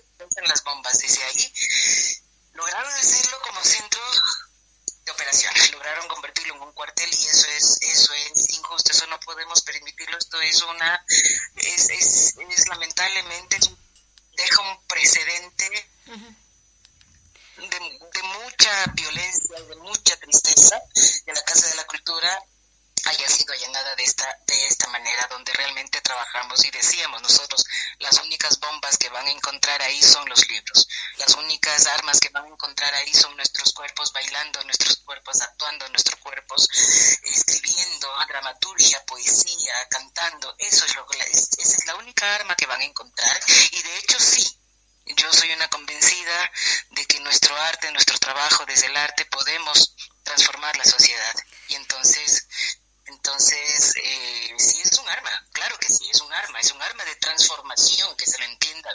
las 0.47 0.63
bombas, 0.65 0.99
desde 0.99 1.23
ahí 1.25 1.53
lograron 2.57 2.93
hacerlo 2.93 3.39
como 3.43 3.63
centro 3.63 4.01
de 5.05 5.13
operaciones, 5.13 5.73
lograron 5.73 6.09
convertirlo 6.09 6.55
en 6.57 6.63
un 6.63 6.73
cuartel 6.73 7.09
y 7.13 7.27
eso 7.27 7.47
es 7.49 7.79
eso 7.81 8.13
es 8.15 8.51
injusto, 8.51 8.93
eso 8.93 9.07
no 9.07 9.21
podemos 9.21 9.63
permitirlo, 9.63 10.19
esto 10.19 10.41
es 10.41 10.63
una 10.63 11.05
es, 11.57 11.91
es, 11.91 12.35
es 12.37 12.69
lamentablemente 12.69 13.59
deja 14.37 14.61
un 14.63 14.87
precedente 14.87 15.91
de, 17.57 18.23
mucha 18.23 18.87
violencia, 18.95 19.61
de 19.61 19.77
mucha 19.77 20.17
tristeza, 20.19 20.81
de 21.25 21.33
la 21.33 21.43
Casa 21.43 21.69
de 21.69 21.77
la 21.77 21.85
Cultura 21.85 22.39
haya 23.07 23.29
sido 23.29 23.53
allanada 23.53 23.95
de 23.95 24.03
esta, 24.03 24.39
de 24.47 24.67
esta 24.67 24.89
manera, 24.89 25.27
donde 25.31 25.53
realmente 25.53 26.01
trabajamos 26.01 26.65
y 26.65 26.71
decíamos 26.71 27.23
nosotros, 27.23 27.65
las 28.01 28.19
únicas 28.21 28.59
bombas 28.59 28.99
que 28.99 29.09
van 29.11 29.27
a 29.27 29.31
encontrar 29.31 29.81
ahí 29.83 30.03
son 30.03 30.29
los 30.29 30.49
libros, 30.49 30.89
las 31.19 31.35
únicas 31.35 31.87
armas 31.87 32.19
que 32.19 32.31
van 32.31 32.45
a 32.45 32.49
encontrar 32.49 32.93
ahí 32.95 33.15
son 33.15 33.37
nuestros 33.37 33.73
cuerpos 33.73 34.13
bailando, 34.13 34.61
nuestros 34.65 34.97
cuerpos 34.99 35.41
actuando, 35.41 35.89
nuestros 35.91 36.19
cuerpos 36.21 36.69
escribiendo, 37.23 38.09
dramaturgia, 38.29 39.05
poesía, 39.07 39.75
cantando, 39.89 40.55
eso 40.59 40.85
es 40.85 40.95
lo 40.97 41.07
que 41.07 41.19
esa 41.21 41.77
es 41.77 41.87
la 41.87 41.95
única 41.95 42.35
arma 42.35 42.57
que 42.57 42.67
van 42.67 42.81
a 42.81 42.85
encontrar. 42.85 43.41
Y 43.71 43.83
de 43.83 43.99
hecho 43.99 44.19
sí, 44.19 44.45
yo 45.07 45.33
soy 45.33 45.53
una 45.53 45.69
convencida 45.69 46.51
de 46.91 47.07
que 47.07 47.21
nuestro 47.21 47.57
arte, 47.57 47.91
nuestro 47.93 48.19
trabajo 48.19 48.65
desde 48.67 48.87
el 48.87 48.97
arte 48.97 49.25
podemos 49.27 49.95
transformar 50.23 50.77
la 50.77 50.85
sociedad. 50.85 51.35
Y 51.69 51.77
entonces, 51.77 52.49
entonces 53.07 53.95
eh, 54.03 54.55
sí 54.59 54.83
es 54.83 54.99
un 54.99 55.09
arma, 55.09 55.47
claro 55.53 55.77
que 55.79 55.89
sí, 55.93 56.09
es 56.11 56.21
un 56.21 56.33
arma, 56.33 56.61
es 56.61 56.73
un 56.73 56.83
arma 56.83 57.05
de 57.05 57.15
transformación, 57.17 58.17
que 58.17 58.27
se 58.27 58.39
lo 58.39 58.45
entienda 58.45 58.91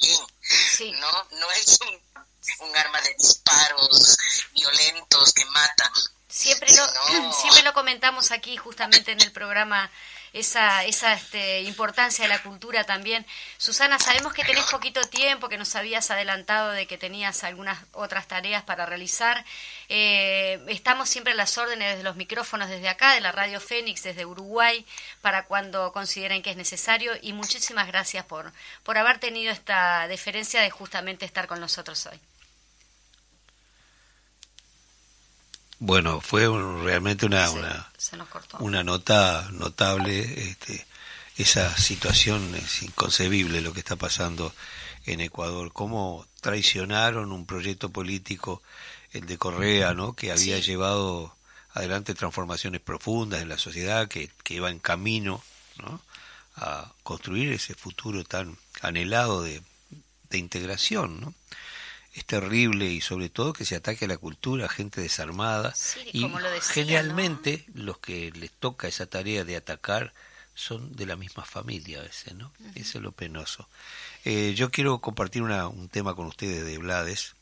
bien. 0.00 1.00
No, 1.00 1.28
no 1.38 1.50
es 1.52 1.78
un, 1.80 2.76
arma 2.76 3.00
de 3.02 3.14
disparos 3.14 4.16
violentos 4.52 5.32
que 5.32 5.44
matan. 5.44 5.92
Siempre 6.28 6.72
lo, 6.74 7.32
siempre 7.40 7.62
lo 7.62 7.72
comentamos 7.74 8.30
aquí 8.30 8.56
justamente 8.56 9.12
en 9.12 9.20
el 9.20 9.32
programa 9.32 9.90
esa, 10.32 10.84
esa 10.84 11.12
este, 11.12 11.62
importancia 11.62 12.24
de 12.24 12.28
la 12.28 12.42
cultura 12.42 12.84
también. 12.84 13.26
Susana, 13.58 13.98
sabemos 13.98 14.32
que 14.32 14.44
tenés 14.44 14.64
poquito 14.64 15.02
tiempo, 15.02 15.48
que 15.48 15.58
nos 15.58 15.74
habías 15.76 16.10
adelantado 16.10 16.70
de 16.70 16.86
que 16.86 16.98
tenías 16.98 17.44
algunas 17.44 17.78
otras 17.92 18.26
tareas 18.26 18.62
para 18.62 18.86
realizar. 18.86 19.44
Eh, 19.88 20.62
estamos 20.68 21.08
siempre 21.08 21.32
a 21.32 21.36
las 21.36 21.56
órdenes 21.58 21.98
de 21.98 22.02
los 22.02 22.16
micrófonos 22.16 22.68
desde 22.68 22.88
acá, 22.88 23.14
de 23.14 23.20
la 23.20 23.32
Radio 23.32 23.60
Fénix, 23.60 24.02
desde 24.02 24.24
Uruguay, 24.24 24.86
para 25.20 25.44
cuando 25.44 25.92
consideren 25.92 26.42
que 26.42 26.50
es 26.50 26.56
necesario. 26.56 27.12
Y 27.20 27.32
muchísimas 27.32 27.86
gracias 27.86 28.24
por, 28.24 28.52
por 28.82 28.98
haber 28.98 29.18
tenido 29.18 29.52
esta 29.52 30.08
deferencia 30.08 30.60
de 30.62 30.70
justamente 30.70 31.26
estar 31.26 31.46
con 31.46 31.60
nosotros 31.60 32.06
hoy. 32.06 32.20
Bueno, 35.84 36.20
fue 36.20 36.46
realmente 36.84 37.26
una, 37.26 37.50
una, 38.60 38.84
nota 38.84 39.48
notable. 39.50 40.20
Este, 40.20 40.86
esa 41.36 41.76
situación 41.76 42.54
es 42.54 42.84
inconcebible 42.84 43.60
lo 43.60 43.72
que 43.72 43.80
está 43.80 43.96
pasando 43.96 44.54
en 45.06 45.20
Ecuador. 45.20 45.72
Cómo 45.72 46.24
traicionaron 46.40 47.32
un 47.32 47.46
proyecto 47.46 47.90
político, 47.90 48.62
el 49.10 49.26
de 49.26 49.38
Correa, 49.38 49.92
¿no? 49.92 50.12
que 50.12 50.30
había 50.30 50.60
llevado 50.60 51.34
adelante 51.74 52.14
transformaciones 52.14 52.80
profundas 52.80 53.42
en 53.42 53.48
la 53.48 53.58
sociedad, 53.58 54.06
que, 54.06 54.30
que 54.44 54.54
iba 54.54 54.70
en 54.70 54.78
camino 54.78 55.42
¿no? 55.78 56.00
a 56.54 56.92
construir 57.02 57.50
ese 57.52 57.74
futuro 57.74 58.22
tan 58.22 58.56
anhelado 58.82 59.42
de, 59.42 59.62
de 60.30 60.38
integración. 60.38 61.20
¿no? 61.20 61.34
Es 62.14 62.24
terrible 62.26 62.86
y 62.86 63.00
sobre 63.00 63.30
todo 63.30 63.52
que 63.52 63.64
se 63.64 63.76
ataque 63.76 64.04
a 64.04 64.08
la 64.08 64.18
cultura, 64.18 64.68
gente 64.68 65.00
desarmada. 65.00 65.74
y 66.12 66.26
generalmente 66.60 67.64
los 67.74 67.98
que 67.98 68.30
les 68.32 68.50
toca 68.50 68.88
esa 68.88 69.06
tarea 69.06 69.44
de 69.44 69.56
atacar 69.56 70.12
son 70.54 70.94
de 70.94 71.06
la 71.06 71.16
misma 71.16 71.44
familia 71.44 72.00
a 72.00 72.02
veces, 72.02 72.34
¿no? 72.34 72.52
Eso 72.74 72.98
es 72.98 73.04
lo 73.04 73.12
penoso. 73.12 73.68
Eh, 74.24 74.52
yo 74.54 74.70
quiero 74.70 74.98
compartir 74.98 75.42
una, 75.42 75.68
un 75.68 75.88
tema 75.88 76.14
con 76.14 76.26
ustedes 76.26 76.66
de 76.66 76.76
Blades, 76.76 77.34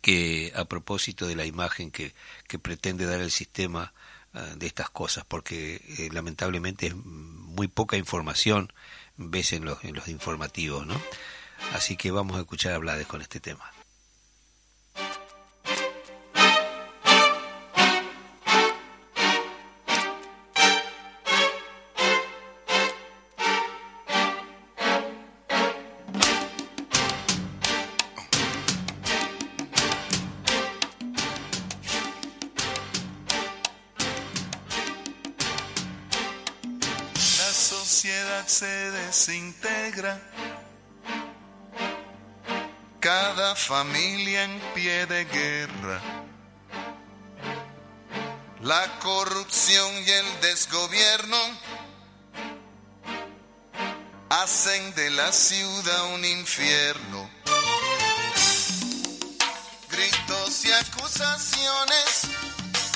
que 0.00 0.52
a 0.54 0.64
propósito 0.64 1.26
de 1.26 1.36
la 1.36 1.46
imagen 1.46 1.90
que, 1.90 2.14
que 2.48 2.58
pretende 2.58 3.06
dar 3.06 3.20
el 3.20 3.30
sistema 3.30 3.92
ah, 4.34 4.54
de 4.56 4.66
estas 4.66 4.90
cosas, 4.90 5.24
porque 5.26 5.82
eh, 5.98 6.08
lamentablemente 6.12 6.88
es 6.88 6.94
muy 6.94 7.66
poca 7.66 7.96
información, 7.96 8.72
ves 9.16 9.52
en 9.52 9.64
los, 9.64 9.82
en 9.84 9.94
los 9.94 10.06
informativos, 10.08 10.86
¿no? 10.86 11.00
Así 11.74 11.96
que 11.96 12.10
vamos 12.10 12.36
a 12.36 12.40
escuchar 12.40 12.72
a 12.72 12.76
con 13.06 13.22
este 13.22 13.40
tema. 13.40 13.72
se 38.52 38.90
desintegra. 38.90 40.20
Cada 43.12 43.54
familia 43.54 44.44
en 44.44 44.58
pie 44.74 45.04
de 45.04 45.26
guerra. 45.26 46.00
La 48.62 48.84
corrupción 49.00 49.90
y 50.06 50.10
el 50.10 50.40
desgobierno 50.40 51.36
hacen 54.30 54.94
de 54.94 55.10
la 55.10 55.30
ciudad 55.30 56.14
un 56.14 56.24
infierno. 56.24 57.30
Gritos 59.90 60.64
y 60.64 60.72
acusaciones, 60.72 62.22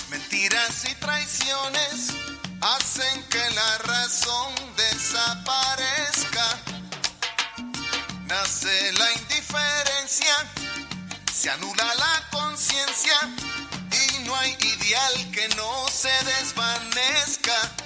mentiras 0.08 0.84
y 0.90 0.94
traiciones 0.94 2.14
hacen 2.62 3.22
que 3.24 3.50
la 3.50 3.78
razón 3.92 4.54
desaparezca. 4.78 6.48
Nace 8.24 8.92
la 8.92 9.12
se 11.32 11.50
anula 11.50 11.94
la 11.94 12.30
conciencia 12.30 13.14
y 13.90 14.24
no 14.24 14.34
hay 14.36 14.56
ideal 14.60 15.30
que 15.32 15.48
no 15.56 15.88
se 15.88 16.10
desvanezca. 16.24 17.85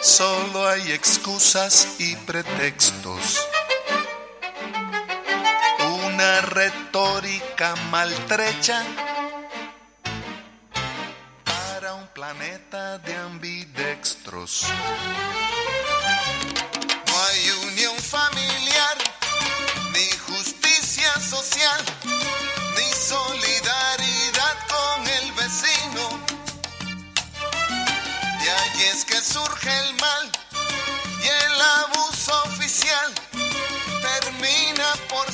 Solo 0.00 0.66
hay 0.68 0.92
excusas 0.92 1.96
y 1.98 2.16
pretextos. 2.16 3.46
Una 6.06 6.40
retórica 6.40 7.74
maltrecha 7.90 8.82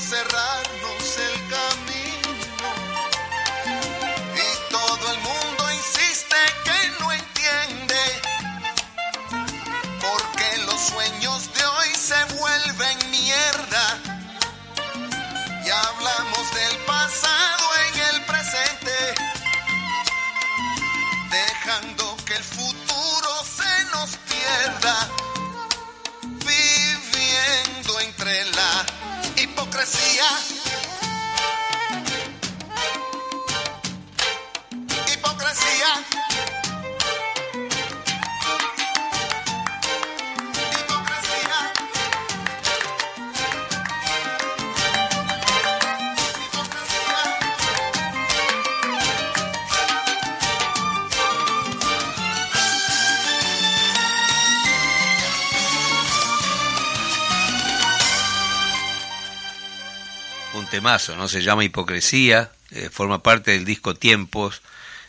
termina 0.08 0.55
fantasía. 29.86 30.55
¿No? 61.16 61.26
Se 61.26 61.42
llama 61.42 61.64
Hipocresía, 61.64 62.52
eh, 62.70 62.90
forma 62.92 63.20
parte 63.20 63.50
del 63.50 63.64
disco 63.64 63.96
Tiempos, 63.96 64.62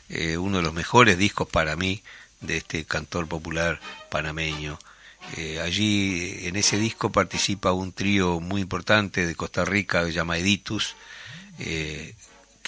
eh, 0.09 0.35
uno 0.35 0.57
de 0.57 0.63
los 0.63 0.73
mejores 0.73 1.19
discos 1.19 1.47
para 1.47 1.75
mí 1.75 2.01
de 2.41 2.57
este 2.57 2.83
cantor 2.85 3.27
popular 3.27 3.79
panameño. 4.09 4.79
Eh, 5.35 5.59
allí 5.61 6.47
en 6.47 6.55
ese 6.55 6.79
disco 6.79 7.11
participa 7.11 7.73
un 7.73 7.91
trío 7.91 8.39
muy 8.39 8.61
importante 8.61 9.27
de 9.27 9.35
Costa 9.35 9.65
Rica 9.65 10.01
que 10.01 10.07
se 10.07 10.13
llama 10.13 10.39
Editus, 10.39 10.95
que 11.59 12.15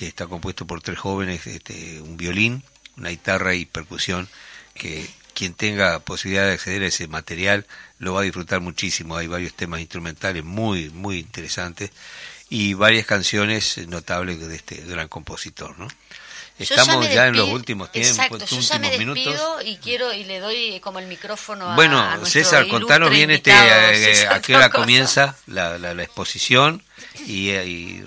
está 0.08 0.28
compuesto 0.28 0.68
por 0.68 0.82
tres 0.82 1.00
jóvenes, 1.00 1.48
este, 1.48 2.02
un 2.02 2.16
violín, 2.16 2.62
una 2.96 3.10
guitarra 3.10 3.56
y 3.56 3.66
percusión, 3.66 4.30
que 4.76 5.10
quien 5.34 5.56
tenga 5.56 6.00
posibilidad 6.00 6.46
de 6.46 6.54
acceder 6.54 6.84
a 6.84 6.88
ese 6.88 7.08
material 7.08 7.66
lo 7.98 8.14
va 8.14 8.22
a 8.22 8.24
disfrutar 8.24 8.62
muchísimo. 8.62 9.18
Hay 9.18 9.28
varios 9.28 9.56
temas 9.56 9.80
instrumentales 9.80 10.44
muy, 10.44 10.90
muy 10.92 11.20
interesantes 11.20 11.92
y 12.50 12.74
varias 12.74 13.06
canciones 13.06 13.78
notables 13.88 14.40
de 14.48 14.56
este 14.56 14.76
gran 14.78 15.08
compositor, 15.08 15.78
¿no? 15.78 15.88
Estamos 16.58 17.10
ya, 17.10 17.28
en 17.28 17.38
los 17.38 17.48
últimos 17.48 17.90
tiempos, 17.90 18.20
exacto, 18.20 18.46
yo 18.46 18.60
ya 18.60 18.80
me 18.80 18.90
despido 18.90 19.62
y 19.62 19.78
quiero 19.78 20.12
y 20.12 20.26
le 20.26 20.40
doy 20.40 20.82
como 20.82 21.00
el 21.00 21.08
micrófono 21.08 21.70
a 21.72 21.76
Bueno, 21.76 22.26
César, 22.26 22.68
contanos 22.68 23.12
bien 23.12 23.32
este 23.32 23.52
eh, 23.52 24.28
a, 24.30 24.42
qué 24.42 24.58
hora 24.58 24.70
comienza 24.70 25.38
la, 25.48 25.78
la, 25.78 26.04
exposición 26.04 26.84
y, 27.26 27.52
y, 27.52 28.04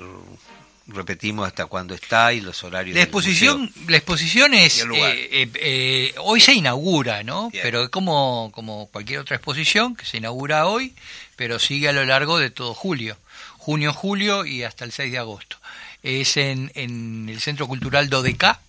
repetimos 0.87 1.47
hasta 1.47 1.65
cuándo 1.65 1.95
está 1.95 2.35
y 2.35 2.43
los 2.43 2.63
horarios. 2.63 2.95
La 2.95 3.03
exposición, 3.03 3.73
la 3.89 3.97
exposición 3.97 4.53
es 4.53 4.85
eh, 4.95 5.49
eh, 5.55 6.15
hoy 6.19 6.41
se 6.43 6.53
inaugura, 6.53 7.23
¿no? 7.23 7.51
Pero 7.63 7.85
es 7.85 7.89
como 7.89 8.53
como 8.55 8.89
cualquier 8.89 9.21
otra 9.21 9.37
exposición 9.37 9.97
que 9.97 10.05
se 10.05 10.19
inaugura 10.19 10.67
hoy, 10.67 10.95
pero 11.37 11.59
sigue 11.59 11.89
a 11.89 11.93
lo 11.93 12.05
largo 12.05 12.39
de 12.39 12.51
todo 12.51 12.75
julio 12.75 13.17
junio, 13.63 13.93
julio 13.93 14.45
y 14.45 14.65
hasta 14.65 14.85
el 14.85 14.91
6 14.91 15.13
de 15.13 15.19
agosto. 15.19 15.57
Es 16.03 16.37
en, 16.37 16.73
en 16.75 17.29
el 17.29 17.41
Centro 17.41 17.69
Cultural 17.69 18.11
Dodeca, 18.11 18.61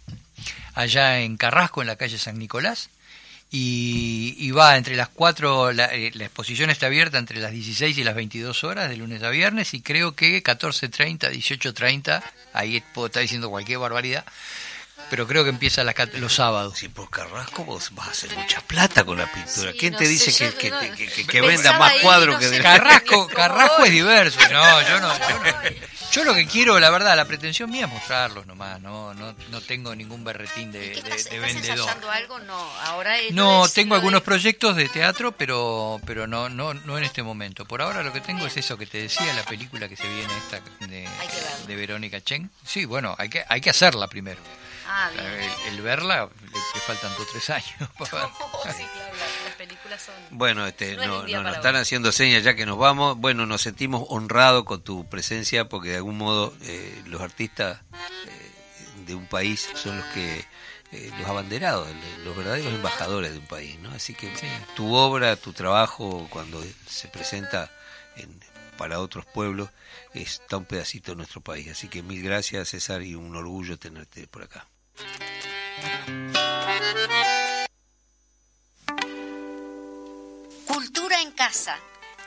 allá 0.76 1.20
en 1.20 1.36
Carrasco, 1.36 1.82
en 1.82 1.88
la 1.88 1.96
calle 1.96 2.20
San 2.20 2.38
Nicolás. 2.38 2.90
Y, 3.50 4.52
va 4.52 4.78
entre 4.78 4.96
las 4.96 5.10
cuatro, 5.10 5.72
la, 5.72 5.86
eh, 5.86 6.12
la, 6.14 6.26
exposición 6.26 6.72
está 6.72 6.88
abierta 6.88 7.20
entre 7.20 7.40
las 7.40 7.52
16 7.52 7.98
y 7.98 8.04
las 8.04 8.16
22 8.16 8.64
horas, 8.64 8.90
de 8.90 8.98
lunes 8.98 9.22
a 9.22 9.30
viernes, 9.30 9.74
y 9.76 9.82
creo 9.82 10.16
que 10.16 10.44
14.30, 10.44 11.32
18.30, 11.32 12.24
ahí 12.54 12.78
estar 12.78 13.22
diciendo 13.22 13.50
cualquier 13.50 13.78
barbaridad, 13.80 14.26
pero 15.14 15.28
creo 15.28 15.44
que 15.44 15.52
empieza 15.52 15.84
los 15.84 16.34
sábados. 16.34 16.76
Sí, 16.76 16.90
por 16.90 17.08
Carrasco 17.08 17.64
vos 17.64 17.92
vas 17.94 18.08
a 18.08 18.12
hacer 18.14 18.36
mucha 18.36 18.62
plata 18.62 19.04
con 19.04 19.20
la 19.20 19.32
pintura. 19.32 19.72
¿Quién 19.78 19.96
te 19.96 20.08
dice 20.08 20.34
que, 20.56 20.72
que, 21.28 21.40
venda 21.40 21.78
más 21.78 21.94
cuadros 22.02 22.40
que 22.40 22.48
de 22.48 22.60
Carrasco, 22.60 23.28
Carrasco 23.28 23.86
es 23.86 23.92
diverso. 23.92 24.40
No, 24.52 24.82
yo 24.82 25.00
no, 25.00 25.14
yo 26.12 26.24
lo 26.24 26.34
que 26.34 26.48
quiero, 26.48 26.80
la 26.80 26.90
verdad, 26.90 27.16
la 27.16 27.26
pretensión 27.26 27.70
mía 27.70 27.86
es 27.86 27.92
mostrarlos 27.92 28.48
nomás. 28.48 28.82
No, 28.82 29.14
no, 29.14 29.36
no 29.52 29.62
tengo 29.62 29.96
ningún 29.96 30.24
berretín 30.24 30.72
de, 30.72 30.94
estás, 30.94 31.30
de, 31.30 31.38
vendedor. 31.38 31.88
algo? 32.12 32.40
No, 32.40 32.72
ahora 32.82 33.16
no 33.34 33.70
tengo 33.70 33.94
algunos 33.94 34.24
proyectos 34.24 34.76
de 34.76 34.90
teatro, 34.90 35.34
pero 35.34 36.02
pero 36.08 36.26
no, 36.26 36.50
no, 36.50 36.74
no 36.74 36.98
en 36.98 37.04
este 37.04 37.22
momento. 37.22 37.66
Por 37.66 37.84
ahora 37.84 38.02
lo 38.02 38.12
que 38.12 38.22
tengo 38.22 38.48
es 38.48 38.58
eso 38.58 38.80
que 38.80 38.88
te 38.88 38.98
decía, 38.98 39.32
la 39.36 39.44
película 39.44 39.88
que 39.88 39.96
se 39.96 40.08
viene 40.08 40.34
esta 40.40 40.60
de, 40.88 41.08
de 41.68 41.76
Verónica 41.76 42.20
Chen. 42.20 42.50
Sí, 42.66 42.86
bueno, 42.86 43.14
hay 43.20 43.30
que 43.30 43.46
hay 43.48 43.62
que 43.62 43.70
hacerla 43.70 44.08
primero. 44.08 44.42
Ah, 44.96 45.10
el, 45.70 45.82
verla, 45.82 46.30
le, 46.52 46.80
faltan 46.82 47.12
dos 47.18 47.28
o 47.28 47.32
tres 47.32 47.50
años. 47.50 47.74
Bueno, 50.30 50.68
este, 50.68 50.96
no, 50.98 51.26
nos 51.26 51.56
están 51.56 51.76
haciendo 51.76 52.12
señas 52.12 52.44
ya 52.44 52.54
que 52.54 52.68
nos 52.68 52.78
vamos. 52.78 53.18
Bueno, 53.18 53.48
nos 53.48 53.64
sentimos 53.64 54.06
honrados 54.10 54.66
con 54.66 54.84
tu 54.84 55.10
presencia 55.10 55.68
porque 55.68 55.90
de 55.90 55.96
algún 55.96 56.20
modo 56.20 56.54
eh, 56.62 57.02
los 57.08 57.22
artistas 57.22 57.82
eh, 58.28 59.06
de 59.08 59.16
un 59.16 59.26
país 59.26 59.68
son 59.74 59.98
los 59.98 60.06
que 60.08 60.46
eh, 60.92 61.12
los 61.18 61.28
abanderados, 61.28 61.88
los 62.24 62.38
verdaderos 62.38 62.72
embajadores 62.72 63.32
de 63.32 63.40
un 63.40 63.48
país, 63.48 63.80
¿no? 63.80 63.90
Así 63.92 64.14
que 64.14 64.32
tu 64.76 64.94
obra, 64.94 65.36
tu 65.38 65.54
trabajo 65.54 66.28
cuando 66.30 66.64
se 66.88 67.08
presenta 67.08 67.72
para 68.78 69.00
otros 69.00 69.26
pueblos 69.26 69.70
está 70.14 70.58
un 70.58 70.66
pedacito 70.66 71.14
de 71.14 71.18
nuestro 71.18 71.42
país. 71.42 71.68
Así 71.70 71.88
que 71.88 72.04
mil 72.04 72.22
gracias, 72.22 72.70
César, 72.70 73.02
y 73.02 73.16
un 73.16 73.36
orgullo 73.36 73.80
tenerte 73.80 74.28
por 74.28 74.44
acá. 74.44 74.68
Cultura 80.68 81.22
en 81.22 81.32
casa, 81.32 81.78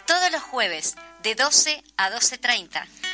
todos 0.07 0.31
los 0.33 0.43
jueves 0.43 0.95
de 1.23 1.35
12 1.35 1.83
a 1.97 2.11
12.30 2.11 3.06